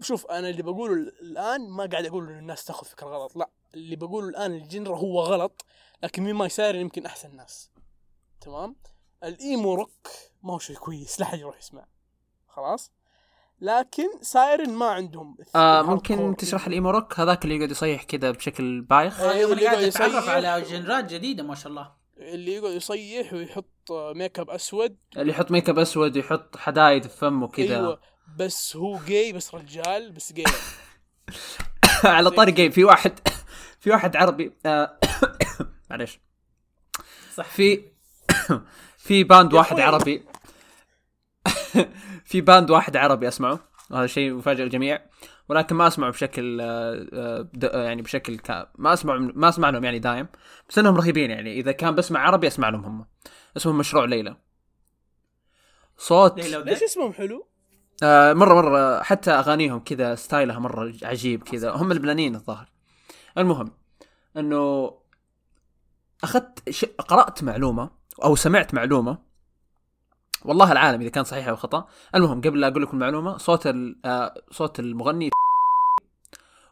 [0.00, 3.50] شوف أنا اللي بقوله الآن ما قاعد أقول إن الناس تأخذ فكرة غلط لا.
[3.74, 5.64] اللي بقوله الآن الجنرا هو غلط
[6.02, 7.70] لكن مين ما يصير يمكن أحسن ناس
[8.40, 8.76] تمام؟
[9.24, 10.08] الإيمو روك
[10.42, 11.86] ما هو شيء كويس لا حد يروح يسمع
[12.48, 12.92] خلاص؟
[13.60, 16.36] لكن سايرن ما عندهم آه ممكن.
[16.36, 19.20] تشرح الإيمو روك؟ هذاك اللي يقعد يصيح كذا بشكل بايخ.
[19.20, 20.28] أيوة، أيوه اللي أنا قاعد يصيح.
[20.28, 21.92] على genre ات جديدة ما شاء الله.
[22.16, 24.96] اللي يقعد يصيح ويحط ميك أب أسود.
[25.16, 27.76] اللي يحط ميك أب أسود يحط حدايد في فمه كذا.
[27.76, 28.00] أيوه.
[28.38, 30.44] بس هو جاي بس رجال بس جاي
[32.04, 33.18] على طاري جاي في واحد
[33.80, 34.98] في واحد عربي آه
[35.90, 36.20] معليش.
[37.34, 37.44] صح.
[37.44, 37.84] في
[39.06, 39.80] في band واحد.
[39.80, 40.24] عربي.
[42.30, 43.60] في band واحد عربي أسمعه.
[43.90, 45.00] وهذا شيء يفاجئ الجميع
[45.48, 47.06] ولكن ما أسمعه بشكل آه،
[47.64, 50.28] آه، يعني بشكل كا ما اسمع ما أسمع لهم يعني دايم.
[50.68, 51.60] بس إنهم رهيبين يعني.
[51.60, 53.06] إذا كان بسمع عربي أسمع لهم هم.
[53.56, 54.36] اسمهم مشروع ليلى.
[55.98, 57.46] صوت ليلى ليش اسمهم حلو؟
[58.02, 61.70] آه مرة مرة حتى أغانيهم كذا ستايلها مرة عجيب كذا.
[61.70, 62.70] هم اللبنانيين الظاهر.
[63.38, 63.70] المهم
[64.36, 64.94] إنه
[66.24, 66.84] أخذت ش...
[66.84, 67.90] قرأت معلومة
[68.24, 69.18] أو سمعت معلومة.
[70.44, 71.86] والله العالم إذا كان صحيح أو خطأ.
[72.14, 74.00] المهم قبل لا أقول لكم المعلومة صوت ال...
[74.04, 75.30] آه صوت المغني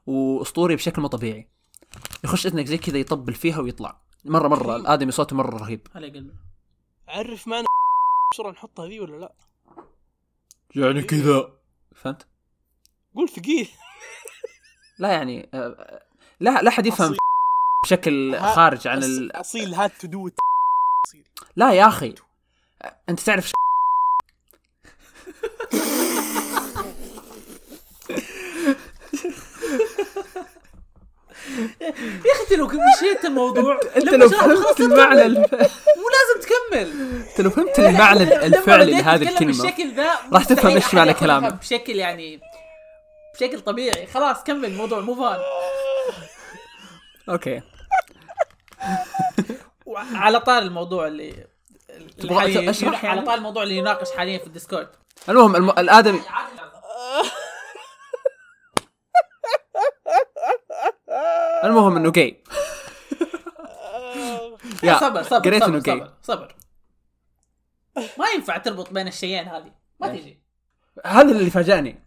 [0.06, 1.48] واسطوري بشكل مو طبيعي.
[2.24, 4.00] يخش اذنك زي كذا يطبل فيها ويطلع.
[4.24, 5.86] مرة مرة الآدمي صوته مرة رهيب.
[5.94, 6.34] على قلبي.
[7.08, 7.66] عرف معنا
[8.34, 9.34] بسرعة نحطها ذي ولا لا؟
[10.76, 11.52] يعني كذا.
[11.94, 12.26] فهمت؟
[13.14, 13.68] قول ثقيل.
[14.98, 16.02] لا يعني آه،
[16.40, 17.16] لا لا حد يفهم.
[17.84, 19.36] بشكل خارج عن ال...
[19.36, 20.30] أصيل هاد تو دو
[21.56, 22.14] لا يا أخي.
[23.08, 23.52] أنت تعرف ش...
[31.80, 35.26] يا أخي لو مشيت الموضوع انت لو فهمت المعنى.
[35.26, 35.54] الف...
[35.54, 36.92] مو لازم تكمل
[37.30, 41.50] أنت لو فهمت المعنى الفعلي لهذه الكلمة بالشكل ذا راح تفهم أحد معنى كلامي.
[41.50, 42.40] بشكل يعني
[43.34, 45.40] بشكل طبيعي خلاص كمل الموضوع move on
[47.28, 47.62] أوكي
[50.14, 51.46] على طاري الموضوع اللي
[51.90, 54.88] اللي تبغى أشرح على يعني؟ طار الموضوع اللي يناقش حاليا في الديسكورد
[55.28, 55.70] المهم الم...
[55.70, 56.20] الادمي
[61.64, 62.42] المهم إنه جاي
[64.82, 66.54] يا صبر صبر قريت صبر إنه جاي صبر
[67.96, 69.72] ما ينفع تربط بين الشيئين هذه.
[70.00, 70.42] ما؟ تجي.
[71.06, 72.02] هذا اللي فاجأني.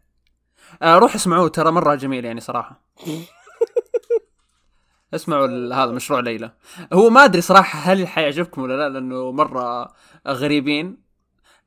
[0.82, 2.82] آه روح اسمعوه ترى مرة جميل يعني صراحة.
[5.14, 6.52] اسمعوا هذا مشروع ليلى.
[6.94, 9.94] هو ما أدري صراحة هل حيعجبكم ولا لا لأنه مرة
[10.28, 11.05] غريبين.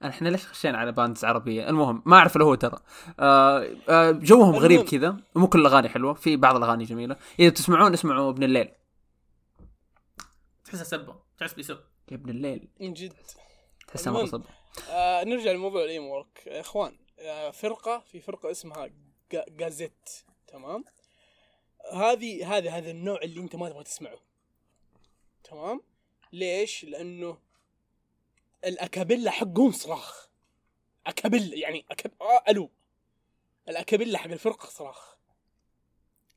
[0.04, 2.78] إحنا ليش خشينا على باندز عربية؟ المهم ما اعرف لو هو ترى.
[3.20, 4.80] آه آه جوهم غريب.
[4.80, 5.16] كذا.
[5.34, 7.16] مو كل الاغاني حلوة في بعض الاغاني جميلة.
[7.40, 8.68] إذا تسمعون اسمعوا ابن الليل.
[10.64, 11.16] تحسها سبه.
[11.38, 11.78] تحس بيسب
[12.10, 12.68] يا ابن الليل.
[12.80, 13.12] من جد.
[13.88, 14.26] تحسها مره.
[14.26, 14.42] صب
[14.90, 16.42] آه نرجع لموضوع الإيم وورك.
[16.46, 18.90] يا إخوان آه فرقة في فرقة اسمها
[19.32, 20.10] جا- جازيت
[20.48, 20.84] تمام؟
[21.94, 24.18] هذه هذا هذا النوع اللي أنت ما تبغى تسمعه.
[25.44, 25.80] تمام؟
[26.32, 27.38] ليش؟ لأنه
[28.64, 30.28] ال acapella حقهم صراخ.
[31.06, 32.10] acapella يعني أكب...
[32.20, 32.70] آه ألو.
[33.68, 35.16] ال acapella حق الفرقة صراخ.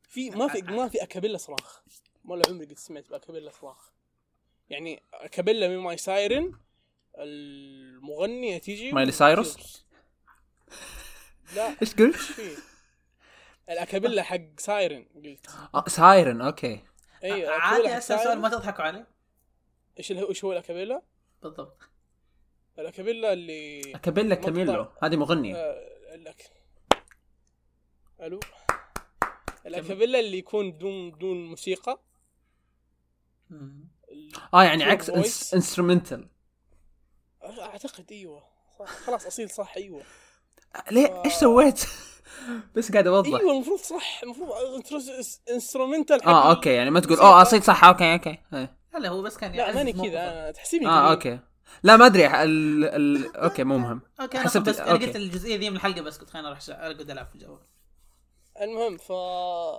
[0.04, 1.84] في ما في ما في acapella صراخ.
[2.26, 3.92] ولا عمري قد سمعت ب acapella صراخ.
[4.70, 6.60] يعني acapella من Memai Siren
[7.18, 9.86] المغنية تيجي Miley Cyrus؟
[11.56, 11.76] لا.
[11.82, 12.56] إيش قلت؟ إيش فيه؟
[13.70, 15.48] ال acapella حق Siren قلت.
[15.76, 16.84] آه Siren okay.
[17.24, 19.08] اي عادي اسال سؤال ما تضحكوا عليه.
[19.98, 21.02] إيش اللي هو إيش هو ال acapella؟
[21.44, 21.91] بالضبط.
[22.80, 24.46] ال acapella اللي كابيلا مقطع.
[24.46, 24.88] كاميلو.
[25.04, 25.56] هذه مغنية.
[25.56, 26.52] آه الأك...
[28.22, 28.40] ألو؟
[29.66, 32.00] ال acapella اللي يكون بدون بدون موسيقى.
[34.54, 35.10] آه يعني عكس.
[35.54, 36.28] instrumental
[37.44, 38.44] أعتقد إيوه.
[39.06, 40.04] خلاص أصيل صح إيوه.
[40.92, 41.86] ليه؟ إيش سويت؟
[42.76, 43.40] بس قاعد أوضح.
[43.40, 44.22] إيوه المفروض صح.
[44.24, 44.52] المفروض
[45.52, 48.38] instrumental آه okay يعني ما تقول اوه أصيل صح okay okay.
[48.54, 48.78] إيه.
[48.94, 49.94] لا لا هو بس كان لا ماني.
[49.94, 50.32] كذا.
[50.32, 51.12] أنا تحسبني آه.
[51.12, 51.40] أوكي.
[51.84, 52.86] لا ما أدري ال...
[52.86, 53.36] ال...
[53.36, 54.02] okay مو مهم.
[54.22, 54.92] okay أنا حسبت- بس أنا.
[54.92, 57.58] قلت الجزئية ذي من الحلقة بس كنت خليني أروح ارقد ألعب في الجو
[58.62, 59.10] المهم ف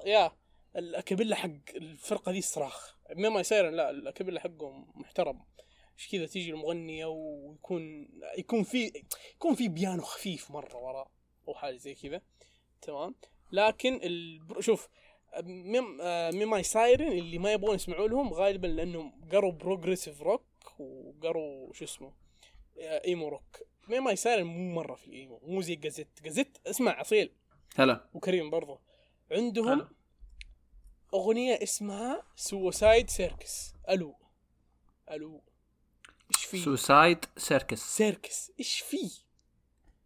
[0.07, 0.33] يا
[0.77, 5.43] ال acapella حق الفرقة دي الصراخ ما ما Siren لا ال acapella حقهم محترم.
[5.99, 8.09] إيش كذا تيجي المغنية ويكون
[8.39, 8.93] يكون في
[9.35, 11.09] يكون في بيانو خفيف مرة ورا
[11.49, 12.21] أو حاجة زي كذا.
[12.83, 13.15] تمام؟
[13.53, 14.41] لكن ال...
[14.61, 14.89] شوف
[15.43, 15.97] ميم
[16.39, 20.45] Memai Siren اللي ما يبغون يسمعوا لهم غالبا لأنهم قروا progressive rock.
[20.83, 22.13] وقروا شو اسمه
[22.79, 23.59] آه، emo rock.
[23.89, 26.23] Memai Siren مو مرة في ال emo مو زي Gazette.
[26.23, 27.33] Gazette اسمع أصيل.
[27.77, 28.09] هلا.
[28.15, 28.81] وكريم برضو.
[29.31, 29.89] عندهم حلو.
[31.15, 34.17] أغنية اسمها Suicide Circus ألو.
[35.11, 35.43] ألو.
[36.35, 39.11] إيش في؟ Suicide Circus Circus إيش في؟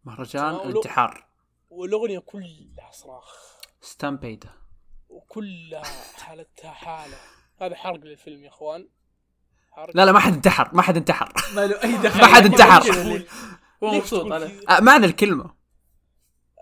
[0.03, 1.27] مهرجان انتحار
[1.69, 3.57] والأغنية كلها صراخ.
[3.81, 4.45] Stampede
[5.09, 5.83] وكلها
[6.15, 7.17] حالتها حالة.
[7.61, 8.89] هذا حرق للفيلم يا أخوان.
[9.93, 11.33] لا لا ما حد انتحر ما حد انتحر.
[11.55, 12.21] ما له أي دخل.
[12.21, 12.91] ما حد انتحر.
[13.83, 15.55] هو مبسوط كذا؟ آه معنى الكلمة.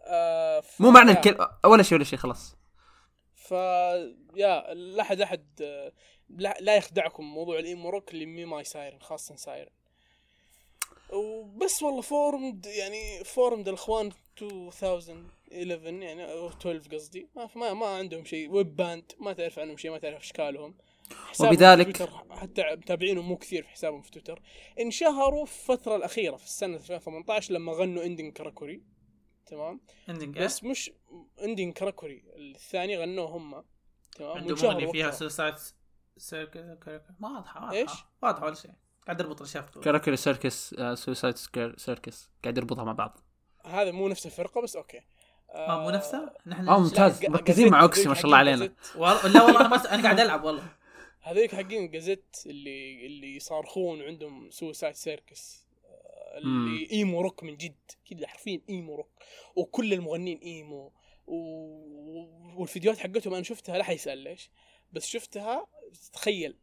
[0.07, 2.55] آه مو معنى الكلمة ولا شيء ولا شيء خلاص.
[3.35, 3.51] ف
[4.35, 5.45] يا لا أحد أحد
[6.29, 9.71] لا, لا يخدعكم موضوع ال emo rock اللي Memai Siren خاصة Siren.
[11.13, 14.11] وبس والله formed يعني formed الإخوان
[14.41, 17.27] 2011 يعني أو 12 قصدي.
[17.35, 20.75] ما ما, ما عندهم شيء web band ما تعرف عنهم شيء ما تعرف اشكالهم
[21.39, 24.41] وبذلك- في تويتر حتى متابعينهم مو كثير في حسابهم في تويتر
[24.79, 28.81] انشهروا في الفترة الأخيرة في السنة 2018 لما غنوا ending Karakuri
[29.45, 30.91] تمام؟ ending بس مش
[31.43, 33.63] ending Karakuri الثاني غنوه هم
[34.15, 35.11] تمام؟ عنده وانشهروا مغني فيها.
[35.11, 35.55] Suicide
[36.17, 36.59] Circus
[37.19, 37.91] ما واضحه إيش؟
[38.21, 38.71] واضحة ولا شيء.
[39.05, 41.35] قاعد اربط الاشياء في كراكري Circus Suicide
[41.77, 43.17] Circus قاعد يربطها مع بعض.
[43.65, 45.01] هذا مو نفس الفرقة بس okay.
[45.49, 47.25] آه مو نفسه؟ نحن آه ممتاز.
[47.25, 48.63] مركزين مع أوكسي ما شاء الله علينا.
[48.65, 50.63] لا والله أنا أنا قاعد ألعب والله.
[51.25, 55.65] هذيك حقين Gazette اللي اللي يصارخون عندهم Suicide Circus
[56.37, 57.75] اللي emo rock من جد.
[58.09, 59.09] كذا حرفيا emo rock.
[59.55, 60.91] وكل المغنيين emo.
[61.27, 61.37] و...
[62.57, 64.49] والفيديوهات حقتهم أنا شفتها لا حيسأل ليش.
[64.93, 65.67] بس شفتها
[66.13, 66.55] تخيل.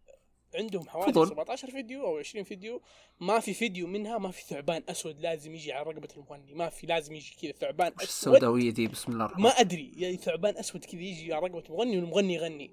[0.55, 1.28] عندهم حوالي فضول.
[1.28, 2.82] 17 فيديو أو 20 فيديو.
[3.20, 6.55] ما في فيديو منها ما في ثعبان أسود لازم يجي على رقبة المغني.
[6.55, 8.02] ما في لازم يجي كذا ثعبان أسود.
[8.02, 9.43] السوداوية دي؟ بسم الله الرحمن.
[9.43, 9.93] ما أدري.
[9.97, 12.70] يعني ثعبان أسود كذا يجي على رقبة المغني والمغني يغني.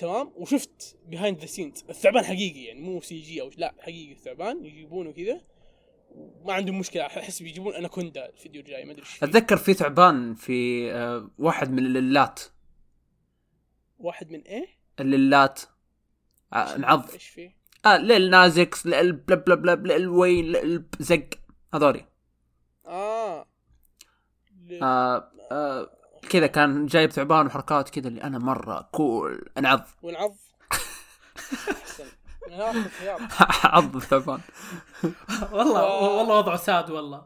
[0.00, 5.12] تمام وشفت behind the scenes الثعبان حقيقي يعني مو CG أو لا حقيقي الثعبان يجيبونه
[5.12, 5.40] كذا
[6.44, 9.02] ما عندهم مشكلة أحس بيجيبون أناكوندا الفيديو الجاي ما أدري.
[9.22, 12.40] أتذكر في ثعبان في آه، واحد من اللات
[13.98, 14.66] واحد من إيه؟
[15.00, 15.60] اللات
[16.52, 17.10] آه، نعض.
[17.10, 17.56] إيش فيه؟
[17.86, 21.28] آه ليل نازكس ليل بلا بلا بلا ليل وين ليل زق.
[21.74, 22.06] هذولي.
[22.86, 23.46] آه.
[24.66, 25.90] ل- آه آه
[26.28, 29.80] كذا كان جايب ثعبان وحركات كذا اللي أنا مرة كول أنعض.
[32.98, 33.20] خيار.
[33.64, 34.40] عض الثعبان.
[35.52, 36.16] والله آه.
[36.18, 37.22] والله وضعه ساد والله.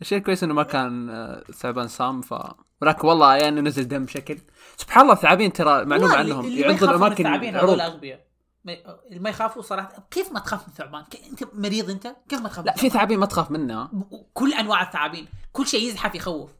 [0.00, 2.34] الشيء الكويس إنه ما كان آه، ثعبان صام ف
[2.82, 4.38] ولكن والله يعني نزل دم بشكل.
[4.76, 6.44] سبحان الله الثعابين ترى معلومة عنهم.
[6.46, 7.80] اللي ما يعضوا الاماكن الثعابين هذول عروض.
[7.92, 8.26] اغبياء
[8.64, 8.76] ما-
[9.08, 12.66] اللي ما يخافوا صراحة كيف ما تخاف من ثعبان؟ أنت مريض أنت؟ كيف ما تخاف
[12.66, 13.90] لا في ثعابين ما تخاف منها.
[14.34, 15.28] كل أنواع الثعابين.
[15.52, 16.50] كل شيء يزحف يخوف.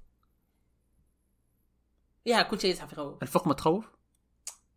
[2.26, 3.84] يا كل شيء يزحف يخوف الفقمه تخوف؟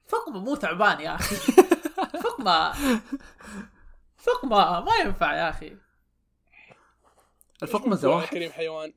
[0.07, 1.35] فقمة مو ثعبان يا أخي.
[2.23, 2.73] فقمة
[4.17, 5.77] فقمة ما ينفع يا أخي.
[7.63, 8.29] الفقمه يا زواحف.
[8.29, 8.93] كريم حيوان.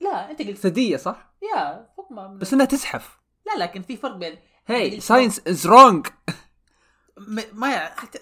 [0.00, 2.38] لا أنت قلت ثدية صح؟ يا فقمة من...
[2.38, 3.18] بس إنها تزحف.
[3.46, 6.06] لا لكن في فرق بين هي science is wrong.
[7.52, 7.94] ما.
[7.94, 8.18] حتى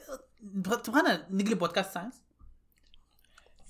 [0.84, 2.22] تبغانا نقلب بودكاست science؟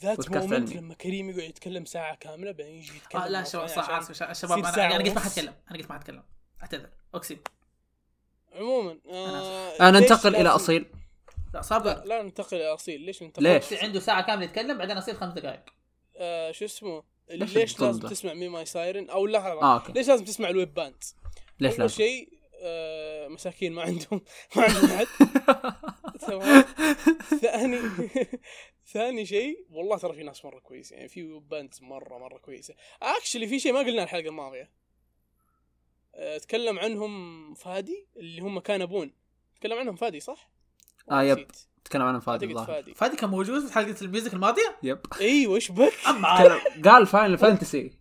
[0.02, 0.72] That moment.
[0.76, 4.46] لما كريم يقعد يتكلم ساعة كاملة بعدين يجي يتكلم آه لا شباب صح عشان- اسف
[4.46, 5.20] شباب تصير أنا أنا قلت ما.
[5.20, 6.22] حتكلم أنا قلت ما حتكلم
[6.62, 6.88] أعتذر.
[7.14, 7.36] اقسم
[8.52, 10.82] عموما آه آه ليش ننتقل إلى أصيل.
[10.82, 10.88] لا
[11.54, 12.04] لا, صابر.
[12.04, 13.00] لا ننتقل إلى أصيل.
[13.00, 15.62] ليش ننتقل؟ ليش؟ عنده ساعة كاملة يتكلم بعدين اصير خمس دقائق.
[16.16, 19.92] آه شو اسمه؟ ليش ليش لازم؟ تسمع مي ماي سايرن أو لا آه okay.
[19.92, 20.94] ليش لازم تسمع ال web band
[21.60, 22.31] ليش أول لازم؟ شيء آه
[23.28, 24.22] مساكين ما عندهم
[24.56, 25.06] ما عندهم حد.
[26.20, 26.64] تمام
[27.40, 27.80] ثاني
[28.92, 32.74] ثاني شيء والله ترى في ناس مرة كويسة يعني في bands مره مرة كويسة.
[33.02, 34.70] actually في شيء ما قلنا الحلقة الماضية.
[36.14, 39.12] آه، تكلم عنهم فادي اللي هم KANA-BOON.
[39.60, 40.50] تكلم عنهم فادي صح؟
[41.10, 41.46] آه، yep.
[41.84, 42.94] تكلم عنهم فادي الظاهر فادي.
[42.94, 45.00] فادي كان موجود في حلقة ال music الماضية؟ yep.
[45.20, 45.92] أيوه إيش بك؟
[46.84, 47.98] قال Final Fantasy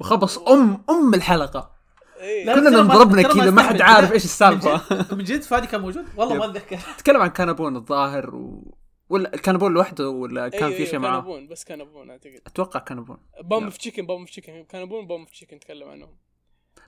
[0.00, 1.77] وخبص ام أم الحلقة.
[2.20, 2.44] إيه.
[2.46, 3.80] ما- انضربنا كذا ما حد.
[3.80, 4.80] عارف إيش السالفة.
[5.16, 6.34] من جد- فادي كان موجود والله.
[6.34, 6.78] ما أتذكر.
[6.98, 8.74] تكلم عن KANA-BOON الظاهر و...
[9.08, 12.40] ولا كانبون لوحده ولا كان أيوة، في شيء كان معاه؟ ابون بس كان ابون أعتقد.
[12.46, 13.18] أتوقع كانبون.
[13.40, 13.70] بوم.
[13.70, 16.16] في تشيكن بوم في تشيكن كان ابون بوم في تشيكن تكلم عنهم.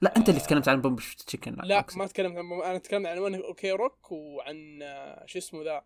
[0.00, 3.34] لا أنت اللي تكلمت عن بومب تشيكن لا ما تكلمت عن أنا تكلمت عن ون
[3.34, 5.82] أوكي روك وعن آه، شو اسمه ذا.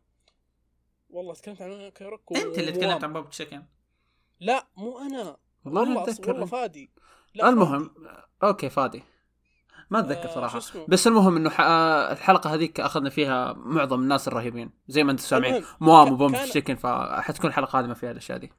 [1.11, 2.73] والله تكلمت عن أوكي روك و- أنت اللي.
[2.73, 3.63] تكلمت عن بوب تشيكن
[4.41, 5.37] لا مو أنا.
[5.65, 6.91] والله والله أص- والله اتذكر فادي.
[7.35, 7.91] لا المهم
[8.43, 9.03] أوكي فادي.
[9.91, 11.51] ما أتذكر آه، صراحة؟ بس المهم إنه.
[11.51, 15.65] آه، الحلقة هذيك أخذنا فيها معظم الناس الرهيبين زي ما أنتم سامعين.
[15.81, 18.53] موام وبومب كان- تشيكن فحتكون الحلقة قادمه فيها الأشياء دي.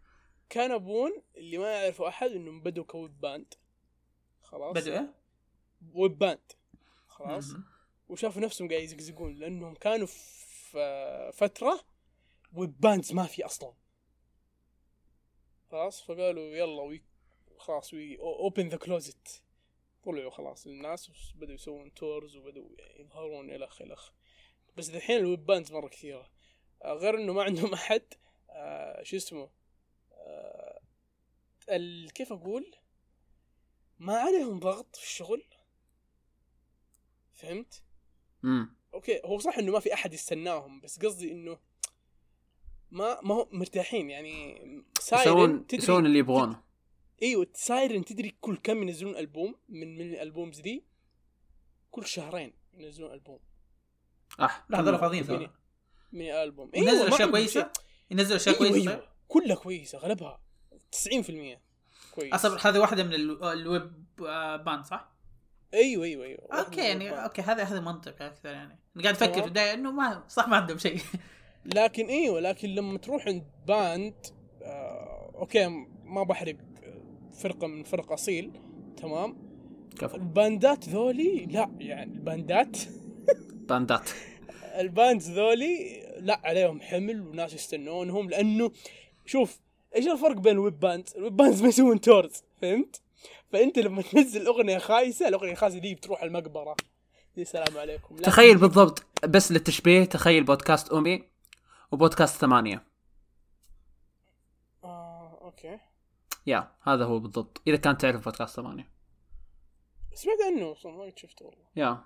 [0.49, 3.53] كان أبون اللي ما يعرفه أحد انهم بدوا ك web band.
[4.43, 5.13] خلاص؟ بدوا إيه؟
[5.93, 6.39] web band.
[7.07, 7.55] خلاص.
[8.09, 11.79] وشافوا نفسهم قاعد يزقزقون لأنهم كانوا في فترة
[12.53, 13.73] web bands ما في أصلا.
[15.71, 17.03] خلاص؟ فقالوا يلا we
[17.57, 19.43] خلاص we open the closet
[20.05, 22.69] طلعوا خلاص للناس وبدأوا يسوون tours وبدأوا
[22.99, 24.11] يظهرون الخ الخ
[24.77, 26.29] بس الحين ال web bands مرة كثيرة.
[26.83, 28.01] آه، غير إنه ما عندهم أحد
[28.49, 29.49] آه شو اسمه؟
[30.11, 30.79] آه
[31.69, 32.75] ال- كيف أقول؟
[33.99, 35.43] ما عليهم ضغط في الشغل.
[37.33, 37.83] فهمت؟
[38.43, 41.59] امم okay هو صح إنه ما في أحد يستناهم بس قصدي إنه
[42.91, 44.61] ما ما هو مرتاحين يعني
[45.13, 46.63] يسوون يسوون اللي يبغونه.
[47.23, 50.83] إيوه سايرن تدري كل كم ينزلون ألبوم؟ من من ال albums دي؟
[51.91, 53.39] كل شهرين ينزلون ألبوم.
[54.39, 55.53] اح لا هذول فاضيين مين- صراحة.
[56.11, 57.71] من الالبوم ينزل أيوة، ما اشياء كويسة؟ شيء.
[58.11, 59.07] ينزل أشياء إيوه كويسة؟ إيوه.
[59.27, 60.41] كلها كويسة أغلبها
[60.91, 61.61] 90%
[62.15, 62.33] كويس.
[62.33, 65.11] أصلا هذه واحدة من ال- الويب آه، band صح؟
[65.73, 66.47] إيوه إيوه إيوه.
[66.59, 68.79] okay يعني okay هذا هذا منطق أكثر يعني.
[68.95, 69.33] أنا قاعد أفكر.
[69.33, 70.99] في البداية إنه ما صح ما عندهم شيء.
[71.65, 74.25] لكن إيوه لكن لما تروح عند band
[74.63, 75.67] آه okay
[76.03, 76.55] ما بحرق.
[77.35, 78.51] فرقة من فرق أصيل
[78.97, 79.37] تمام؟
[79.99, 80.17] كفو.
[80.17, 82.77] الباندات ذولي لا يعني الباندات.
[83.69, 84.09] باندات.
[84.79, 88.71] ال bands ذولي لا عليهم حمل وناس يستنونهم لأنه
[89.25, 89.59] شوف
[89.95, 93.01] إيش الفرق بين ال web bands؟ ال web bands ما يسوون tours فهمت؟
[93.51, 96.75] فأنت لما تنزل أغنية خايسة الأغنية الخايسه دي بتروح المقبرة.
[97.37, 98.15] يا سلام عليكم.
[98.15, 101.23] تخيل بالضبط بس للتشبيه تخيل بودكاست أمي
[101.91, 102.83] وبودكاست ثمانية.
[104.83, 105.79] آه okay.
[106.47, 108.89] يا هذا هو بالضبط إذا كانت تعرف بودكاست ثمانية
[110.13, 112.03] سمعت عنه أصلا ما قد شفته والله يا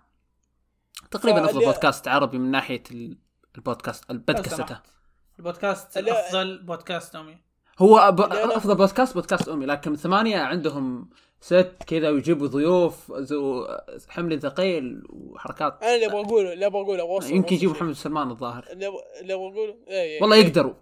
[1.11, 3.17] تقريبا أفضل بودكاست عربي من ناحية ال-
[3.55, 4.09] البودكاست.
[4.11, 6.27] البودكاست لا.
[6.27, 7.37] أفضل بودكاست أمي
[7.79, 8.21] هو ب...
[8.31, 11.09] أفضل بودكاست بودكاست أمي لكن ثمانية عندهم
[11.41, 13.67] ست كذا ويجيبوا ضيوف ذو
[14.09, 17.73] حمل ثقيل وحركات أنا اللي أبغى أقوله اللي أبغى أقوله يمكن يجيبوا.
[17.75, 18.87] محمد سلمان الظاهر اللي
[19.33, 20.35] أبغى أقوله إيه، والله.
[20.35, 20.73] يقدروا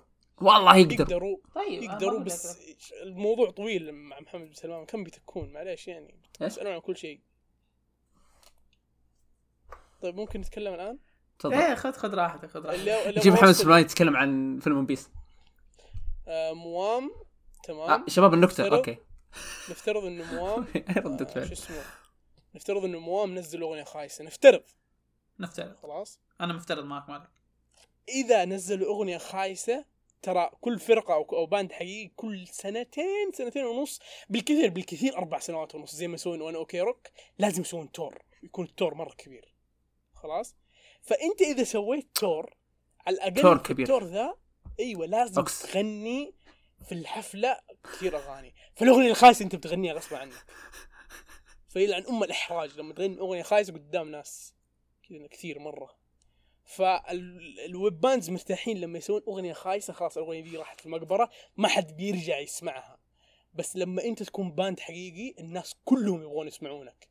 [0.42, 2.58] والله يقدروا يقدروا طيب يقدروا بس
[3.04, 6.16] الموضوع طويل مع محمد بن سلمان كم بتكون؟ معليش يعني.
[6.42, 7.20] إيه؟ يسالون عن كل شيء.
[10.02, 10.98] طيب ممكن نتكلم الآن؟
[11.40, 11.54] تفضل.
[11.54, 13.20] إيه خذ خذ راحتك خذ راحتك.
[13.20, 15.10] جيب محمد سلمان يتكلم عن فيلم One Piece.
[16.28, 17.12] آه موام.
[17.64, 17.90] تمام.
[18.02, 18.64] آه شباب النكتة.
[18.64, 18.98] نفترض- okay.
[19.70, 20.66] نفترض إنه موام.
[20.98, 21.48] ردة آه، فعل.
[21.48, 21.82] شو اسمه؟
[22.56, 24.24] نفترض إنه موام نزل أغنية خايسة.
[24.24, 24.64] نفترض.
[25.40, 25.76] نفترض.
[25.76, 26.20] خلاص.
[26.42, 27.30] أنا مفترض معك مالك
[28.10, 29.86] إذا نزلوا أغنية خايسة
[30.22, 34.00] ترى كل فرقة أو band حقيقي كل سنتين سنتين ونص
[34.30, 37.08] بالكثير بالكثير أربع سنوات ونص زي ما يسوون ONE OK ROCK
[37.40, 39.54] لازم يسوون tour يكون ال tour مرة كبير.
[40.14, 40.56] خلاص؟
[41.02, 42.58] فأنت إذا سويت tour
[43.08, 43.86] على الأقل tour كبير.
[43.86, 44.38] ال tour ذا
[44.80, 45.62] أيوه لازم أوكس.
[45.62, 46.34] تغني
[46.86, 48.56] في الحفلة كثير أغاني.
[48.76, 50.46] فالاغنيه الخايسة أنت بتغنيها غصب عنك.
[51.70, 54.54] فيلعن أم الإحراج لما تغني أغنية خايسة قدام ناس.
[55.10, 55.97] كذا كثير مرة.
[56.68, 61.68] فال web bands مرتاحين لما يسوون أغنية خايسة خلاص الأغنية دي راحت في المقبرة ما
[61.68, 63.00] حد بيرجع يسمعها.
[63.54, 67.08] بس لما أنت تكون band حقيقي الناس كلهم يبغون يسمعونك.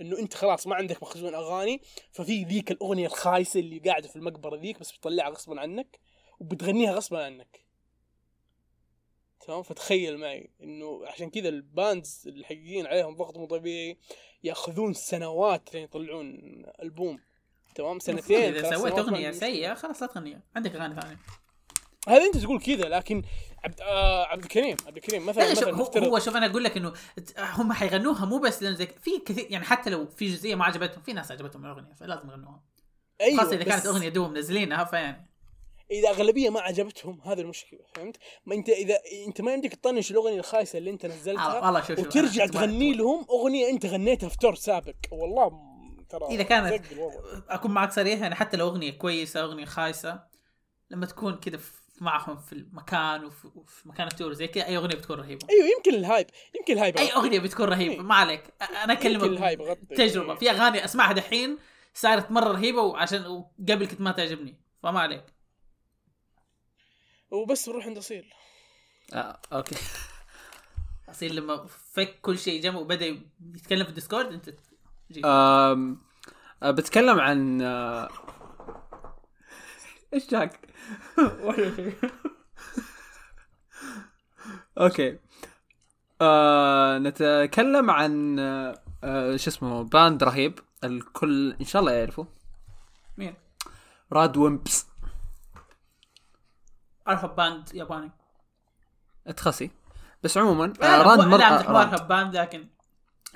[0.00, 1.80] انه أنت خلاص ما عندك مخزون أغاني
[2.12, 6.00] ففي ذيك الأغنية الخايسة اللي قاعدة في المقبرة ذيك بس بتطلعها غصبا عنك
[6.40, 7.66] وبتغنيها غصبا عنك.
[9.40, 13.98] تمام؟ فتخيل معي إنه عشان كذا ال bands الحقيقيين عليهم ضغط مو طبيعي
[14.44, 16.40] يأخذون سنوات لين يطلعون
[16.82, 17.18] ألبوم.
[17.76, 20.40] تمام؟ سنتين إذا سويت أغنية سيئة خلاص لا تغنيها.
[20.56, 21.16] عندك أغاني ثانية.
[22.08, 23.22] هذا أنت تقول كذا لكن
[23.64, 26.92] عبد آه عبد الكريم عبد الكريم مثلا مثلا هو, هو شوف أنا أقول لك إنه
[27.38, 31.02] هم حيغنوها مو بس لأنه زي في كثير يعني حتى لو في جزئية ما عجبتهم
[31.02, 32.62] في ناس عجبتهم الأغنية فلازم يغنوها.
[33.20, 35.30] أيوه خاصة إذا كانت أغنية دوم منزلينها فيعني.
[35.90, 38.16] إذا أغلبية ما عجبتهم هذا المشكلة فهمت؟
[38.46, 41.98] ما أنت اذا أنت ما يمديك تطنش الأغنية الخايسة اللي أنت آه، نزلتها والله شوف
[41.98, 44.94] وترجع تغني لهم أغنية أنت غنيتها في tour سابق.
[45.12, 45.75] والله
[46.08, 46.84] ترى إذا كانت-.
[47.48, 50.20] أكون معك صريح يعني حتى لو أغنية كويسة أغنية خايسة
[50.90, 51.60] لما تكون كذا
[52.00, 55.68] معهم في المكان وفي, وفي مكان ال tour زي كذا أي أغنية بتكون رهيبة أيوه
[55.76, 57.12] يمكن ال hype يمكن ال hype أي.
[57.12, 58.00] أغنية بتكون رهيبة إيه.
[58.00, 58.42] ما عليك
[58.84, 59.22] أنا أكلمك
[59.96, 60.38] تجربة إيه.
[60.38, 61.58] في أغاني أسمعها دحين
[61.94, 65.24] صارت مرة رهيبة وعشان وقبل كنت ما تعجبني فما عليك
[67.30, 68.32] وبس نروح عند أصيل
[69.14, 69.76] آه okay
[71.08, 73.06] اصير لما فك كل شيء جنبه وبدأ
[73.54, 74.50] يتكلم في ال Discord أنت
[76.62, 78.08] بتكلم عن آه...
[80.14, 80.60] إيش جاك؟
[84.78, 85.18] okay.
[86.20, 90.58] آه نتكلم عن آه آه، شو اسمه band رهيب.
[90.84, 92.26] الكل إن شاء الله يعرفه.
[93.18, 93.34] مين؟
[94.12, 94.86] Radwimps.
[97.08, 98.10] ارهب band ياباني.
[99.36, 99.70] تخسي
[100.22, 101.38] بس عموما لا آه لا راند مو- مر...
[101.38, 101.94] لا آه امزح مو راند.
[101.94, 102.68] ارهب band لكن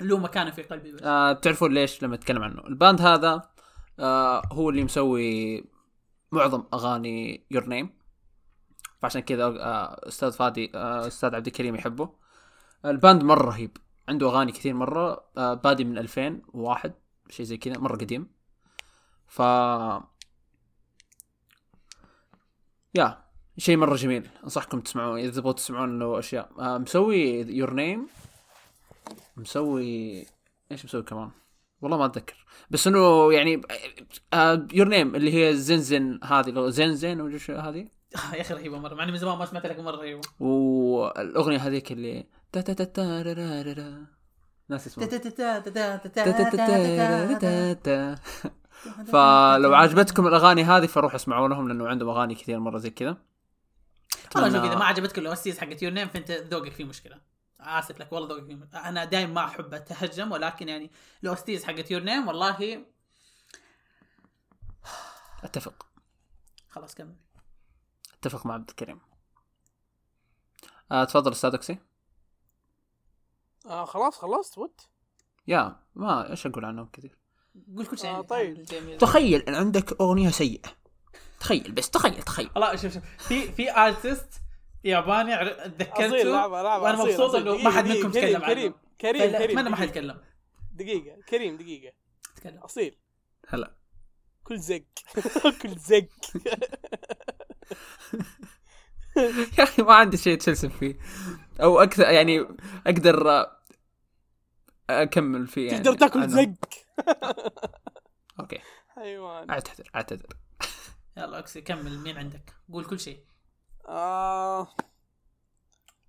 [0.01, 1.03] له مكانه في قلبي بس.
[1.03, 2.67] آه بتعرفون ليش لما أتكلم عنه.
[2.67, 3.49] ال band هذا
[3.99, 5.63] آه هو اللي مسوي
[6.31, 7.89] معظم أغاني Your Name
[9.01, 12.09] فعشان كذا آه أستاذ فادي آه أستاذ عبد الكريم يحبه.
[12.85, 13.77] ال band مرة رهيب.
[14.09, 15.25] عنده أغاني كثير مرة.
[15.37, 16.93] آه بادي من 2001
[17.29, 18.31] شيء زي كذا مرة قديم.
[19.27, 19.39] ف
[22.95, 23.23] yeah
[23.57, 24.29] شيء مرة جميل.
[24.43, 26.49] أنصحكم تسمعوه إذا تبغوا تسمعون له أشياء.
[26.59, 28.07] آه مسوي Your Name
[29.41, 30.25] مسوي
[30.71, 31.31] إيش مسوي كمان؟
[31.81, 33.61] والله ما اتذكر بس انه يعني
[34.73, 39.03] Your Name اللي هي zenzen هذه لو zenzenzense هذه آه، يا أخي رهيبه مره مع
[39.03, 43.21] اني من زمان ما سمعت لك مره رهيبه والاغنيه هذيك اللي تا تا تا تا
[43.21, 44.05] را را را را.
[44.69, 45.97] ناس اسمها تا تا تا تا
[47.39, 48.15] تا تا.
[49.11, 53.17] فلو عجبتكم الاغاني هذه فروح اسمعوا لهم لأنه عندهم اغاني كثير مره زي كذا
[54.35, 57.30] والله شوف اذا ما عجبتك ال OSTs حقت Your Name فانت ذوقك فيه مشكله
[57.61, 58.75] آسف لك والله ذوقك.
[58.75, 60.91] أنا دائما ما أحب أتهجم ولكن يعني
[61.23, 62.85] ال OSTs حقت Your Name والله
[65.43, 65.85] أتفق.
[66.69, 67.15] خلاص كمل.
[68.13, 68.99] أتفق مع عبد الكريم.
[70.91, 71.77] آه تفضل أستاذ اكسي
[73.65, 74.81] آه خلاص خلصت what
[75.47, 77.17] يا ما إيش أقول عنهم كثير؟
[77.77, 78.63] قول كل شيء آه، عن طيب.
[78.99, 80.69] تخيل إن عندك أغنية سيئة.
[81.39, 82.49] تخيل بس تخيل تخيل.
[82.55, 83.03] والله شوف شوف.
[83.03, 84.41] في في artist
[84.83, 87.35] ياباني تذكرته؟ لعبة لعبة وأنا مبسوط.
[87.35, 88.53] إنه ما حد منكم تكلم عنه.
[88.53, 89.35] كريم كريم كريم.
[89.35, 89.87] اتمنى ما حد.
[89.87, 90.21] يتكلم
[90.71, 91.93] دقيقة كريم دقيقة.
[92.35, 92.57] تكلم.
[92.57, 92.97] أصيل.
[93.47, 93.75] هلا.
[94.43, 94.83] كل زق.
[95.61, 96.07] كل زق.
[99.59, 100.97] يا أخي ما عندي شيء تفلسف فيه.
[101.61, 102.47] أو أكثر يعني
[102.87, 103.47] أقدر
[104.89, 105.83] أكمل فيه يعني.
[105.83, 106.29] تقدر تاكل.
[106.29, 106.49] زق.
[108.39, 108.59] okay.
[108.95, 109.49] حيوان.
[109.49, 110.27] أعتذر أعتذر.
[111.17, 111.99] يلا اكسي كمل.
[111.99, 113.30] مين عندك؟ قول كل شيء.
[113.85, 114.67] آه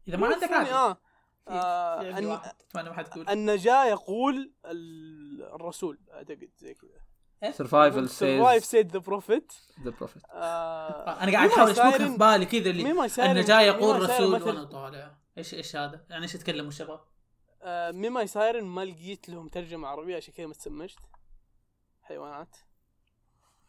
[0.09, 1.01] إذا ما عندك آه, في-
[1.49, 7.53] آه في عندي أن- اتمنى ما حد يقول النجاة يقول ال- الرسول أعتقد زي كذا.
[7.53, 9.53] سرفايفل سرفايف سيز سيد ذا بروفيت
[9.85, 15.17] ذا بروفيت أنا قاعد أحاول اشبكها في بالي كذا اللي النجاة يقول رسول وأنا طالع.
[15.39, 17.01] إيش إيش هذا؟ يعني إيش يتكلموا الشباب؟
[17.63, 20.99] آه ميما يسايرن ما لقيت لهم ترجمة عربية عشان كذا ما تسمشت.
[22.03, 22.57] حيوانات.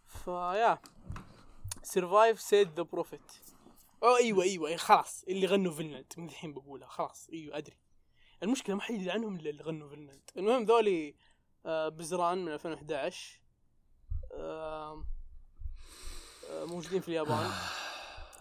[0.07, 0.79] فيا
[1.83, 3.31] Survive Said The Prophet
[4.03, 7.77] أو أيوه أيوه أيوة خلاص اللي غنوا فينلاند من الحين بقولها خلاص أيوه أدري.
[8.43, 11.15] المشكلة ما حد يدري عنهم إلا اللي غنوا فينلاند المهم ذولي
[11.65, 13.41] آه بزران من 2011
[14.33, 15.05] آه
[16.51, 17.51] آه موجودين في اليابان.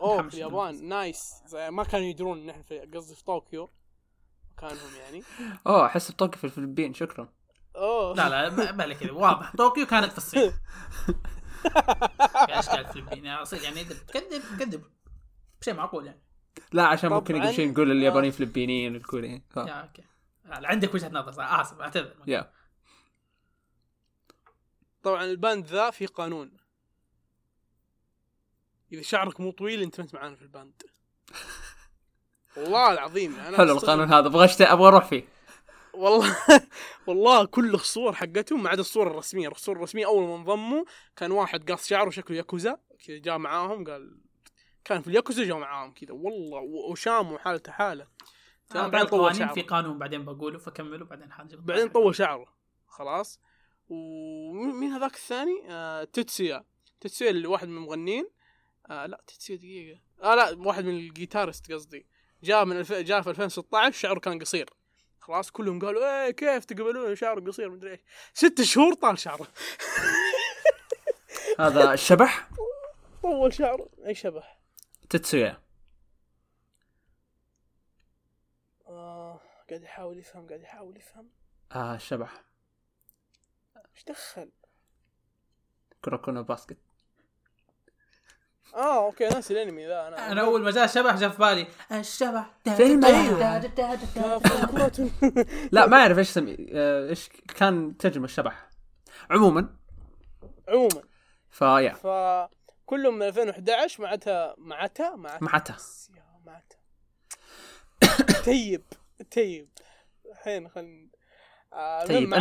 [0.01, 1.32] أوه في اليابان nice.
[1.47, 3.70] زي ما كانوا يدرون إن إحنا في قصدي في طوكيو
[4.56, 5.22] مكانهم يعني.
[5.66, 7.32] أوه أحس بطوكيو في الفلبين شكرا.
[7.76, 8.14] أوه.
[8.14, 9.12] لا لا ما- كذا.
[9.12, 9.56] واضح.
[9.56, 10.51] طوكيو كانت في الصين.
[12.47, 13.24] في أشكال فلبين.
[13.24, 13.84] يعني أصير يعني
[15.62, 16.20] شيء معقول يعني.
[16.72, 17.43] لا عشان ممكن.
[17.43, 17.90] قبل شيء نقول.
[17.90, 19.43] اليابانيين فلبينيين الكوريين.
[19.51, 20.03] ف- yeah okay.
[20.44, 21.52] لا عندك وجهة نظر صح.
[21.60, 22.14] آسف أعتذر.
[22.26, 22.52] يا.
[25.02, 26.56] طبعا ال band ذا في قانون.
[28.93, 30.82] إذا شعرك مو طويل أنت ما انت معانا في ال band.
[32.56, 33.72] والله العظيم أنا حلو.
[33.72, 34.26] القانون هذا.
[34.26, 35.24] أبغى أبغى أروح فيه.
[35.94, 36.36] والله
[37.06, 40.84] والله كل الصور حقتهم ما عدا الصورة الرسمية، الصورة الرسمية أول ما انضموا
[41.16, 42.78] كان واحد قص شعره شكله ياكوزا.
[43.06, 44.16] كذا جاء معاهم قال
[44.85, 48.07] كان في الياكوزا جاء معاهم كذا والله وشام وحالته حالة
[48.71, 49.55] تمام بعدين طول شعره.
[49.55, 51.57] في قانون بعدين بقوله فكملوا بعدين حاجة.
[51.57, 52.47] بعدين طول شعره
[52.87, 53.41] خلاص.
[53.89, 56.65] ومين هذاك الثاني؟ آه تتسيا
[57.01, 58.29] تتسيا اللي واحد من المغنيين.
[58.91, 60.01] آه لا تتسيا دقيقة.
[60.23, 62.07] آه لا واحد من الجيتارست قصدي.
[62.43, 62.93] جاء من الف...
[62.93, 64.71] جاء في 2016 شعره كان قصير.
[65.21, 68.01] خلاص كلهم قالوا إيه كيف تقبلون شعره قصير؟ مدري إيش.
[68.35, 69.47] ست شهور طال شعره.
[71.59, 72.49] هذا الشبح
[73.23, 74.61] طول شعره أي شبح.
[75.12, 75.59] Tatsuya
[78.89, 79.40] آه
[79.70, 81.28] قاعد يحاول يفهم قاعد يحاول يفهم.
[81.72, 82.44] آه الشبح
[83.94, 84.51] إيش دخل؟
[86.05, 86.77] Kuroko no Basket.
[88.74, 91.66] آه okay ناسي الأنمي ذا أنا أنا أول ما جاء شبح جاء في بالي.
[91.93, 92.51] الشبح.
[92.64, 93.62] في الملعب.
[93.72, 95.10] كرة.
[95.72, 98.70] لا ما أعرف إيش سمي آه، إيش كان ترجمة الشبح.
[99.30, 99.76] عموما.
[100.68, 101.02] عموما.
[101.51, 101.97] فيا.
[102.93, 105.77] فكلهم من 2011 معتها معتها معتها معتها
[106.16, 106.78] يا معتها
[108.44, 108.85] تيب
[109.31, 109.69] تيب
[110.31, 111.09] الحين خل
[111.73, 112.35] آه، طيب،.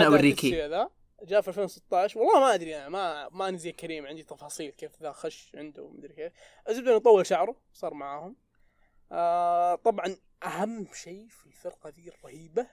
[0.52, 0.90] تتسيا ذا
[1.24, 5.12] جاء في 2016 والله ما أدري أنا ما ماني زي كريم عندي تفاصيل كيف ذا
[5.12, 6.34] خش عنده ومدري كيف.
[6.70, 8.36] الزبدة إنه طول شعره صار معاهم.
[9.12, 12.68] آه طبعا أهم شيء في الفرقة ذي الرهيبة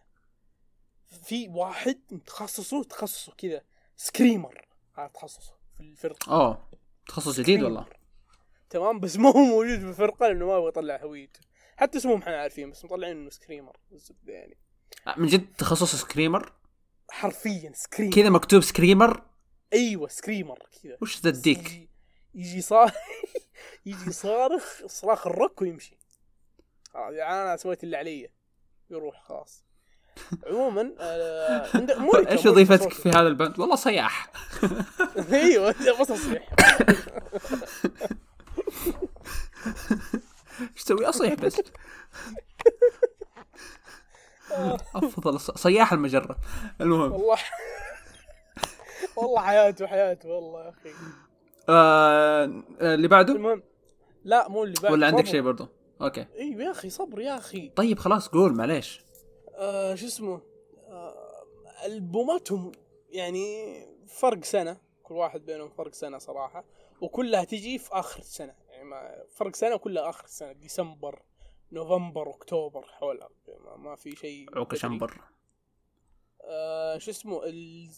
[1.25, 3.63] في واحد تخصصه تخصصه كذا
[3.97, 6.33] screamer هذا تخصصه في الفرقة.
[6.33, 6.69] أوه.
[7.09, 7.87] تخصص جديد والله.
[8.71, 11.41] تمام بس ما هو موجود في الفرقه لأنه ما يبغى يطلع هويته
[11.77, 14.59] حتى اسمهم إحنا عارفين بس مطلعين إنه screamer الزبده يعني.
[15.07, 16.53] آه، من جد تخصص screamer
[17.11, 19.23] حرفيا screamer كذا مكتوب screamer
[19.73, 20.97] أيوه screamer كذا.
[21.03, 21.89] وش ذا الديك؟ يجي
[22.35, 22.93] يجي صار
[23.87, 25.99] يجي صارخ صراخ الرك ويمشي.
[26.95, 28.29] خلاص يعني أنا سويت اللي علي.
[28.91, 29.65] يروح خلاص.
[30.47, 32.93] عموما آه موريتا- إيش وظيفتك.
[32.93, 34.31] في هذا البند؟ والله صياح.
[35.33, 36.49] أيوه بس اصيح
[40.77, 41.61] إيش تسوي؟ أصيح بس.
[44.95, 46.37] أفضل صياح المجرة.
[46.81, 47.13] المهم.
[47.13, 47.37] والله.
[49.17, 50.91] والله حياته حياته والله يا أخي.
[51.69, 52.45] آه
[52.81, 53.63] آه، اللي بعده؟ المهم.
[54.25, 55.27] لا مو اللي بعد ولا عندك.
[55.27, 55.69] شيء برضو؟
[56.03, 56.27] أوكي.
[56.39, 57.69] أيوه يا أخي صبر يا أخي.
[57.77, 59.01] طيب خلاص قول معليش.
[59.59, 60.41] آه شو اسمه؟
[60.87, 61.45] آه
[61.87, 62.73] ألبوماتهم
[63.11, 63.77] يعني
[64.07, 66.65] فرق سنة كل واحد بينهم فرق سنة صراحة
[67.01, 71.23] وكلها تجي في آخر السنة يعني ما فرق سنة وكلها آخر السنة ديسمبر
[71.73, 73.29] نوفمبر أكتوبر حولها
[73.65, 74.79] ما, ما في شيء عوكة بدري.
[74.79, 75.21] شمبر
[76.43, 77.89] آه شو اسمه؟ ال-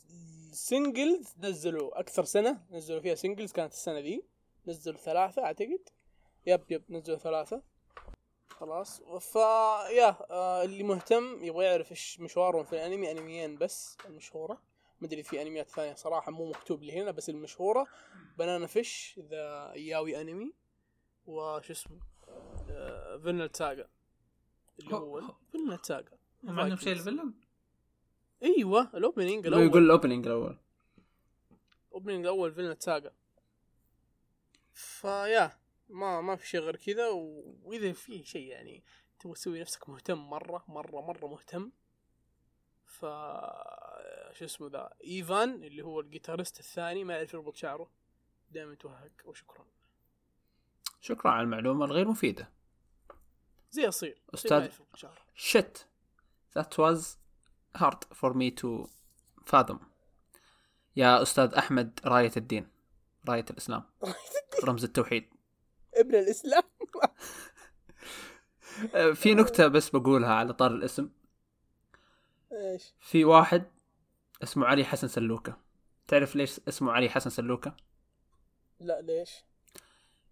[0.51, 4.25] السنجلز نزلوا أكثر سنة نزلوا فيها سنجلز كانت السنة ذي
[4.67, 5.89] نزلوا ثلاثة أعتقد.
[6.47, 7.63] يب يب نزلوا ثلاثة.
[8.61, 9.03] خلاص.
[9.21, 14.63] فيا آه اللي مهتم يبغى يعرف إيش مشوارهم في الأنمي أنميين بس المشهورة.
[15.01, 17.87] مدري في أنميات ثانية صراحة مو مكتوب لي هنا بس المشهورة
[18.39, 20.53] بنانا فيش اذا ياوي أنمي
[21.27, 22.01] وش اسمه
[22.71, 23.89] آه Vinland Saga
[24.81, 25.23] اللي هو-
[25.53, 27.35] Vinland Saga ما عندهم شيء الفيلم
[28.43, 30.59] إيوه ال opening هو يقول الأول ال opening الأول.
[31.89, 33.13] ال opening الأول Vinland Saga
[34.75, 35.60] ف yeah
[35.91, 37.55] ما ما في شيء غير كذا و...
[37.65, 38.85] وإذا في شيء يعني
[39.19, 41.71] تبغى تسوي نفسك مهتم مرة مرة مرة مهتم.
[42.85, 43.01] ف
[44.33, 47.91] شو اسمه ذا إيفان اللي هو ال guitarist الثاني ما يعرف يربط شعره.
[48.51, 49.67] دائما يتوهق وشكرا.
[51.01, 52.51] شكرا على المعلومة الغير مفيدة.
[53.71, 54.15] زي أصيل
[54.95, 55.15] شعره.
[55.37, 55.85] shit
[56.55, 57.17] that was
[57.75, 58.89] hard for me to
[59.45, 59.79] fathom.
[60.97, 62.69] يا أستاذ أحمد راية الدين
[63.29, 63.83] راية الإسلام
[64.65, 65.40] رمز التوحيد.
[65.95, 66.63] ابن الإسلام.
[69.15, 71.09] في نكتة بس بقولها على طار الاسم.
[72.53, 73.65] إيش؟ في واحد
[74.43, 75.57] اسمه علي حسن سلوكة.
[76.09, 77.77] تعرف ليش اسمه علي حسن سلوكة؟
[78.81, 79.45] لا ليش؟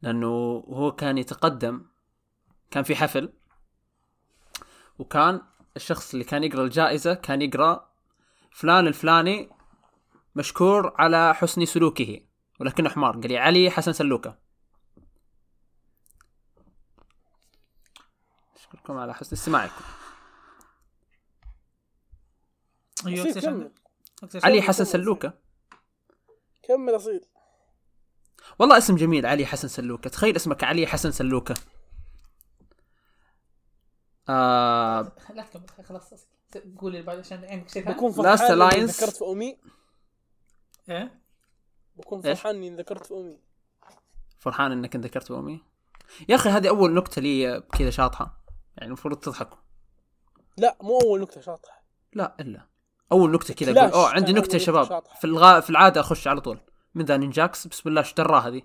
[0.03, 0.29] لأنه
[0.69, 1.87] هو كان يتقدم
[2.71, 3.33] كان في حفل
[4.99, 5.41] وكان
[5.77, 7.89] الشخص اللي كان يقرأ الجائزة كان يقرأ
[8.53, 9.51] فلان الفلاني
[10.35, 12.21] مشكور على حسن سلوكه
[12.61, 13.13] ولكنه حمار.
[13.13, 14.39] قال لي علي حسن سلوكة.
[18.69, 19.85] أشكركم على حسن استماعكم.
[23.01, 23.73] أصيل؟
[24.35, 25.33] إيش علي؟ حسن سلوكة.
[26.63, 27.25] كمل أصيل.
[28.59, 30.11] والله اسم جميل علي حسن سلوكة.
[30.11, 31.55] تخيل اسمك علي حسن سلوكة.
[34.29, 36.15] آه لا تكمل خلاص
[36.79, 37.95] قول اللي بعد عشان عندك شيء ثاني.
[37.95, 38.85] بكون فرحان.
[38.85, 39.59] ذكرت في أمي.
[40.91, 41.23] إيه؟
[41.97, 43.39] بكون؟ فرحان إني ذكرت في أمي.
[44.39, 45.65] فرحان إنك ذكرت بامي
[46.29, 48.38] يا أخي هذه أول نكتة لي كذا شاطحة.
[48.79, 49.59] يعني المفروض تضحكوا.
[50.57, 51.83] لا مو أول نكتة شاطحة.
[52.13, 52.67] لا إلا.
[53.13, 55.03] أول نكتة كذا أقول أوه عندي نكتة يا شباب.
[55.21, 56.61] في الغاء في العادة أخش على طول.
[56.95, 58.63] من ذا نينجاكس؟ بسم الله إيش دراه هذه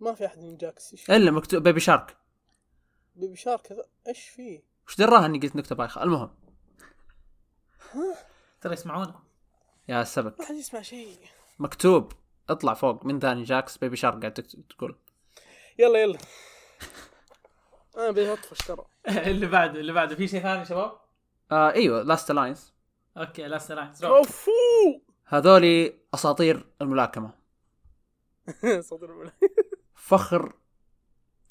[0.00, 2.16] ما في أحد من جاكس إيش إلا مكتوب بيبي شارك.
[3.16, 6.30] بيبي شارك هذا؟ إيش فيه؟ وش دراها إني قلت نكتة بايخة؟ المهم.
[8.60, 9.22] ترى يسمعونا
[9.88, 10.40] يا سبك.
[10.40, 11.18] ما حد يسمع شيء.
[11.58, 12.12] مكتوب
[12.48, 13.06] اطلع فوق.
[13.06, 14.32] من ذا نينجاكس بيبي شارك قاعد
[14.68, 14.98] تقول.
[15.78, 16.18] يلا يلا.
[17.96, 20.14] أنا بدي اطفش ترى اللي بعده اللي بعده.
[20.16, 20.98] في شيء ثاني يا شباب؟
[21.52, 22.74] آه أيوه Last Alliance
[23.16, 24.50] okay Last Alliance أوفو!
[25.28, 27.30] هذولي أساطير الملاكمة.
[28.80, 29.32] صدر الملا
[29.94, 30.52] فخر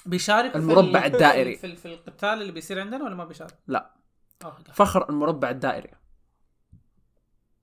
[0.06, 1.56] بيشارك في المربع ال- الدائري.
[1.56, 3.96] في, في القتال اللي بيصير عندنا ولا ما بيشارك؟ لا.
[4.46, 5.92] أوه، فخر المربع الدائري.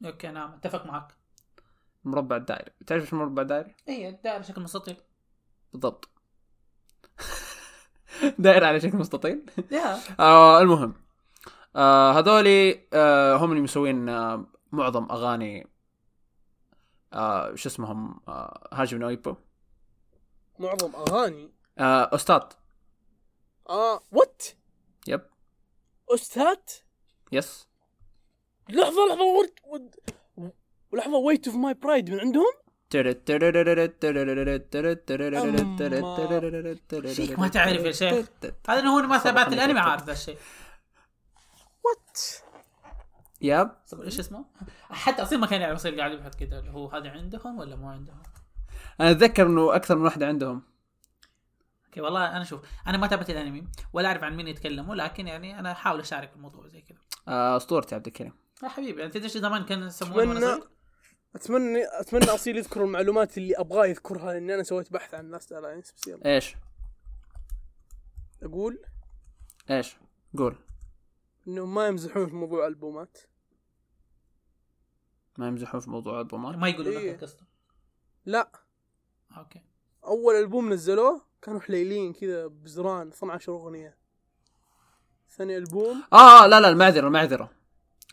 [0.04, 1.14] okay نعم أتفق معك.
[2.06, 2.70] المربع الدائري.
[2.86, 4.96] تعرف إيش المربع الدائري؟ اي الدائرة شكل مستطيل.
[5.72, 6.08] بالضبط.
[8.38, 9.42] دائرة على شكل مستطيل.
[10.20, 10.94] آه المهم
[11.76, 15.66] آه هذولي آه هم اللي مسوين آه معظم أغاني
[17.12, 19.34] آه شو اسمهم آه هاجم نويبو.
[20.58, 22.40] معظم أغاني؟ آه أستاذ.
[23.70, 24.42] آه وات
[25.06, 25.20] يب
[26.14, 26.56] أستاذ؟
[27.32, 27.68] يس
[28.68, 29.94] لحظة لحظة ورد
[30.92, 32.52] ولحظه ويت اوف ماي برايد من عندهم؟
[37.06, 38.26] شيك ما تعرف يا شيخ.
[38.68, 40.38] هذا إنه هو ما ثبات الأنمي عارف ذا الشيء
[41.84, 42.20] وات
[43.40, 43.70] يب.
[43.90, 44.44] طب إيش اسمه؟
[44.90, 48.22] حتى اصيل ما كان يعرف يصير قاعد يبحث كذا هو هذا عندهم ولا مو عندهم؟
[49.00, 50.62] أنا أتذكر إنه أكثر من واحدة عندهم.
[51.86, 55.58] أوكي والله أنا شوف أنا ما تابعت الأنمي ولا أعرف عن مين يتكلموا لكن يعني
[55.58, 56.98] أنا أحاول أشارك في الموضوع زي كذا.
[57.28, 58.32] آه، أسطورتي عبد الكريم.
[58.62, 60.62] يا حبيبي أنت تدري زمان كان يسمونه
[61.34, 65.92] اتمنى؟ أتمنى أصيل يذكر المعلومات اللي ابغاه يذكرها لأني أنا سويت بحث عن Last Alliance
[65.92, 66.56] بس يلا إيش؟
[68.42, 68.84] أقول؟
[69.70, 69.96] إيش؟
[70.38, 70.56] قول.
[71.48, 73.18] إنهم ما يمزحون في موضوع البومات
[75.38, 77.12] ما يمزحون في موضوع البومات ما يقولوا إيه.
[77.12, 77.46] لك قصده
[78.26, 78.52] لا.
[79.36, 79.60] okay.
[80.04, 83.96] أول ألبوم نزلوه كانوا حليلين كذا بزران 12 أغنية.
[85.30, 86.02] ثاني ألبوم.
[86.12, 87.50] آه لا لا المعذرة المعذرة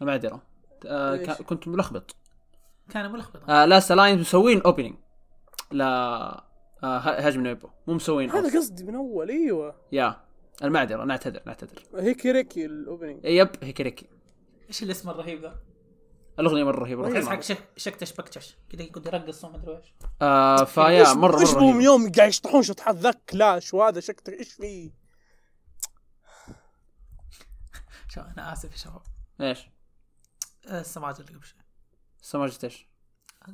[0.02, 0.42] المعذرة.
[0.86, 2.16] آه كنت ملخبط.
[2.90, 4.96] كان ملخبط آه Last Alliance مسوين opening
[5.72, 5.86] لا
[6.84, 8.60] آه ه- Hajime no Ippo مو مسوين هذا.
[8.60, 10.22] قصدي من أول إيوه yeah
[10.64, 14.08] المعذرة نعتذر نعتذر Hekireki ال opening yep Hekireki
[14.70, 15.60] إيش الاسم الرهيب ذا؟
[16.40, 17.10] الأغنية مرة رهيبة.
[17.14, 17.28] تحس.
[17.28, 21.60] حق شك شكتش بكتش كذا يقعد يرقص وما أدري إيش آه فيا مرة إيش مره
[21.60, 21.84] بهم رهيبة.
[21.84, 24.92] يوم قاعد يشطحون شطحات ذاك كلاش وهذا شكتك إيش فيه؟
[28.08, 29.02] شو أنا آسف يا شباب
[29.42, 29.70] إيش
[30.68, 31.60] آه، السماجة اللي قبل شوي
[32.22, 32.88] سماجة إيش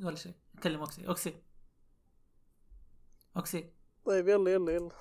[0.03, 0.33] ولا شيء
[0.63, 1.41] كلم اوكسي اوكسي
[3.37, 3.69] اوكسي
[4.05, 4.91] طيب يلا يلا يلا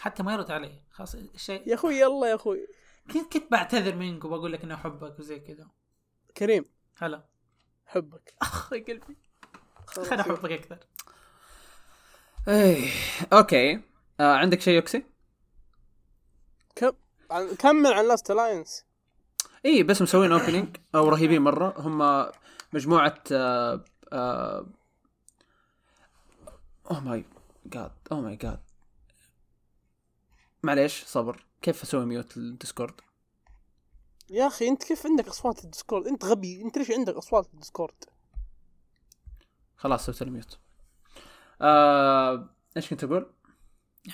[0.00, 0.82] حتى ما يرد علي.
[0.90, 2.68] خلاص الشيء يا أخوي يلا يا أخوي.
[3.12, 5.68] كنت كنت بعتذر منك وبقول لك إني أحبك وزي كذا؟
[6.36, 6.64] كريم.
[6.98, 7.28] هلا.
[7.86, 9.16] حبك اخ يا قلبي.
[9.86, 10.08] خلاص.
[10.08, 10.78] خليني أحبك أكثر.
[12.48, 12.90] إيه.
[13.32, 13.80] okay.
[14.20, 15.04] آه عندك شيء يوكسي؟
[16.76, 16.92] كم...
[17.58, 18.84] كمل عن Last Alliance
[19.64, 21.74] اي بس مسوين opening أو رهيبين مرة.
[21.76, 22.02] هم
[22.72, 24.66] مجموعة آه آه
[26.90, 27.24] oh my
[27.66, 28.60] God oh my God
[30.62, 31.44] معليش صبر.
[31.62, 32.94] كيف أسوي mute لل Discord؟
[34.30, 36.62] يا أخي أنت كيف عندك أصوات ال Discord أنت غبي.
[36.62, 37.94] أنت ليش عندك أصوات ال Discord
[39.76, 40.58] خلاص سويت ال mute.
[41.60, 43.32] آه إيش كنت أقول؟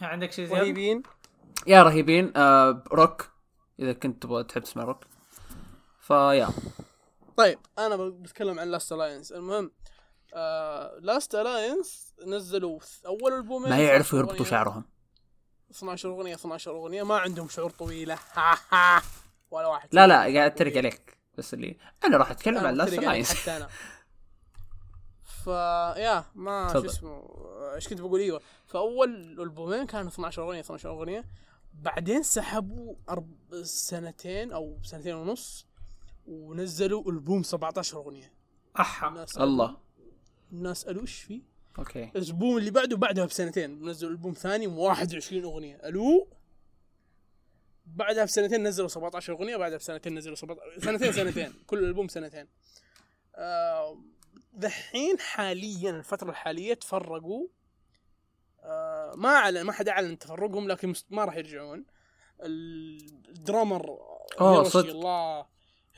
[0.02, 1.02] عندك شيء زيادة؟ رهيبين.
[1.66, 2.32] yeah رهيبين.
[2.36, 3.30] آه روك.
[3.80, 5.04] إذا كنت تبغى تحب تسمع روك.
[6.00, 6.48] ف yeah.
[7.38, 7.58] طيب.
[7.78, 9.72] أنا بتكلم عن Last Alliance المهم
[10.34, 14.50] آه Last Alliance نزلوا أول ألبومين ما يعرفوا 12 يربطوا.
[14.50, 14.84] شعرهم.
[15.70, 18.18] 12 أغنية 12 أغنية ما عندهم شعور طويلة.
[18.32, 19.02] ها ها.
[19.50, 19.88] ولا واحد.
[19.92, 21.18] لا لا قاعد أتريق عليك.
[21.38, 23.68] بس اللي أنا راح أتكلم عن Last Alliance حتى أنا.
[25.44, 26.86] ف yeah ما شو.
[26.86, 27.28] اسمه
[27.74, 28.40] إيش كنت بقول؟ إيوه.
[28.66, 31.24] فأول ألبومين كانوا 12 أغنية 12 أغنية.
[31.74, 33.62] بعدين سحبوا أرب...
[33.62, 35.67] سنتين أو سنتين ونص.
[36.28, 38.32] ونزلوا ألبوم 17 أغنية.
[38.80, 39.08] أحا.
[39.08, 39.76] الناس الله.
[40.52, 41.42] الناس قالوا إيش في؟
[41.78, 42.04] أوكي.
[42.16, 45.76] الألبوم اللي بعده بعدها بسنتين نزلوا ألبوم ثاني 21 أغنية.
[45.84, 46.28] ألو
[47.86, 51.52] بعدها بسنتين نزلوا 17 أغنية بعدها بسنتين نزلوا 17 سنتين سنتين.
[51.66, 52.46] كل ألبوم سنتين.
[53.36, 53.98] آه،
[54.52, 57.46] دحين حاليا الفترة الحالية تفرقوا.
[58.62, 61.84] آه، ما اعلن ما حد أعلن تفرقهم لكن ما راح يرجعون.
[62.40, 63.98] الدرامر
[64.40, 64.90] هيروشي صدق.
[64.90, 65.46] الله.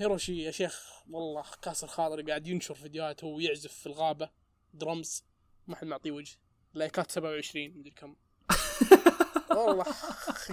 [0.01, 4.28] هيروشي يا شيخ والله كاسر خاطري قاعد ينشر فيديوهات هو يعزف في الغابة
[4.74, 5.24] درمز
[5.68, 6.36] ما حد معطيه وجه.
[6.74, 8.14] لايكات 27 مدري كم.
[9.56, 9.85] والله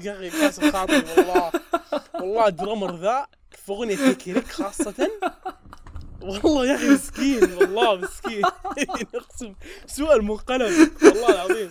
[0.02, 1.52] يا أخي كاسر خاطري والله
[2.16, 5.10] والله ال drummer ذا في أغنية تكريك خاصة.
[6.22, 8.46] والله يا أخي مسكين والله مسكين.
[9.16, 9.56] اقسم
[9.86, 11.70] سؤال منقلب والله العظيم.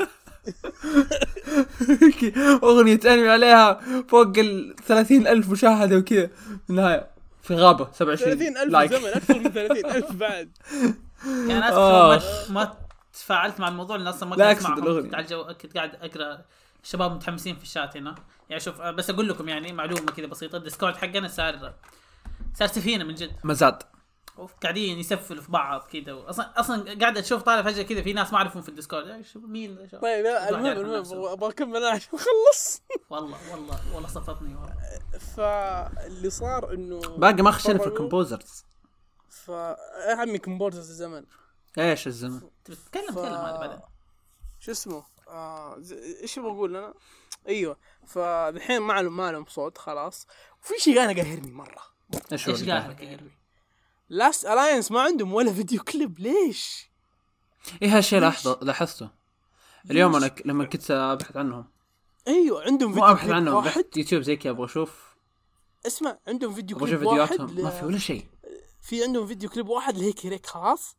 [2.62, 6.26] أغنية أنمي عليها فوق ال 30 ألف مشاهدة وكذا.
[6.66, 7.15] في النهاية
[7.46, 10.50] في غابة 27 30000 like زمن أكثر من 30000 بعد.
[11.48, 12.16] يعني آه.
[12.16, 12.76] اسف ما ما
[13.12, 15.02] تفاعلت مع الموضوع لأن أصلا ما كنت اسمعهم.
[15.02, 16.44] كنت على الجو كنت قاعد أقرأ.
[16.84, 18.14] الشباب متحمسين في الشات هنا.
[18.48, 20.56] يعني شوف آه، بس أقول لكم يعني معلومة كذا بسيطة.
[20.56, 21.72] ال Discord حقنا صار
[22.54, 23.30] صار سفينة من جد.
[23.44, 23.82] مزاد.
[24.62, 28.38] قاعدين يسفلوا في بعض كذا أصلا أصلا قاعد أشوف طالع فجأة كذا في ناس ما
[28.38, 29.06] أعرفهم في ال Discord.
[29.06, 31.24] يعني شوف مين طيب المهم المهم.
[31.26, 32.82] أبغى أكمل أنا عشان أخلص.
[33.10, 34.76] والله والله والله صفتني والله.
[35.18, 37.86] فاللي صار إنه باقي ما خشينا في.
[37.86, 38.64] الكومبوزرز
[39.28, 41.24] ف يا عمي composers الزمن.
[41.78, 43.18] إيش الزمن؟ تبي تتكلم؟ ف...
[43.18, 43.80] تكلم هذا بعدين.
[44.58, 45.82] شو اسمه؟ آه
[46.22, 46.94] إيش بقول أنا؟
[47.48, 47.76] أيوه
[48.06, 50.26] فالحين ما لهم ما لهم صوت خلاص.
[50.62, 51.82] وفي شيء أنا قاهرني مرة.
[52.32, 53.20] إيش قاهرك؟
[54.08, 56.90] Last Alliance ما عندهم ولا فيديو كليب ليش؟
[57.82, 59.10] إيه هالشيء؟ لاحظه لاحظته
[59.90, 61.64] اليوم؟ أنا ك- لما كنت أبحث عنهم.
[62.28, 63.84] أيوه عندهم مو فيديو أبحث كليب عنهم واحد.
[63.96, 65.16] يوتيوب زي كذا أبغى أشوف.
[65.86, 68.26] اسمع عندهم فيديو أبغى أشوف كليب واحد فيديوهاتهم ما ل- في ولا شيء.
[68.82, 70.96] في عندهم فيديو كليب واحد لهيك هيك خلاص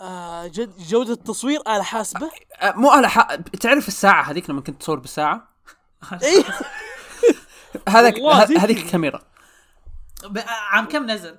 [0.00, 2.30] آه جد جودة التصوير آلة حاسبة.
[2.60, 5.54] أه، مو على حق تعرف الساعة هذيك لما كنت تصور بالساعة؟
[6.22, 6.44] أيوه
[7.88, 8.18] هذاك
[8.58, 8.76] هذيك.
[8.78, 9.22] الكاميرا
[10.46, 11.38] عام كم نزل؟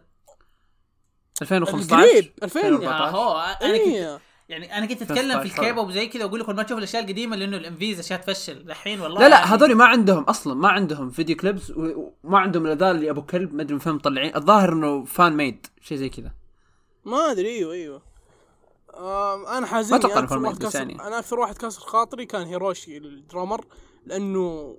[1.41, 4.19] 2015 القريب 2000 يا 2014 هو أنا كنت أيوه
[4.49, 7.35] يعني أنا كنت أتكلم في 15 الكيبوب زي كذا وأقول لكم ما تشوفوا الأشياء القديمة
[7.35, 8.57] لأنه ال MVs أشياء تفشل.
[8.57, 12.65] الحين والله لا لا يعني هذول ما عندهم أصلا ما عندهم video clips وما عندهم
[12.65, 14.35] الا ذا اللي أبو كلب ما أدري من فين مطلعين.
[14.35, 16.31] الظاهر إنه fan made شيء زي كذا.
[17.05, 18.01] ما أدري أيوه أيوه.
[18.93, 21.01] آم أنا حازمني ما أنا بس كسر يعني.
[21.07, 23.65] أنا أكثر واحد كسر خاطري كان هيروشي ال drummer
[24.05, 24.77] لأنه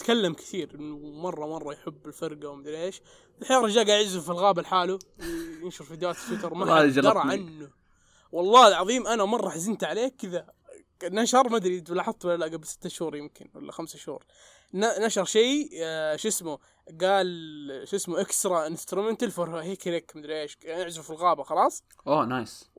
[0.00, 3.00] تكلم كثير إنه مرة مرة يحب الفرقة ومدري إيش.
[3.42, 4.98] الحين الرجال قاعد يعزف في الغابة لحاله
[5.62, 7.18] ينشر فيديوهات في تويتر ما حد درى.
[7.18, 7.70] عنه.
[8.32, 10.46] والله العظيم أنا مرة حزنت عليه كذا.
[11.04, 14.24] نشر ما أدري لاحظت ولا لا قبل ستة شهور يمكن ولا خمسة شهور.
[14.74, 16.58] نشر شيء آه، شو اسمه
[17.00, 17.26] قال
[17.88, 22.70] شو اسمه extra instrumental for Hekireki مدري إيش يعزف في الغابة خلاص؟ أوه nice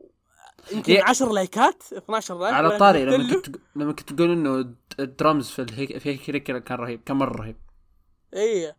[0.71, 5.47] يمكن هي- 10 لايكات 12 like على الطاري لما كنت لما كنت تقول إنه الدرمز
[5.49, 7.57] في الهيك في Hekireki كان رهيب كان مرة رهيب.
[8.33, 8.77] إيه.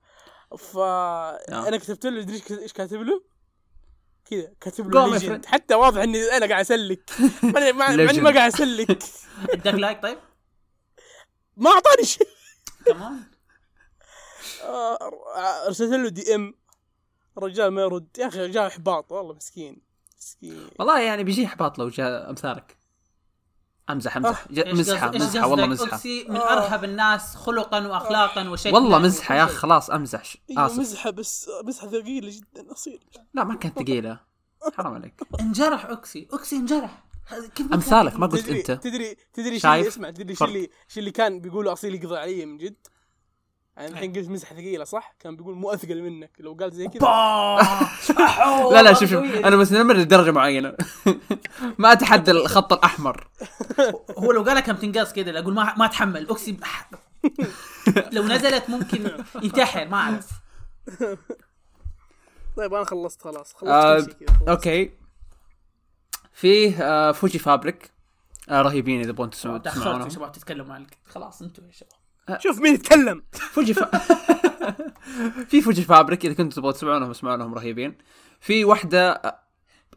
[0.56, 3.22] ف أنا كتبت له ادري إيش كاتب له؟
[4.30, 5.46] كذا كاتب له friend.
[5.46, 7.10] حتى واضح إني أنا قاعد أسلك.
[7.74, 8.18] مع Legend.
[8.18, 9.02] ما قاعد أسلك.
[9.52, 10.18] اداك like طيب؟
[11.56, 12.28] ما أعطاني شيء.
[12.86, 13.20] كمان
[14.64, 16.55] آه، ارسلت له DM
[17.38, 18.08] الرجال ما يرد.
[18.18, 19.82] يا أخي رجال إحباط والله مسكين.
[20.18, 20.68] مسكين.
[20.78, 22.77] والله يعني بيجي إحباط لو جاء أمثالك.
[23.90, 24.47] أمزح أمزح.
[24.51, 25.93] مزحة مزحة والله؟ مزحة.
[25.93, 26.36] أوكسي من.
[26.36, 29.55] أرهب الناس خلقا واخلاقا وشكلا والله مزحة يا أخي.
[29.55, 30.23] خلاص أمزح.
[30.51, 30.78] أيوه آسف.
[30.78, 33.05] مزحة بس مزحة ثقيلة جدا أصيل.
[33.35, 34.20] لا ما كانت ثقيلة.
[34.74, 35.15] حرام عليك.
[35.40, 37.05] انجرح أوكسي أوكسي انجرح.
[37.55, 38.70] كيف أمثالك ما قلت أنت.
[38.70, 40.44] تدري تدري شو شايف؟ اللي اسمع تدري شو.
[40.44, 42.77] اللي شو اللي كان بيقولوا أصيل يقضي علي من جد؟
[43.78, 47.00] يعني الحين قلت مزحه ثقيلة صح؟ كان بيقول مو أثقل منك لو قال زي كذا.
[48.72, 49.24] لا لا شوف شوف.
[49.24, 50.74] أنا متنمر لدرجة معينة.
[51.78, 53.28] ما أتحدى الخط الأحمر.
[54.18, 56.90] هو لو قالها كم تنقص كذا أقول ما ما أتحمل اوكسي بح-
[58.12, 59.10] لو نزلت ممكن
[59.42, 60.28] ينتحر ما أعرف.
[62.56, 63.55] طيب أنا خلصت خلاص.
[63.55, 64.50] خلصت آه،.
[64.51, 64.90] okay.
[66.32, 67.90] فيه آه Fujifabric.
[68.48, 71.97] آه رهيبين إذا تبون تسمعون يا تسمعونهم شباب تتكلموا عنك خلاص أنتوا يا شباب.
[72.38, 73.22] شوف مين يتكلم.
[73.55, 73.90] فوجي فا...
[75.50, 77.98] في Fujifabric إذا كنتوا تبغوا تسمعونهم اسمعونهم رهيبين.
[78.40, 79.38] في واحدة آه،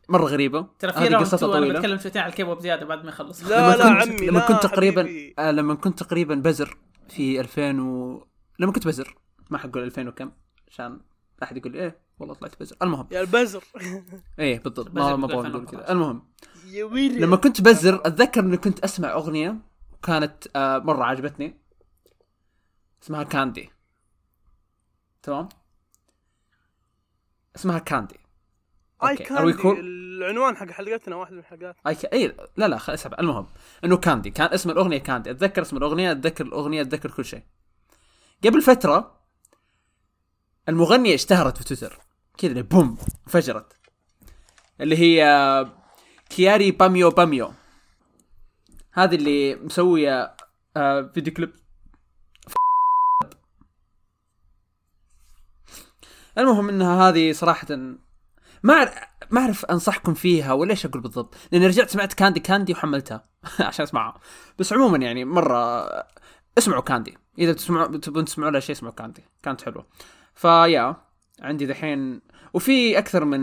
[0.10, 0.68] مرة غريبة.
[0.80, 1.80] ترى في هذه round قصتها 2 أنا طويلة.
[1.80, 3.44] بتكلم شويتين على الكيبوب زيادة بعد ما يخلص.
[3.44, 5.10] لا، لما لا، كنت عمي، لما لا، كنت تقريبا.
[5.40, 6.78] آه لما كنت تقريبا بزر
[7.10, 8.24] في 2000 و
[8.60, 9.16] لما كنت بزر.
[9.50, 10.32] ما حقول 2000 وكم
[10.68, 12.76] عشان لا أحد يقول لي إيه والله طلعت بزر.
[12.82, 13.08] المهم.
[13.12, 13.64] يا البزر.
[14.40, 14.96] إيه بالضبط.
[14.96, 15.92] ما ما بيقول أبغى 2000 أقول كذا.
[15.92, 16.24] المهم.
[16.72, 17.20] يا ويلي.
[17.20, 19.58] لما كنت بزر أتذكر إني كنت أسمع أغنية
[20.04, 21.61] كانت آه مرة عجبتني.
[23.04, 23.70] اسمها Candy.
[25.24, 25.50] تمام؟
[27.56, 28.20] اسمها Candy.
[29.04, 31.76] اي Candy العنوان حق حلقتنا واحد من الحلقات.
[31.88, 32.06] اي ك...
[32.06, 33.48] اي لا لا خل اسحب المهم
[33.84, 34.30] إنه Candy.
[34.30, 35.32] كان اسم الأغنية Candy.
[35.32, 37.44] أتذكر اسم الأغنية أتذكر الأغنية أتذكر كل شيء.
[38.44, 39.22] قبل فترة
[40.70, 42.00] المغنية اشتهرت في تويتر.
[42.38, 42.98] كذا بوم
[43.28, 43.74] انفجرت.
[44.82, 45.84] اللي هي آه،
[46.30, 47.54] Kyary Pamyu Pamyu.
[48.94, 50.36] هذه اللي مسوية
[50.78, 51.61] آه، فيديو كليب.
[56.38, 57.68] المهم إنها هذه صراحة
[58.64, 58.92] ما
[59.32, 61.36] ما أعرف أنصحكم فيها ولا إيش أقول بالضبط.
[61.52, 63.30] لأني رجعت سمعت كاندي كاندي وحملتها
[63.60, 64.20] عشان اسمعها
[64.60, 65.88] بس عموما يعني مرة
[66.58, 67.18] اسمعوا كاندي.
[67.40, 69.24] إذا تسمعوا تبون تسمعوا لها شيء اسمعوا كاندي.
[69.44, 69.88] كانت حلوة.
[70.36, 70.96] فيا
[71.42, 72.22] عندي دحين
[72.54, 73.42] وفي أكثر من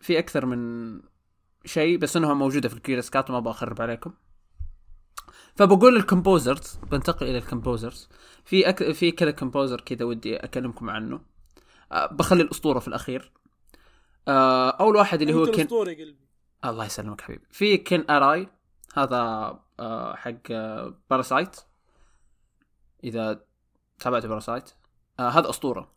[0.00, 1.00] في أكثر من
[1.64, 4.12] شيء بس إنها موجودة في الكيرسكات وما بخرب عليكم.
[5.56, 8.08] فبقول ال composers بنتقل إلى ال composers
[8.44, 8.92] في أك...
[8.92, 11.35] في كذا composer كذا ودي أكلمكم عنه.
[11.92, 13.32] بخلي الأسطورة في الأخير.
[14.28, 16.26] أه أول واحد اللي هو كن الأسطورة يا قلبي.
[16.64, 17.46] الله يسلمك حبيبي.
[17.50, 18.48] في Ken Arai.
[18.94, 19.18] هذا
[19.80, 21.56] آه حق آه Parasyte
[23.04, 23.44] إذا
[23.98, 24.70] تابعت Parasyte
[25.20, 25.92] آه هذا أسطورة.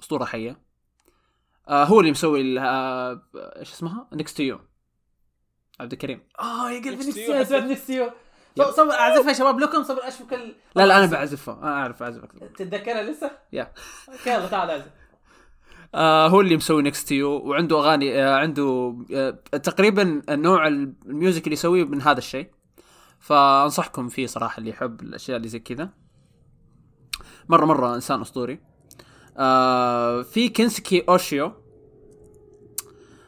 [0.00, 0.60] أسطورة حية.
[1.68, 4.60] آه هو اللي مسوي ال- آه إيش اسمها؟ Next to You
[5.80, 6.28] عبد الكريم.
[6.40, 7.30] آه يا قلبي you.
[7.30, 8.10] اسمع نفسي
[8.58, 12.02] صبر صبر اعزفها يا شباب لكم صبر أشوف كل لا لا أنا بعزفها أنا أعرف
[12.02, 13.72] اعزف أكثر تتذكرها لسه؟ يا.
[14.08, 14.90] okay يلا تعال أعزف.
[15.94, 20.79] آه هو اللي مسوي Next to You وعنده أغاني آه عنده آه تقريبا نوع ال
[20.79, 22.50] music اللي يسويه من هذا الشيء.
[23.20, 25.90] فأنصحكم فيه صراحة اللي يحب الأشياء اللي زي كذا.
[27.48, 28.60] مرة مرة إنسان أسطوري.
[29.36, 31.52] آه في كينسكي أوشيو.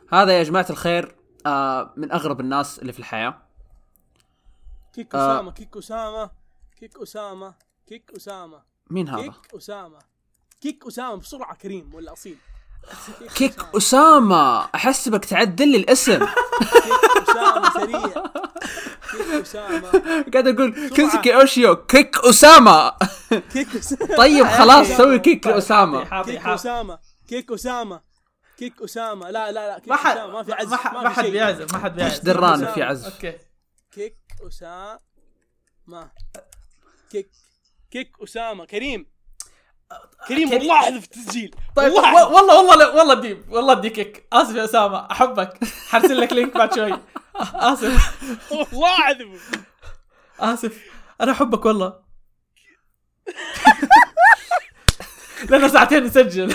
[0.08, 1.14] هذا يا جماعة الخير
[1.46, 3.42] آه من أغرب الناس اللي في الحياة.
[4.92, 5.18] kick آه.
[5.18, 6.30] اسامه kick اسامه
[6.76, 7.54] kick اسامه
[7.86, 9.98] kick اسامه مين هذا؟ kick اسامه
[10.60, 12.36] kick اسامه بسرعة كريم ولا أصيل.
[13.34, 16.18] kick اسامه احسبك تعدل لي الاسم.
[16.26, 18.08] kick اسامه سريع.
[19.12, 19.90] kick اسامه
[20.32, 22.92] قاعد أقول كينسكي أوشيو كيك اسامه
[23.52, 26.98] كيك اسامه طيب خلاص سوي كيك اسامه حاضر كيك اسامه
[27.28, 28.00] كيك اسامه
[28.58, 31.24] كيك اسامه لا لا لا كيك ما حد اسامه ما في عزف ما حد.
[31.26, 32.24] بيعزف ما حد إيش بيعزف.
[32.24, 32.72] دران أسامة.
[32.74, 33.38] في عزف؟ أوكي.
[33.92, 34.16] كيك
[34.48, 36.10] اسامه
[37.10, 37.30] كيك
[37.90, 39.11] كيك اسامه كريم.
[40.28, 40.52] كريم.
[40.52, 41.54] والله أحذف التسجيل.
[41.76, 44.26] طيب والله والله والله والله ديب والله اديك كيك.
[44.32, 45.58] آسف يا أسامة أحبك.
[45.88, 46.98] حرسل لك link بعد شوي.
[47.54, 48.14] آسف.
[48.50, 49.50] والله احذف
[50.40, 50.78] آسف.
[51.20, 51.92] أنا أحبك والله.
[55.50, 56.54] لنا ساعتين نسجل.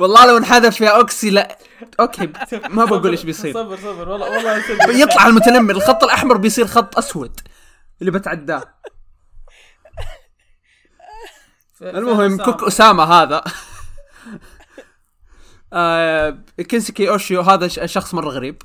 [0.00, 1.58] والله لو انحذف يا أوكسي لا.
[2.00, 2.32] okay
[2.68, 3.54] ما بقول إيش بيصير.
[3.54, 4.62] صبر صبر والله والله
[5.02, 5.74] يطلع المتنمر.
[5.74, 7.40] الخط الأحمر بيصير خط أسود.
[8.00, 8.64] اللي بتعداه.
[11.82, 13.44] المهم kick اسامه هذا.
[15.72, 18.62] آه كينسكي أوشيو هذا شخص مرة غريب.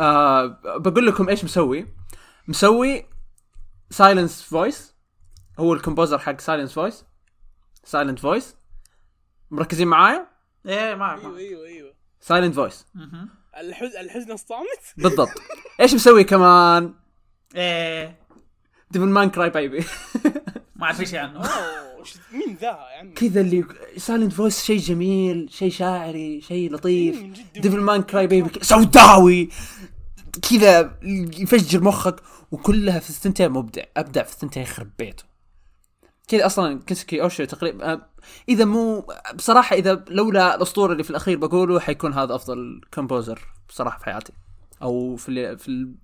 [0.00, 1.86] آه بقول لكم إيش مسوي.
[2.48, 3.06] مسوي
[3.90, 4.94] Silence Voice
[5.58, 7.04] هو ال composer حق Silence Voice
[7.84, 8.56] Silent Voice
[9.50, 10.26] مركزين معايا؟
[10.66, 11.38] إيه معك أيوه.
[11.38, 11.94] أيوه أيوه.
[12.20, 12.86] Silent Voice.
[13.56, 15.28] الحزن الحزن اصطامت؟ بالضبط.
[15.80, 16.94] إيش مسوي كمان؟
[17.54, 18.18] إيه.
[18.90, 19.84] Devilman Crybaby
[20.76, 21.40] ما أعرف شيء عنه
[22.32, 23.64] مين ذا يا عمي؟ كذا اللي
[23.96, 27.22] Silent Voice شيء جميل شيء شاعري شيء لطيف.
[27.54, 29.48] Devilman Crybaby سوداوي.
[30.50, 30.98] كذا
[31.38, 32.20] يفجر مخك
[32.50, 35.24] وكلها في الثنتين مبدع أبدع في الثنتين يخرب بيته.
[36.28, 38.02] كذا أصلا كنسكي اوشو تقريبا
[38.48, 43.98] إذا مو بصراحة إذا لولا الأسطورة اللي في الأخير بقوله حيكون هذا أفضل composer بصراحة
[43.98, 44.32] في حياتي.
[44.82, 45.94] أو في في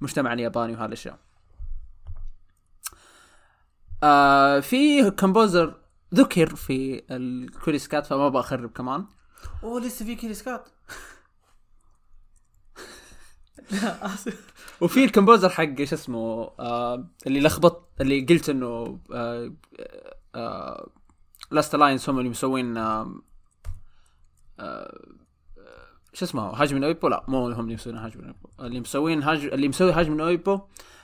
[0.00, 1.18] المجتمع الياباني وهذه الاشياء
[4.02, 5.74] آه في كومبوزر
[6.14, 9.04] ذكر في الكوريسكات فما بخرب كمان.
[9.62, 10.68] أوه لسه في كيري سكات
[13.70, 14.52] لا آسف.
[14.80, 19.52] وفي الكومبوزر حق شو اسمه آه اللي لخبط اللي قلت إنه آه
[20.34, 20.88] آه
[21.50, 23.14] لاست الاينس هم اللي مسوين آه
[24.60, 25.00] آه
[26.12, 28.48] شو اسمه هاجم من أويبو؟ لا مو هم اللي مسوين هاجم من أويبو.
[28.60, 30.60] اللي مسوين هاج اللي مسوي هاجم من أويبو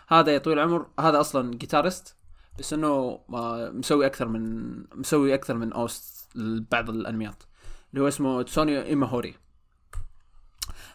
[0.09, 2.16] هذا يا طويل العمر هذا أصلا guitarist
[2.59, 7.43] بس إنه آه مسوي أكثر من مسوي أكثر من OST لبعض الأنميات.
[7.91, 9.35] اللي هو اسمه تسونيو ايماهوري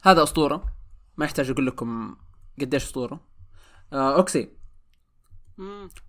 [0.04, 0.76] هذا أسطورة.
[1.18, 2.18] ما يحتاج أقول لكم
[2.62, 3.28] قديش أسطورة.
[3.94, 4.62] آه أوكسي.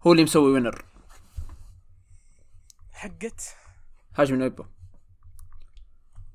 [0.03, 0.85] هو اللي مسوي Winner
[2.93, 3.57] حقت؟
[4.14, 4.64] هاجمي نو إيبو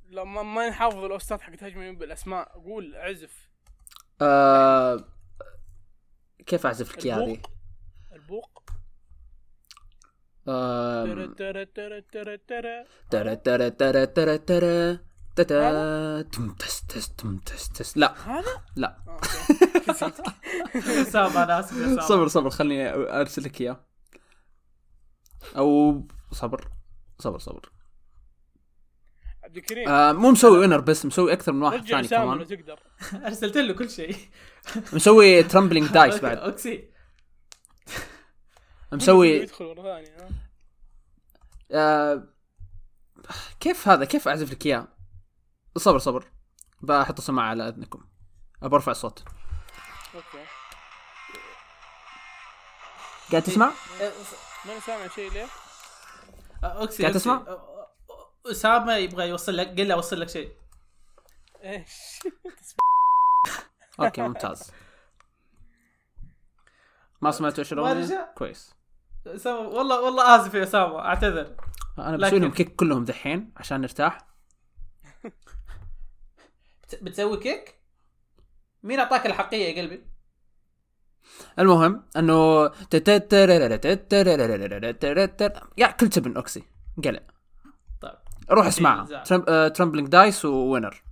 [0.09, 3.49] لا ما, نحافظ ال OST ات حقت هجمه بالاسماء قول اعزف
[4.21, 5.03] آه
[6.45, 7.41] كيف أعزف لك هذه؟
[17.95, 18.15] لا؟
[18.75, 18.97] لا.
[21.15, 23.85] أنا آسف صبر صبر خليني أرسل لك إياه.
[25.57, 26.01] أو
[26.31, 26.67] صبر
[27.19, 27.71] صبر صبر.
[29.43, 32.47] عبد الكريم آه مو مسوي Winner بس مسوي أكثر من واحد ثاني كمان.
[32.47, 32.79] تقدر.
[33.27, 34.15] أرسلت له كل شيء.
[34.93, 36.37] مسوي Trembling Dice بعد.
[36.47, 36.96] اوكسي
[38.91, 40.29] مسوي يدخل ورا ثاني ها.
[41.71, 42.27] آه
[43.59, 44.87] كيف هذا كيف أعزف لك إياه
[45.77, 46.31] صبر صبر
[46.81, 48.05] بحط سماعه على أذنكم
[48.61, 49.23] برفع الصوت
[50.15, 50.45] okay
[53.31, 53.71] قاعد تسمع
[54.65, 55.47] ما أنا سامع شيء ليه؟
[56.63, 57.15] اوكسي قاعد.
[57.15, 57.57] تسمع؟
[58.51, 60.57] اسامه يبغى يوصل لك قل له أوصل لك شيء
[61.63, 61.89] إيش؟
[63.99, 64.71] أوكي ممتاز
[67.21, 68.76] ما سمعتوا إيش ما الاغنيه؟ كويس
[69.35, 71.55] اسامه والله والله اسف يا اسامه اعتذر
[71.97, 74.27] أنا بسوي لهم كيك كلهم دحين عشان نرتاح
[76.83, 77.75] بت- بتسوي كيك؟
[78.83, 80.05] مين اعطاك الحقيه يا قلبي؟
[81.59, 82.65] المهم انه
[85.77, 86.63] يا كل تبن اوكسي
[87.03, 87.19] قلع
[88.01, 88.13] طيب
[88.51, 89.67] روح اسمعها نزاع.
[89.67, 91.03] ترامبلينج دايس ووينر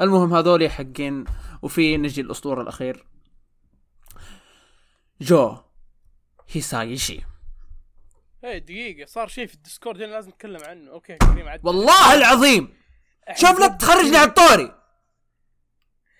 [0.00, 1.24] المهم هذول حقين
[1.62, 3.06] وفي نجي الاسطوره الاخير
[5.20, 5.56] جو
[6.52, 7.24] هيسايشي
[8.44, 10.90] إيه دقيقة صار شيء في الديسكورد هنا لازم نتكلم عنه.
[10.90, 12.76] أوكي كريم عد والله العظيم.
[13.34, 14.74] شوف لا تخرجني على الطوري.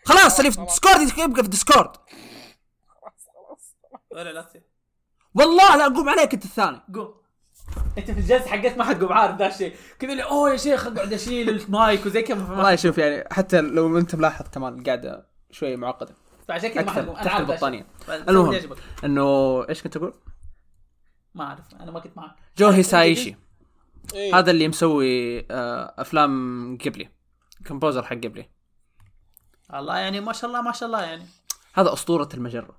[0.04, 1.96] خلاص اللي في ال Discord يبقى في ال Discord.
[2.86, 3.76] خلاص خلاص.
[4.10, 4.46] ولا لا
[5.34, 6.82] والله لا اقوم عليك أنت الثاني.
[6.94, 7.14] قوم.
[7.98, 9.76] أنت في الجلسة حقت ما حتقوم عارف ذا الشيء.
[9.98, 12.50] كذا اللي أوه يا شيخ أقعد أشيل المايك وزي كذا.
[12.50, 16.14] والله شوف يعني حتى لو أنت ملاحظ كمان القعده شوي معقدة.
[16.48, 17.86] فعشان كذا ما حتقوم أنا تحت عارف البطانية.
[18.08, 18.76] المهم.
[19.04, 20.14] إنه إيش كنت أقول؟
[21.36, 22.36] ما أعرف أنا ما كنت معك.
[22.58, 23.36] جو هيسايشي
[24.14, 24.38] إيه.
[24.38, 27.08] هذا اللي مسوي آه، أفلام جيبلي
[27.68, 28.50] composer حق جيبلي.
[29.74, 31.24] الله يعني ما شاء الله ما شاء الله يعني.
[31.74, 32.78] هذا أسطورة المجرة.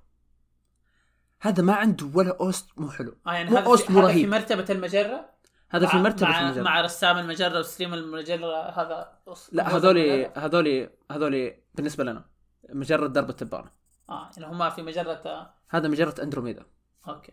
[1.40, 3.16] هذا ما عنده ولا OST مو حلو.
[3.26, 4.28] آه يعني مو هذا OST في, مو هذا في رهيب.
[4.28, 5.30] مرتبة المجرة؟
[5.70, 6.62] هذا في مع- مرتبة مع, المجرة.
[6.62, 9.12] مع رسام المجرة و streamer المجرة هذا
[9.52, 12.24] لا هذولي هذولي هذولي بالنسبة لنا.
[12.68, 13.70] مجرة درب التبانة.
[14.10, 16.66] آه يعني هم في مجره آه، هذا مجرة أندروميدا.
[17.08, 17.32] okay.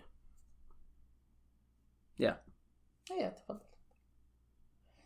[2.20, 2.44] يا
[3.12, 3.60] إيه تفضل.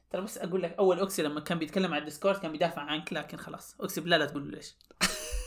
[0.09, 3.13] ترى بس أقول لك أول أوكسي لما كان بيتكلم على ال Discord كان بيدافع عنك
[3.13, 4.77] لكن خلاص أوكسي بالله لا تقول له ليش.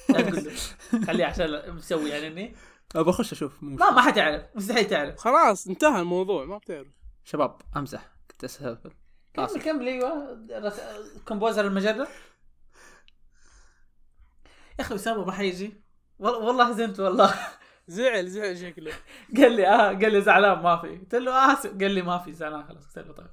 [0.09, 2.57] لا تقول له خليه عشان مسوي يعني إني.
[2.97, 5.19] ابى أخش أشوف ما ما حتعرف مستحيل تعرف.
[5.19, 6.89] خلاص انتهى الموضوع ما بتعرف.
[7.25, 8.79] شباب امزح كنت أسهل.
[9.35, 10.47] كمل كمل أيوه.
[11.29, 12.09] composer المجره
[14.79, 15.83] يا أخي أسامة ما حيجي.
[16.19, 17.35] والله والله حزنت والله.
[17.89, 18.93] زعل زعل شكله.
[19.37, 20.89] قال لي آه قال لي زعلان ما في.
[20.99, 22.87] قلت له آه قال لي ما في زعلان خلاص.
[22.87, 23.31] قلت له طيب.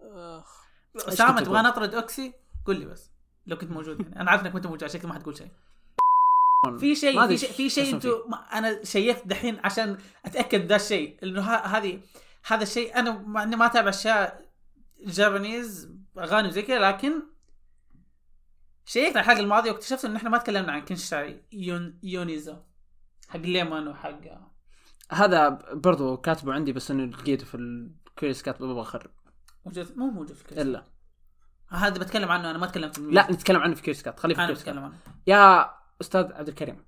[0.00, 0.64] أخ.
[0.96, 2.32] اسامه تبغى؟ نطرد أوكسي
[2.66, 3.10] قول لي بس
[3.46, 4.20] لو كنت موجود يعني.
[4.20, 5.48] أنا عارف إنك كنت موجود عشان ما حتقول شيء.
[6.78, 10.76] في ما شيء في شيء في شيء أنتوا ما- أنا شيكت دحين عشان أتأكد ذا
[10.76, 11.18] الشيء.
[11.22, 12.00] إنه هذه
[12.46, 14.50] هذا الشيء أنا مع اني ما أتابع أشياء
[15.06, 17.12] Japanese أغاني وزي كذا لكن
[18.84, 22.56] شيكت على الحلقة الماضيه واكتشفت إن إحنا ما تكلمنا عن كنشاي يون يونيزو.
[23.28, 24.20] حق ليمون وحق
[25.12, 29.10] هذا برضو كاتبه عندي بس إنه لقيته في الكويس كاتبه ببغى اخرب
[29.66, 30.84] موجود مو موجود في الكنشاي إلا.
[31.68, 34.46] هذا بتكلم عنه أنا ما اتكلم في لا نتكلم عنه في كويس كات خليه في
[34.46, 34.64] كويس.
[34.64, 34.92] كات عنه.
[35.26, 35.70] يا
[36.00, 36.84] أستاذ عبد الكريم.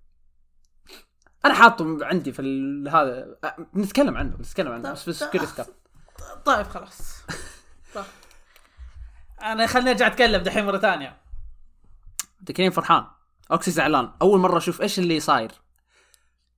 [1.45, 3.39] أنا حاطه عندي في ال- هذا.
[3.77, 5.67] نتكلم عنه نتكلم عنه بس بس كل ستار
[6.45, 7.23] طيب خلاص.
[7.95, 8.05] طيب.
[9.43, 11.22] أنا خليني أرجع أتكلم دحين مرة ثانية.
[12.43, 13.07] دكرين فرحان.
[13.53, 14.13] أوكسي زعلان.
[14.23, 15.53] أول مرة أشوف إيش اللي صاير.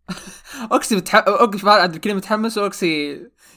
[0.73, 1.15] أوكسي متح...
[1.15, 3.13] أوكسي عبد الكريم متحمس وأوكسي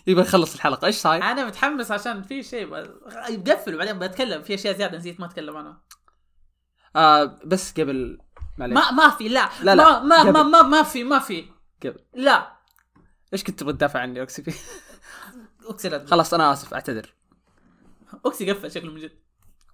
[0.07, 0.85] يبغى يخلص الحلقة.
[0.85, 4.41] إيش صاير؟ أنا متحمس عشان في شيء ب- يقفل وبعدين بتكلم.
[4.43, 5.81] في أشياء زيادة نسيت ما أتكلم عنها.
[6.95, 8.17] آه بس قبل
[8.57, 8.77] معليش.
[8.77, 9.49] ما ما في لا.
[9.61, 9.99] لا، لا.
[9.99, 10.43] ما ما ما.
[10.43, 11.45] ما, ما في ما في.
[11.83, 11.99] قبل.
[12.13, 12.57] لا.
[13.33, 14.53] إيش كنت تبغى تدافع عني أوكسي فيه؟
[15.69, 16.05] أوكسي لا.
[16.05, 17.13] خلاص أنا آسف أعتذر.
[18.25, 19.11] أوكسي قفل شكله من جد.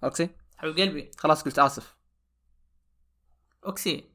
[0.04, 1.10] أوكسي؟ حبيب قلبي.
[1.18, 1.93] خلاص قلت آسف.
[3.66, 4.14] أوكسي.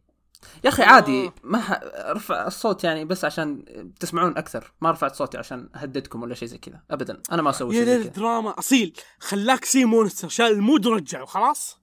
[0.63, 1.79] يا أخي عادي ما ح...
[1.83, 3.65] ارفع الصوت يعني بس عشان
[3.99, 4.73] تسمعون أكثر.
[4.81, 6.83] ما رفعت صوتي عشان أهددكم ولا شيء زي كذا.
[6.91, 7.23] ابدا.
[7.31, 8.11] أنا ما أسوي يا شيء كذا.
[8.11, 10.27] دراما أصيل خلاك سي مونستر.
[10.27, 11.79] شال المود ورجعه خلاص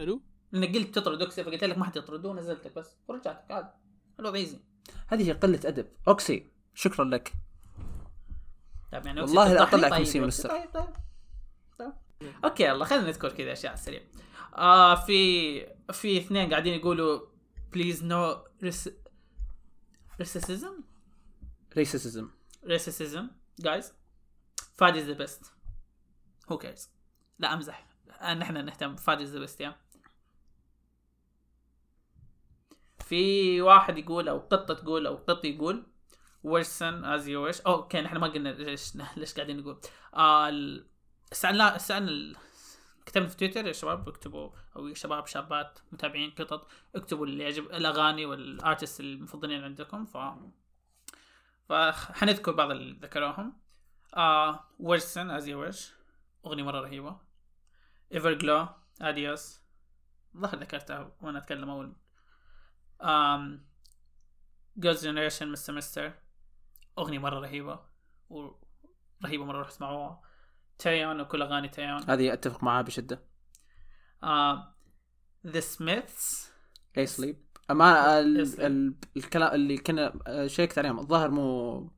[0.00, 0.22] ألو
[0.54, 2.96] إنك قلت تطرد أوكسي فقلت لك ما حد يطرده ونزلتك بس.
[3.08, 3.68] ورجعتك عادي.
[4.20, 4.60] الوضع easy
[5.08, 5.86] هذه قلة أدب.
[6.08, 7.32] أوكسي شكرا لك.
[8.92, 10.50] طيب يعني والله لا من طيب سي يا مونستر.
[10.50, 10.94] أوكسي، طيب طيب.
[11.78, 11.92] طيب.
[12.44, 14.00] okay يلا خلينا نذكر كذا أشياء على السريع
[14.56, 15.60] آه في
[15.92, 17.20] في اثنين قاعدين يقولوا
[17.72, 18.44] please no
[20.20, 20.74] racism
[21.76, 22.30] racism
[22.64, 23.92] racism guys
[24.74, 25.52] فادي is the best
[26.52, 26.88] who cares
[27.38, 27.86] لا امزح.
[28.22, 28.96] نحن نهتم.
[28.96, 29.76] فادي is the best يا
[33.00, 35.86] في واحد يقول أو قطة تقول أو قط يقول
[36.42, 39.80] WJSN As You Wish okay نحن ما قلنا ليش ليش قاعدين نقول.
[40.14, 40.86] آه ال-
[41.32, 42.38] سألنا سألنا
[43.06, 47.64] كتبنا في تويتر يا شباب اكتبوا أو يا شباب شابات متابعين قطط اكتبوا اللي يعجب
[47.64, 50.04] الأغاني وال artist المفضلين عندكم.
[50.04, 50.16] ف
[51.68, 53.58] فحنذكر بعض اللي ذكروهم.
[54.16, 55.92] آه WJSN As You Wish
[56.46, 57.18] أغنية مرة رهيبة.
[58.14, 58.68] Everglow
[59.00, 59.60] Adios
[60.36, 61.92] ظهر ذكرتها وأنا أتكلم أول.
[63.02, 63.58] um,
[64.80, 65.72] Girls Generation Mr.
[65.72, 66.12] Mr.
[66.98, 67.80] أغنية مرة رهيبة
[68.30, 70.22] ورهيبة مرة روح أسمعوها.
[70.78, 72.10] Taeyeon وكل أغاني تايون.
[72.10, 73.22] هذه أتفق معها بشدة.
[75.46, 76.46] The Smiths.
[76.98, 77.46] اي سليب.
[77.70, 78.94] ال...
[79.16, 81.90] الكلام اللي كنا آه، شيكت عليهم الظاهر مو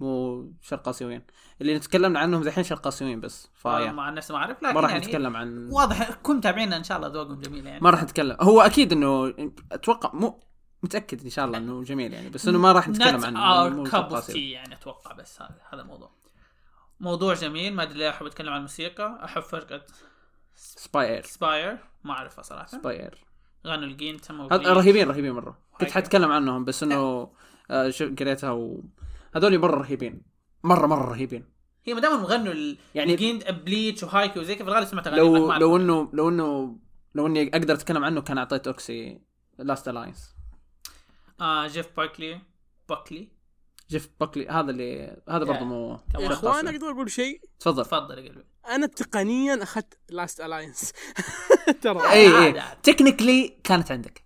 [0.00, 1.22] مو شرق آسيويين.
[1.60, 3.46] اللي تكلمنا عنهم ذحين شرق آسيويين بس.
[3.46, 6.76] آه فايا مع الناس ما أعرف لكن ما راح يعني نتكلم عن واضح كن متابعينا
[6.76, 7.80] إن شاء الله ذوقهم جميل يعني.
[7.80, 8.36] ما راح نتكلم.
[8.40, 9.34] هو أكيد إنه
[9.72, 10.40] أتوقع مو
[10.82, 14.50] متأكد إن شاء الله إنه جميل يعني بس إنه ما راح نتكلم tea آسيوي.
[14.50, 16.10] يعني أتوقع بس هذا هذا الموضوع
[17.00, 19.20] موضوع جميل ما أدري ليه أحب أتكلم عن الموسيقى.
[19.24, 19.82] أحب فرقة
[20.54, 22.66] سباي اير سباير ما أعرفها صراحة.
[22.66, 23.24] سباي اير
[23.66, 25.58] غنوا الجين تموا هذ- رهيبين رهيبين مرة.
[25.80, 27.30] كنت حتكلم عنهم بس إنه
[27.70, 28.82] آه، قريتها و
[29.36, 30.22] هذول مرة رهيبين.
[30.64, 31.44] مرة مرة رهيبين.
[31.84, 35.50] هي ما دام غنوا ال- يعني الجين بليتش وهايكي وزي كذا في الغالب سمعت لو
[35.50, 35.60] أعرف.
[35.62, 36.78] لو انه لو انه
[37.14, 39.20] لو إني أقدر أتكلم عنه كان أعطيت أوكسي
[39.58, 40.34] لاست الاينس
[41.40, 42.40] آه جيف باركلي
[42.88, 43.28] باكلي.
[43.90, 46.68] جيف باكلي هذا اللي هذا برضه مو يا اخوان.
[46.68, 47.84] أقدر أقول شيء؟ تفضل.
[47.84, 48.44] تفضل يا قلبي.
[48.68, 50.92] أنا تقنيا أخذت Last Alliance
[51.82, 52.10] ترى.
[52.10, 52.62] اي اي.
[52.82, 54.22] technically كانت عندك.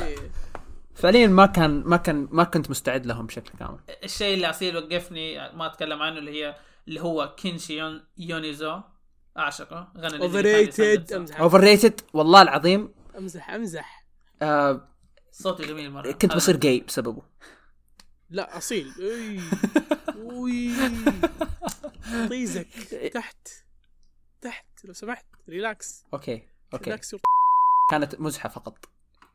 [0.00, 0.16] إيه.
[0.94, 3.78] فعليا ما كان ما كان ما كنت مستعد لهم بشكل كامل.
[4.04, 6.56] الشيء اللي اصيل وقفني ما أتكلم عنه اللي هي
[6.88, 8.80] اللي هو Kenshi Yone Yonezu.
[9.38, 9.92] أعشقه.
[9.98, 11.40] غنى overrated أمزح.
[11.40, 12.94] overrated والله العظيم.
[13.18, 14.06] أمزح أمزح.
[14.42, 14.88] آه
[15.32, 16.12] صوته جميل مرة.
[16.12, 17.22] كنت بصير جاي بسببه.
[18.34, 18.92] لا أصيل.
[19.00, 19.40] أي.
[20.24, 20.70] وي
[22.28, 22.66] طيزك
[23.14, 23.48] تحت.
[24.42, 24.64] تحت.
[24.84, 25.26] لو سمحت.
[25.48, 26.04] relax.
[26.14, 26.42] okay.
[26.74, 26.84] okay.
[26.84, 27.16] relax
[27.90, 28.78] كانت مزحة فقط.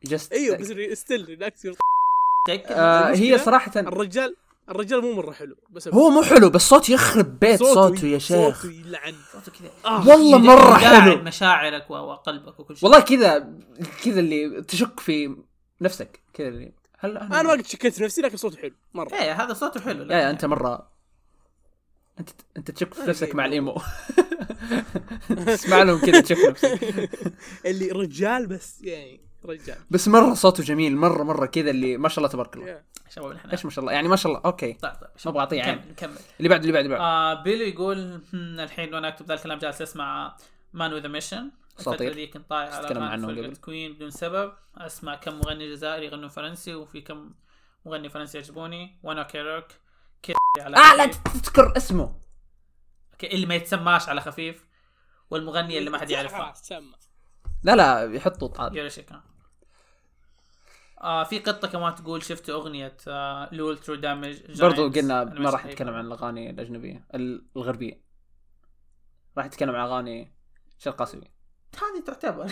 [0.04, 0.66] just أيوه بس
[0.98, 1.62] still relax
[2.46, 2.72] تأكد.
[2.72, 4.36] آه هي المشكلة صراحة الرجال
[4.68, 8.62] الرجال مو مرة حلو بس هو مو حلو بس صوت يخرب بيت صوته يا شيخ.
[8.62, 9.14] صوته يلعن.
[9.32, 9.70] صوته كذا.
[10.08, 11.22] والله يد- مرة يداعب حلو.
[11.22, 12.84] مشاعرك وقلبك وكل شيء.
[12.88, 13.58] والله كذا
[14.04, 15.36] كذا اللي تشك في
[15.80, 19.14] نفسك كذا اللي هل أنا ما قد شكيت في نفسي لكن صوته حلو مرة.
[19.14, 20.90] إيه هذا صوته حلو يا أنت مرة.
[22.20, 23.76] أنت أنت تشك في نفسك مع ال emo.
[25.30, 27.10] اسمع لهم كذا تشك نفسك.
[27.66, 29.76] اللي رجال بس يعني رجال.
[29.90, 32.82] بس مرة صوته جميل مرة مرة كذا اللي ما شاء الله تبارك الله.
[33.08, 34.72] شباب إيش ما شاء الله؟ يعني ما شاء الله okay.
[34.72, 35.74] طيب طيب ما أبغى أعطيه عين.
[35.78, 35.90] نكمل.
[35.90, 39.34] نكمل اللي بعد اللي بعد اللي بعد آه بيلو يقول "هم، الحين وأنا أكتب ذا
[39.34, 40.36] الكلام جالس أسمع
[40.72, 41.50] Man with Mission.
[41.88, 43.56] الفترة دي كنت طايح على تتكلم عنهم قبل.
[43.56, 44.52] Queen بدون سبب.
[44.76, 47.34] أسمع كم مغني جزائري يغنوا فرنسي وفي كم
[47.86, 49.64] مغني فرنسي يعجبوني ONE OK ROCK.
[50.22, 51.06] كير على آه لا.
[51.06, 52.20] تذكر اسمه.
[53.24, 54.66] اللي ما يتسماش على خفيف
[55.30, 56.38] والمغني اللي ما حد يعرفه.
[56.38, 56.92] خلاص سمى
[57.62, 59.22] لا لا يحطوا طاد يوريشيكا
[61.00, 65.66] آه في قطة كمان تقول شفت أغنية آه LoL True Damage برضو قلنا ما راح
[65.66, 68.00] نتكلم عن الأغاني الأجنبية ال- الغربية.
[69.38, 70.32] راح نتكلم عن أغاني
[70.78, 71.39] شرق آسيوية.
[71.76, 72.44] هذه تعتبر.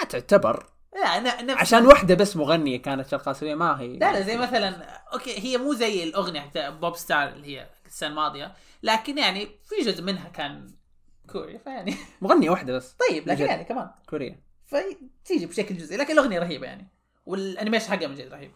[0.00, 0.66] ما تعتبر.
[0.94, 3.96] لا ن- نفس عشان واحدة بس مغنية كانت شرق اسيويه ما هي.
[3.96, 8.52] لا لا زي مثلا okay هي مو زي الأغنية حق Pop/Stars اللي هي السنة الماضية
[8.82, 10.66] لكن يعني في جزء منها كان
[11.32, 11.94] كوري فيعني.
[12.20, 12.96] مغنية واحدة بس.
[13.10, 13.44] طيب لكن.
[13.44, 14.42] يعني كمان كورية.
[14.66, 16.88] فتيجي بشكل جزئي لكن الأغنية رهيبة يعني.
[17.26, 18.52] وال animation حقها من جد رهيب.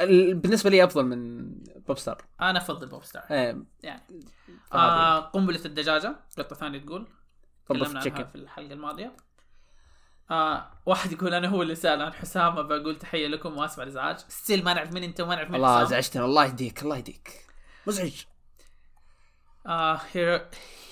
[0.00, 1.48] ال- بالنسبة لي أفضل من
[1.86, 3.62] Pop/Stars أنا أفضل Pop/Stars إيه.
[3.82, 4.02] يعني.
[4.72, 7.06] آه قنبلة الدجاجة قطه ثانية تقول.
[7.68, 8.24] تكلمنا عنها.
[8.24, 9.16] في الحلقة الماضية.
[10.30, 14.18] آه واحد يقول أنا هو اللي سال عن حسام بقول تحية لكم وأسف على الإزعاج.
[14.28, 17.46] still ما نعرف مين أنت وما نعرف مين الله ازعجتنا الله يهديك الله يهديك.
[17.86, 18.22] مزعج.
[19.66, 20.40] آه هيرو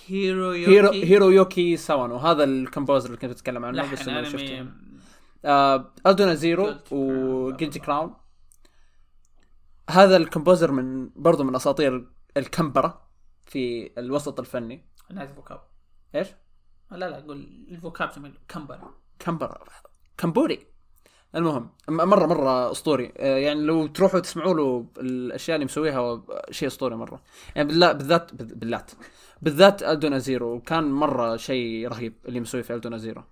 [0.08, 1.04] هيرو هيرو يوكي.
[1.04, 2.16] هيرو يوكي ساوانو.
[2.16, 4.30] هذا ال composer اللي كنت أتكلم عنه بس أنمي.
[4.30, 4.66] شفته.
[5.44, 6.76] آه Aldnoah Zero.
[6.90, 8.14] و Guilty Crown.
[9.90, 13.08] هذا ال composer من برضو من أساطير الكمبرة
[13.46, 14.88] في الوسط الفني.
[15.10, 15.60] nice vocab
[16.14, 16.28] إيش؟
[16.90, 18.80] لا لا أقول ال vocab جميل كمبر
[19.18, 19.64] كمبرة
[20.18, 20.66] كمبوري.
[21.34, 23.12] المهم مرة مرة أسطوري.
[23.16, 27.22] آه، يعني لو تروحوا تسمعوا له الأشياء اللي مسويها شيء أسطوري مرة.
[27.56, 28.90] يعني بالله بالذات بالذات
[29.42, 33.22] بالذات Aldnoah Zero كان مرة شيء رهيب اللي مسويه في Aldnoah Zero.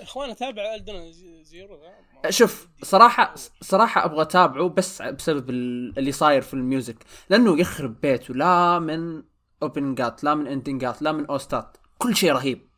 [0.00, 1.12] اخوان اتابع Aldnoah
[1.42, 1.90] Zero ذا؟
[2.24, 6.96] ما- شوف صراحة صراحة أبغى أتابعه بس بسبب ال- اللي صاير في الميوزك.
[7.30, 8.34] لأنه يخرب بيته.
[8.34, 9.22] لا من
[9.62, 11.76] اوبننجات لا من اندنجات لا من أوستات.
[12.00, 12.70] كل شيء رهيب.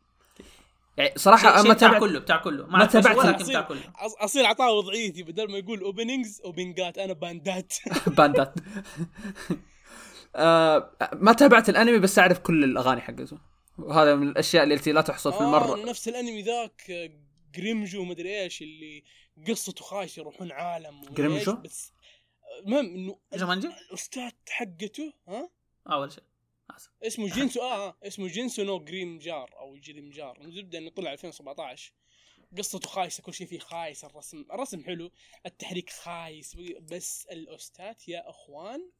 [0.97, 2.65] يعني صراحة شيء ما بتاع تابعت كله بتاع كله.
[2.65, 3.81] ما ما تابعت ولكن بتاع كله.
[4.19, 7.73] أصير أعطاه وضعيتي بدل ما يقول اوبننجز اوبنجات أنا باندات
[8.07, 8.53] باندات
[10.35, 13.37] آه ما تابعت الأنمي بس أعرف كل الأغاني حقته.
[13.77, 17.09] وهذا من الأشياء التي لا تحصل في آه المرة نفس الأنمي ذاك آه،
[17.55, 19.03] جريمجو مدري إيش اللي
[19.47, 21.93] قصته خايسة يروحون عالم جريمجو؟ بس
[22.65, 25.49] المهم إنه جومانجي الأستاذ حقته ها؟
[25.91, 26.23] أول شيء.
[26.71, 30.41] اسف اسمه جينسو آه آه، اسمه جينسو نو Grimgar أو Grimgar.
[30.41, 31.93] الزبدة إنه طلع 2017
[32.57, 35.11] قصته خايسة كل شيء فيه خايس الرسم الرسم حلو
[35.45, 38.91] التحريك خايس بس ال OST ات يا إخوان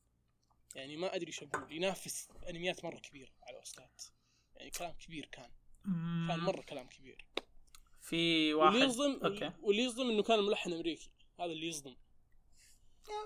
[0.75, 4.03] يعني ما أدري إيش أقول ينافس أنميات مرة كبيرة على ال OST ات
[4.55, 5.51] يعني كلام كبير كان.
[6.27, 7.25] كان مرة كلام كبير.
[8.01, 8.73] في واحد.
[8.73, 9.51] واللي يصدم أوكي.
[9.61, 11.11] واللي يصدم إنه كان ملحن أمريكي.
[11.39, 11.95] هذا اللي يصدم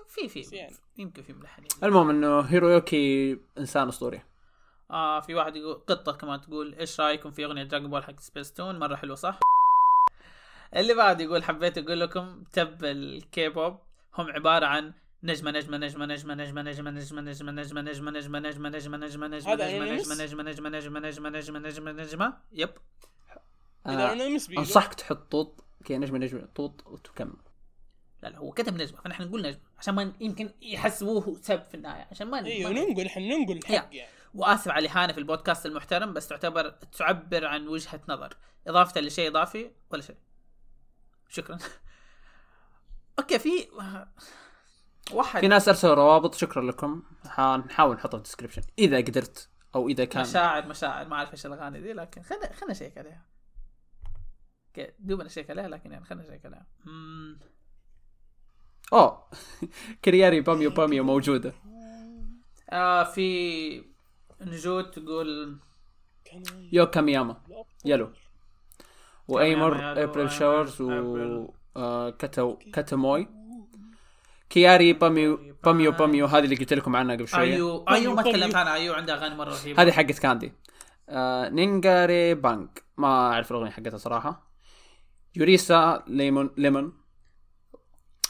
[0.08, 0.74] في في يعني.
[0.98, 4.22] يمكن في ملحنين المهم انه هيرويوكي انسان اسطوري
[4.90, 8.52] آه في واحد يقول قطة كمان تقول إيش رايكم في اغنية دراجون بول حق سبيس
[8.52, 9.38] تون مرة حلوة صح؟
[10.76, 13.78] اللي بعد يقول حبيت أقول لكم تب الكي بوب
[14.14, 14.92] هم عبارة عن
[15.22, 19.54] نجمة نجمة نجمة نجمة نجمة نجمة نجمة نجمة نجمة نجمة نجمة نجمة نجمة نجمة نجمة
[19.84, 22.70] نجمة؟ نجمة نجمة نجمة نجمة نجمة نجمة نجمة يب
[23.86, 24.12] آه
[24.58, 27.47] انصحك تحط طوط كي نجمة نجمة طوط وتكمل
[28.22, 32.06] لا لا هو كتب نجمة فنحن نقول نجمة عشان ما يمكن يحسبوه سب في النهاية
[32.10, 34.08] عشان ما أيوه ننقل إحنا ننقل الحق يعني.
[34.34, 38.36] وآسف على الاهانه في البودكاست المحترم بس تعتبر تعبر عن وجهة نظر
[38.66, 40.16] إضافة لشيء إضافي ولا شيء.
[41.28, 41.58] شكرا.
[43.18, 43.50] أوكي في
[45.12, 45.40] واحد.
[45.40, 47.02] في ناس أرسلوا روابط شكرا لكم.
[47.26, 50.22] حنحاول نحطها في ال description إذا قدرت أو إذا كان.
[50.22, 53.26] مشاعر مشاعر ما أعرف إيش الأغاني دي لكن خلنا خلنا نشيك عليها.
[54.68, 56.66] okay دوبنا نشيك عليها لكن يعني خلنا نشيك عليها.
[56.84, 57.38] مم.
[58.92, 59.24] اوه
[60.04, 61.52] كرياري باميو باميو موجوده
[62.70, 63.82] آه في
[64.40, 65.56] نجود تقول
[66.72, 67.36] يو كامياما
[67.84, 68.10] Yellow
[69.28, 71.48] و Aimer April Showers و.
[71.76, 73.28] آه، كاتو كاتاموي
[74.50, 78.22] كياري باميو باميو باميو هذه اللي قلت لكم عنها قبل شوية ايو ايو ما.
[78.22, 80.52] تكلمت عنها ايو عندها اغاني مره رهيبه هذه حقت كاندي
[81.08, 84.48] آه نينجاري بانك ما اعرف الاغنيه حقتها صراحة
[85.36, 86.92] يوريسا ليمون ليمون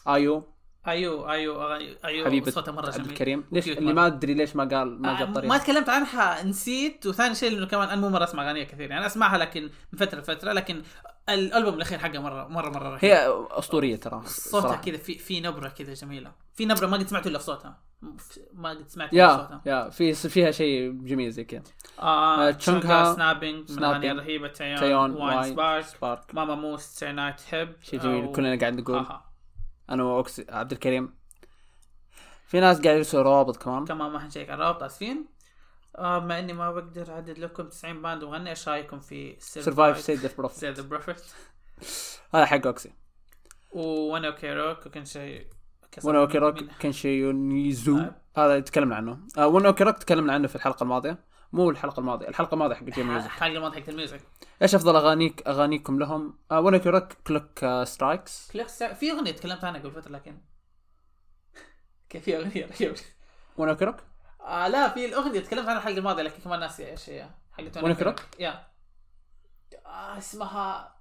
[0.09, 0.43] آيو.
[0.89, 3.09] آيو آيو اغاني آيو حبيبه صوتها مرة عبد جميل.
[3.11, 3.45] الكريم.
[3.53, 3.93] ليش؟ اللي.
[3.93, 5.59] ما أدري ليش ما قال ما آه، جاب ما طريقة.
[5.59, 7.07] تكلمت عنها نسيت.
[7.07, 8.91] وثاني شيء إنه كمان أنا مو مرة أسمع اغانيها كثير.
[8.91, 9.63] يعني أسمعها لكن
[9.93, 10.83] من فترة لفترة لكن
[11.29, 13.05] الألبوم الأخير حقها مره مره مرة رهيب.
[13.05, 14.77] هي أسطورية ترى صوتها.
[14.77, 16.33] كذا في في نبرة كذا جميلة.
[16.55, 17.81] في نبرة ما قد سمعته إلا في صوتها.
[18.53, 19.63] ما قد سمعت يا صوتها.
[19.67, 21.63] يا في فيها شيء جميل زي كذا.
[22.01, 27.41] آه آه، تشونغا، سنابينج من الاغاني الرهيبه تايون تايون واين سبارك سبارك ماما موس نايت
[27.51, 28.97] هيب شيء جميل أو- كلنا قاعد نقول.
[28.97, 29.28] آها.
[29.91, 31.15] أنا واوكسي عبد الكريم.
[32.47, 33.85] في ناس قاعد يرسلوا روابط كمان.
[33.85, 35.27] كمان ما حنشيك على الرابط آسفين.
[35.97, 40.19] آه بما إني ما بقدر أعدد لكم 90 باند وغني إيش رأيكم في سرفايف سيد
[40.19, 41.23] ذا بروفيت سيد ذا بروفيت
[42.35, 42.93] هذا حق أوكسي.
[43.73, 45.47] وأنا كيروك وكان شيء.
[46.05, 48.01] وأنا أوكي روك كنشي يونيزو.
[48.37, 49.19] هذا تكلمنا عنه.
[49.37, 51.19] وأنا أوكي روك تكلمنا عنه في الحلقة الماضية.
[51.53, 54.21] مو الحلقة الماضية الحلقة الماضية حق جيم ميوزك الحلقة الماضية حقت الميوزك
[54.63, 59.81] إيش أفضل اغانيك أغانيكم لهم؟ آه وأنا روك كلوك سترايكس ستار- في أغنية تكلمت عنها
[59.81, 60.39] قبل فترة لكن
[62.11, 63.01] كيف في أغنية رهيبة.
[63.57, 63.97] وأنا روك
[64.41, 67.95] آه لا في الأغنية تكلمت عنها الحلقة الماضية لكن كمان ناسي إيش هي؟ حقت وين
[67.95, 68.67] كروك؟ yeah
[69.87, 70.95] آه اسمها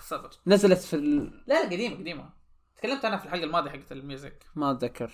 [0.00, 1.42] صبر نزلت في ال...
[1.46, 2.30] لا لا قديمة قديمة.
[2.76, 5.10] تكلمت عنها في الحلقة الماضية حقت ال music ما أتذكر.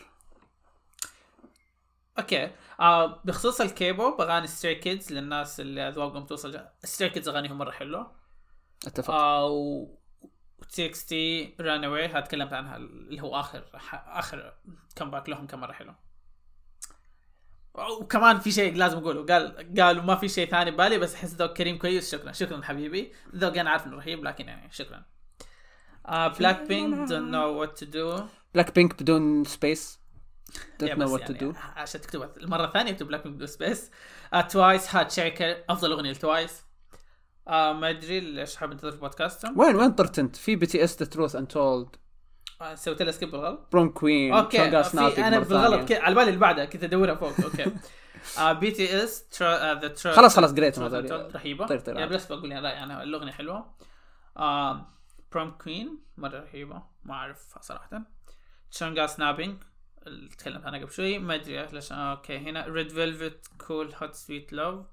[2.18, 2.50] okay.
[2.80, 8.12] آه بخصوص الكيبوب أغاني Stray Kids للناس اللي أذواقهم توصل Stray Kids أغانيهم مرة حلوة.
[8.86, 9.14] أتفق.
[9.14, 9.86] آه و
[10.72, 14.54] TXT Run Away هذا تكلمت عنها اللي هو آخر آخر
[14.96, 15.94] comeback لهم كان مرة حلو.
[18.00, 19.26] وكمان في شيء لازم أقوله.
[19.26, 22.12] قال قالوا ما في شيء ثاني ببالي بس أحس ذوق كريم كويس.
[22.12, 22.32] شكرا.
[22.32, 23.12] شكرا حبيبي.
[23.34, 25.04] ذوق أنا عارف إنه رهيب لكن يعني شكرا.
[26.08, 30.03] BLACKPINK Don't Know What To Do BLACKPINK بدون space
[30.80, 33.90] Don't Know What To يعني Do عشان تكتبها المرة الثانية اكتب BLACKPINK space
[34.50, 36.64] Twice Heart Shaker أفضل أغنية ل Twice
[37.48, 39.58] آه ما أدري ليش حاب أنتظر في بودكاستهم.
[39.60, 41.96] وين وين طرت انت؟ في BTS The Truth Untold
[42.74, 43.68] سويت لها skip بالغلط.
[43.72, 47.32] Prom Queen okay أنا بالغلط كده على بالي اللي بعدها كنت أدورها فوق.
[47.44, 47.72] okay
[48.60, 50.84] BTS The خلاص خلاص قريتهم
[51.34, 51.66] رهيبة.
[51.66, 53.74] طير طير يعني بس بقول يعني رايي عنها الأغنية حلوة.
[55.32, 56.82] Prom Queen مرة رهيبة.
[57.04, 58.02] ما أعرفها صراحة.
[58.70, 59.62] Chungha Snapping
[60.06, 64.14] اللي تكلمت عنها قبل شوي ما ادري ليش آه okay هنا Red Velvet Cool Hot
[64.14, 64.86] Sweet Love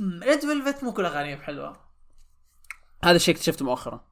[0.00, 1.76] Red Velvet مو كل اغانيهم حلوة
[3.04, 4.04] هذا الشيء اكتشفته مؤخرا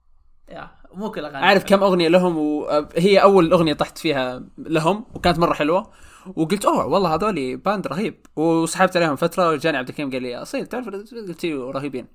[0.48, 1.64] yeah مو كل اغانيهم اعرف.
[1.64, 5.92] كم اغنيه لهم وهي اول اغنيه طحت فيها لهم وكانت مره حلوة
[6.36, 10.66] وقلت اوه والله هذول band رهيب وسحبت عليهم فتره وجاني عبد الكريم قال لي اصيل
[10.66, 12.06] تعرف قلت رهيبين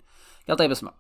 [0.47, 0.93] قال طيب اسمع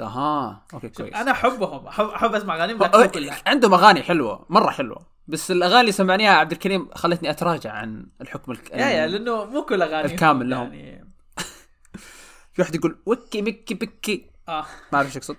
[0.00, 1.14] أها okay كويس.
[1.14, 5.18] أنا أحبهم احب, أسمع أغانيهم لكن عندهم اغاني حلوة مرة حلوة.
[5.28, 8.70] بس الأغاني اللي سمعناها عبد الكريم خلتني أتراجع عن الحكم الك...
[8.70, 10.74] yeah yeah لأنه مو كل أغانيهم الكامل لهم.
[10.74, 11.14] يعني.
[12.52, 14.30] في واحد يقول Weki Meki Picky.
[14.48, 14.66] آه.
[14.92, 15.36] ما أعرف إيش يقصد.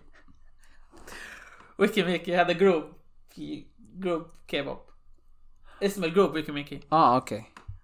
[1.79, 2.83] Weki Meki هذا group
[3.29, 4.79] في group K-pop
[5.83, 6.79] اسم ال group Weki Meki.
[6.91, 7.43] آه okay.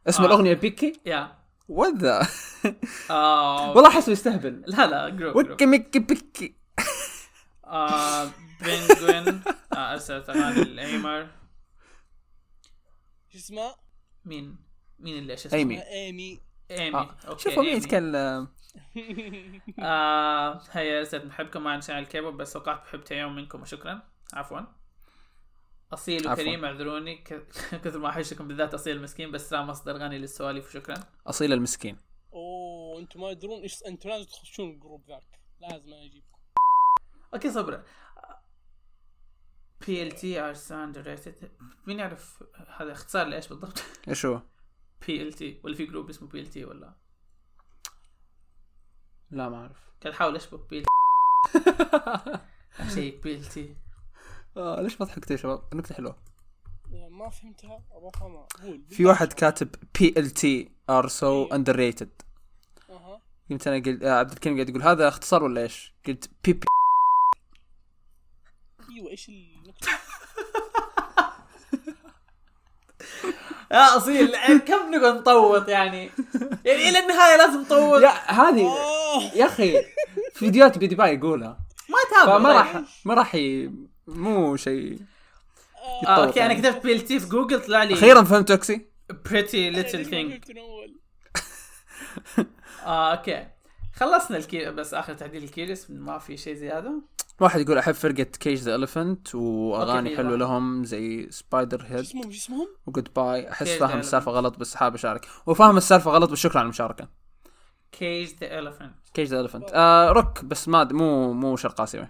[0.10, 0.28] اسم آه.
[0.28, 1.32] الأغنية Picky؟ Yeah.
[1.68, 2.28] What the
[3.10, 4.64] آه والله أحسه يستهبل.
[4.68, 6.65] لا لا group Weki Meki Picky.
[7.66, 8.32] آه
[8.62, 9.42] Penguin
[9.74, 11.28] آه ارسلت اغاني الايمر
[13.30, 13.76] شو اسمها؟
[14.26, 14.58] مين؟
[15.00, 15.84] مين اللي إيش اسمه؟ إيمي.
[15.84, 16.40] إيمي.
[16.72, 16.96] إيمي.
[16.98, 17.18] آه.
[17.28, 17.78] okay شوفوا مين.
[17.78, 18.48] يتكلم.
[19.80, 24.02] آه هيا ارسلت نحبكم ما عن الكيبوب بس وقعت بحب يوم منكم وشكرا.
[24.34, 24.60] عفوا.
[25.94, 26.32] أصيل.
[26.32, 27.16] وكريم اعذروني.
[27.16, 27.48] ك-
[27.84, 30.96] كثر ما أحشكم بالذات أصيل مسكين بس لا مصدر غني للسواليف وشكرا.
[31.28, 31.98] أصيل المسكين.
[32.34, 35.40] أوه أنتم ما تدرون إيش أنتم لازم تخشون ال group ذاك.
[35.60, 36.35] لازم أنا أجيبكم.
[37.34, 37.84] okay صبر
[39.88, 41.52] بي ال تي ار ساوند ريتد
[41.88, 42.44] مين يعرف
[42.78, 44.42] هذا اختصار لإيش بالضبط؟ إيش هو؟
[45.08, 46.94] بي ال تي ولا في جروب اسمه بي ال تي ولا؟
[49.32, 49.90] لا ما أعرف.
[50.02, 50.86] كان احاول اشبك بي ال
[52.94, 53.76] شيء بي ال تي
[54.58, 56.18] آه ليش ما ضحكتوا يا شباب؟ النكتة حلوة.
[57.10, 57.84] ما فهمتها.
[57.92, 58.48] أبغى أفهمها.
[58.64, 58.86] قول.
[58.90, 62.22] في واحد كاتب بي ال تي ار سو اندر ريتد
[62.90, 63.22] أها.
[63.50, 66.66] قمت أنا قلت آه عبد الكريم قاعد يقول هذا اختصار ولا إيش؟ قلت بي بي
[69.16, 69.92] إيش النكتة؟
[73.72, 74.38] يا أصيل
[74.68, 76.12] كم نقعد نطوط يعني؟
[76.66, 78.02] يعني إلى النهاية لازم نطوط.
[78.02, 78.78] يا هذه.
[79.36, 79.76] يا أخي
[80.34, 81.60] فيديوهات بيدي باي يقولها.
[81.90, 82.58] ما تابع فما طيب.
[82.58, 83.38] راح ما راح.
[84.08, 85.00] مو شيء
[86.08, 88.90] آه، أوكي أنا كتبت بي إل تي في جوجل طلع لي أخيرا فهمت توكسي
[89.26, 90.34] بريتي ليتل ما ثينج
[92.84, 93.48] أوكي.
[93.96, 97.02] خلصنا الكي بس آخر تعديل الكيرس ما في شيء زيادة.
[97.40, 103.14] واحد يقول أحب فرقة Cage the Elephant وأغاني حلوة لهم زي Spiderhead اسمهم؟ اسمهم؟ و
[103.16, 104.00] goodbye أحس فاهم.
[104.00, 105.28] السالفة غلط بس حاب أشارك.
[105.46, 107.08] وفاهم السالفة غلط بس شكرا على المشاركة.
[107.92, 112.08] Cage the Elephant Cage the Elephant آه روك بس ما مو مو شرق آسيوي.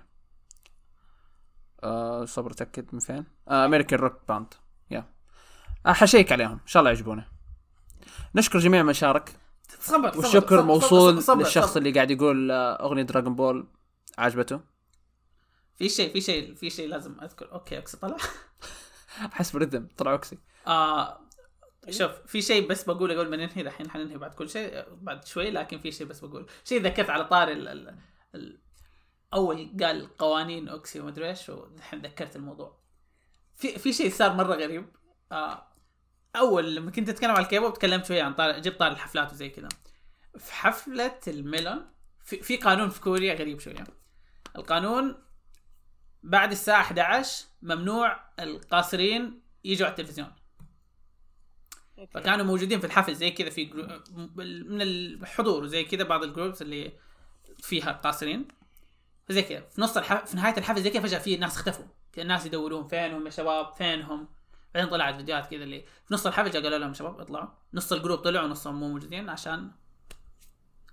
[1.84, 4.54] آه صبر اتاكد من فين؟ آه American rock band
[4.92, 5.06] yeah
[5.86, 6.52] آه حشيك عليهم.
[6.52, 7.28] إن شاء الله يعجبونه
[8.36, 9.38] نشكر جميع من شارك.
[9.80, 11.78] صبر والشكر صبر- موصول صبر- صبر- للشخص صبر.
[11.78, 13.68] اللي قاعد يقول آه أغنية Dragon Ball
[14.18, 14.75] عجبته.
[15.76, 17.52] في شيء في شيء في شيء لازم أذكر.
[17.52, 18.18] okay أوكسي طلع.
[19.34, 20.38] أحس برذم طلع أوكسي.
[20.68, 21.22] آه
[21.90, 25.52] شوف في شيء بس بقوله قبل ما ننهي الحين حننهي بعد كل شيء بعد شوي
[25.52, 26.50] لكن في شيء بس بقول.
[26.64, 27.98] شيء ذكرت على طاري ال ال
[28.36, 28.62] ال
[29.34, 32.80] أول قال قوانين أوكسي ومدري إيش والحين ذكرت الموضوع.
[33.56, 34.86] في في شيء صار مرة غريب.
[35.32, 35.68] آه
[36.36, 39.70] أول لما كنت أتكلم على الكيبوب تكلمت شوية عن طار جبت طار الحفلات وزي كذا.
[40.38, 41.86] في حفلة ال Melon
[42.24, 43.84] في, في قانون في كوريا غريب شوية.
[44.56, 45.25] القانون
[46.26, 50.32] بعد الساعة 11 ممنوع القاصرين يجوا على التلفزيون.
[52.12, 53.84] فكانوا موجودين في الحفل زي كذا في جرو...
[54.36, 56.94] من الحضور وزي كذا بعض ال groups اللي
[57.60, 58.48] فيها قاصرين
[59.28, 59.60] فزي كذا.
[59.60, 61.86] في نص الحفل في نهاية الحفل زي كذا فجأة في ناس اختفوا.
[62.14, 64.28] كذا الناس يدورون فينهم يا شباب فينهم؟
[64.74, 67.50] بعدين طلعت فيديوهات كذا اللي في نص الحفل جا قالوا لهم شباب اطلعوا.
[67.74, 69.72] نص ال group طلعوا ونصهم مو موجودين عشان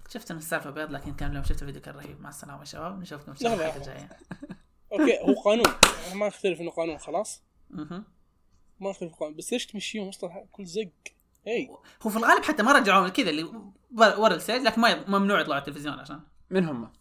[0.08, 2.20] شفت ان السالفة بيض لكن كان لما شفت الفيديو كان رهيب.
[2.20, 3.00] مع السلامة يا شباب.
[3.00, 3.76] نشوفكم لحظة، الحلقة.
[3.76, 4.08] الجاية.
[4.92, 5.66] okay هو قانون.
[6.14, 8.04] ما نختلف إنه قانون خلاص؟ مهم.
[8.80, 9.36] ما نختلف قانون.
[9.36, 10.88] بس ليش تمشيهم وسط كل زق.
[11.46, 11.68] إي.
[12.02, 13.44] هو في الغالب حتى ما رجعوا كذا اللي
[14.18, 16.20] ورا ال stage لكن ما ممنوع يطلعوا على التلفزيون عشان.
[16.50, 16.92] من هم؟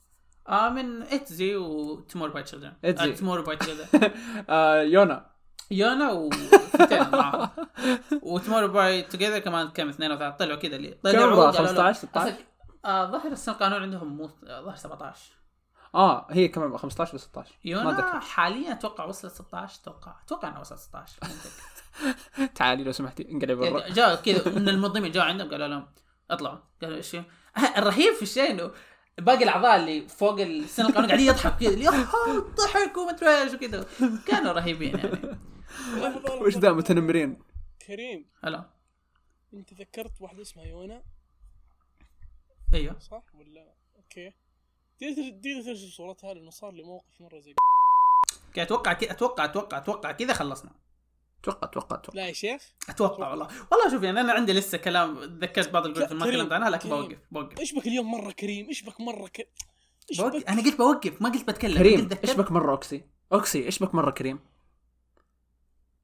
[0.49, 3.11] آه من ITZY و Tomorrow by Together ITZY.
[3.13, 4.11] Tomorrow by Together
[4.49, 5.31] آه يونا.
[5.71, 7.49] يونا وثنتين معاهم.
[8.21, 11.67] وتمور باي توجذر كمان كم اثنين أو ثلاثة طلعوا كذا اللي طلعوا عمرها؟ قالوا لهم-
[11.67, 12.37] 15 16 أصلاً،
[12.85, 15.31] آه ظهر السنة القانون عندهم مو آه، ظهر 17
[15.95, 20.59] آه هي كمان 15 و 16 ما يونا حاليا أتوقع وصلت 16 أتوقع أتوقع إنها
[20.59, 22.53] وصلت 16 مو متأكد.
[22.53, 25.87] تعالي لو سمحتي انقلب برا جاء كذا من المنظمين جاء عندهم قالوا لهم
[26.31, 26.59] اطلعوا.
[26.81, 27.15] قالوا إيش
[27.77, 28.71] الرهيب في الشيء إنه
[29.17, 33.53] باقي الأعضاء اللي فوق السن القانون قاعدين يضحك كذا اللي "آه، ضحك وما أدري إيش
[33.53, 33.85] وكذا.
[34.27, 35.37] كانوا رهيبين يعني.
[36.41, 37.39] وش ذا متنمرين؟
[37.87, 38.29] كريم.
[38.43, 38.69] هلا.
[39.53, 41.03] أنت ذكرت واحدة اسمها يونا؟
[42.73, 42.99] أيوه.
[42.99, 44.33] صح ولا؟ أوكي.
[45.01, 47.53] تقدر تقدر ترسل صورتها؟ لأنه صار لي موقف مرة زي
[48.55, 50.71] قاعد أتوقع كذا أتوقع أتوقع أتوقع كذا خلصنا.
[51.41, 52.15] أتوقع أتوقع أتوقع.
[52.15, 52.73] لا يا شيخ.
[52.89, 53.47] أتوقع والله.
[53.71, 56.89] والله شوف يعني أنا عندي لسه كلام تذكرت بعض الجزء ما كريم، تكلمت عنها لكن
[56.89, 57.01] كريم.
[57.01, 57.59] بوقف بوقف.
[57.59, 59.47] إيش بك اليوم مرة كريم؟ إيش بك مرة ك...
[60.11, 60.35] إيش بوقف.
[60.35, 62.09] بك أنا قلت بوقف ما قلت بتكلم كريم.
[62.23, 63.03] إيش بك مرة أوكسي؟
[63.33, 64.39] أوكسي إيش بك مرة كريم؟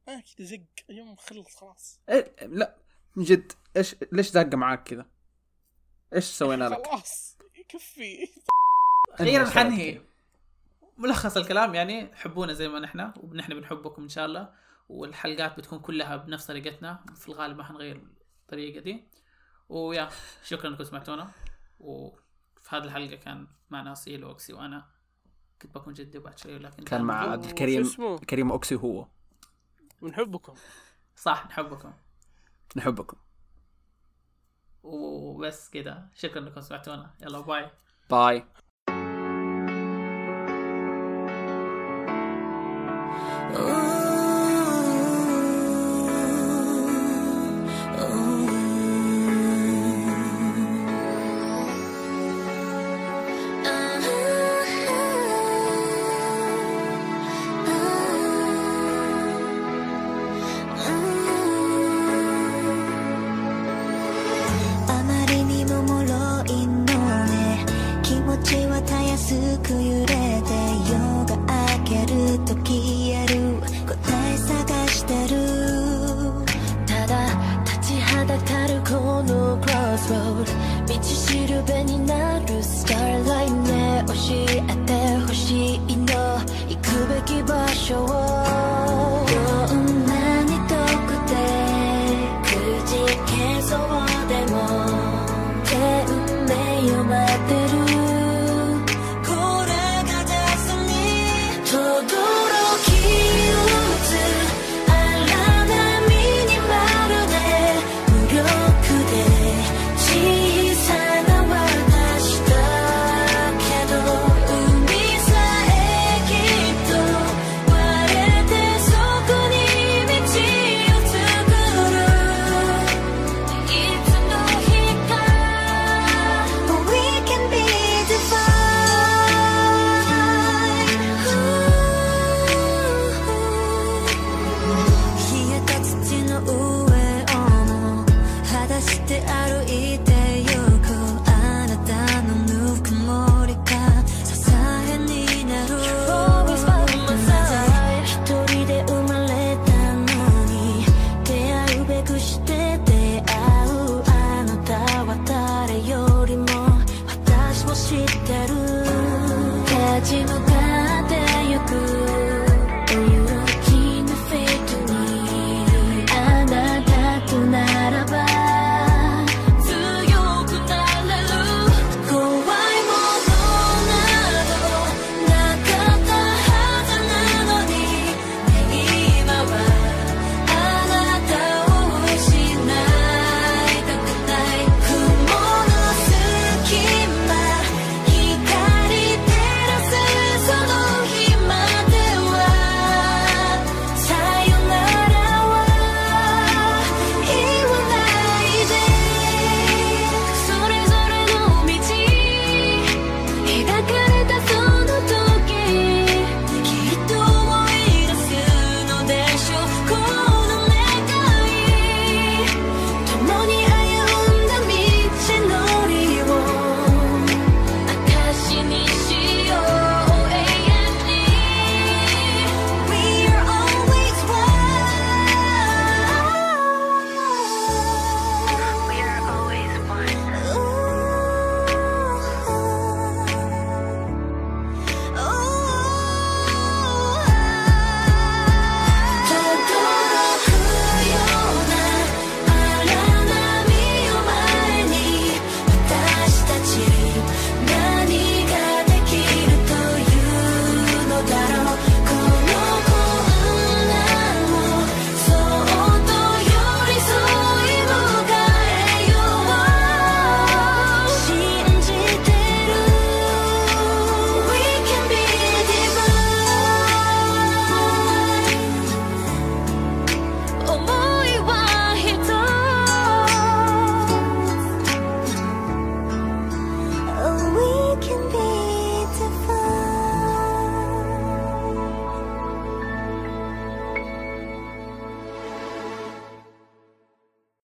[0.08, 0.62] أنا كذا زق.
[0.90, 2.00] اليوم خلص خلاص.
[2.10, 2.76] إيه لا
[3.16, 3.52] من جد.
[3.78, 5.06] إيش ليش زاقه معاك كذا؟
[6.14, 7.38] إيش سوينا لك؟ خلاص.
[7.56, 8.30] يكفي.
[9.20, 10.02] أخيرا حنهي
[10.98, 14.54] ملخص الكلام يعني حبونا زي ما نحن ونحن بنحبكم إن شاء الله
[14.90, 18.08] والحلقات بتكون كلها بنفس طريقتنا في الغالب ما حنغير
[18.42, 19.04] الطريقة دي.
[19.70, 20.10] ويا
[20.44, 21.32] شكرا انكم سمعتونا.
[21.80, 24.86] وفي هذه الحلقة كان معنا أصيل وأوكسي وأنا
[25.62, 29.08] كنت بكون جدي بعد شوي لكن كان مع عبد الكريم؟ كريم أوكسي هو.
[30.02, 30.54] ونحبكم
[31.16, 31.94] صح نحبكم.
[32.76, 33.18] نحبكم.
[34.84, 36.10] وبس كده.
[36.16, 37.14] شكرا انكم سمعتونا.
[37.22, 37.72] يلا باي.
[38.10, 38.67] باي「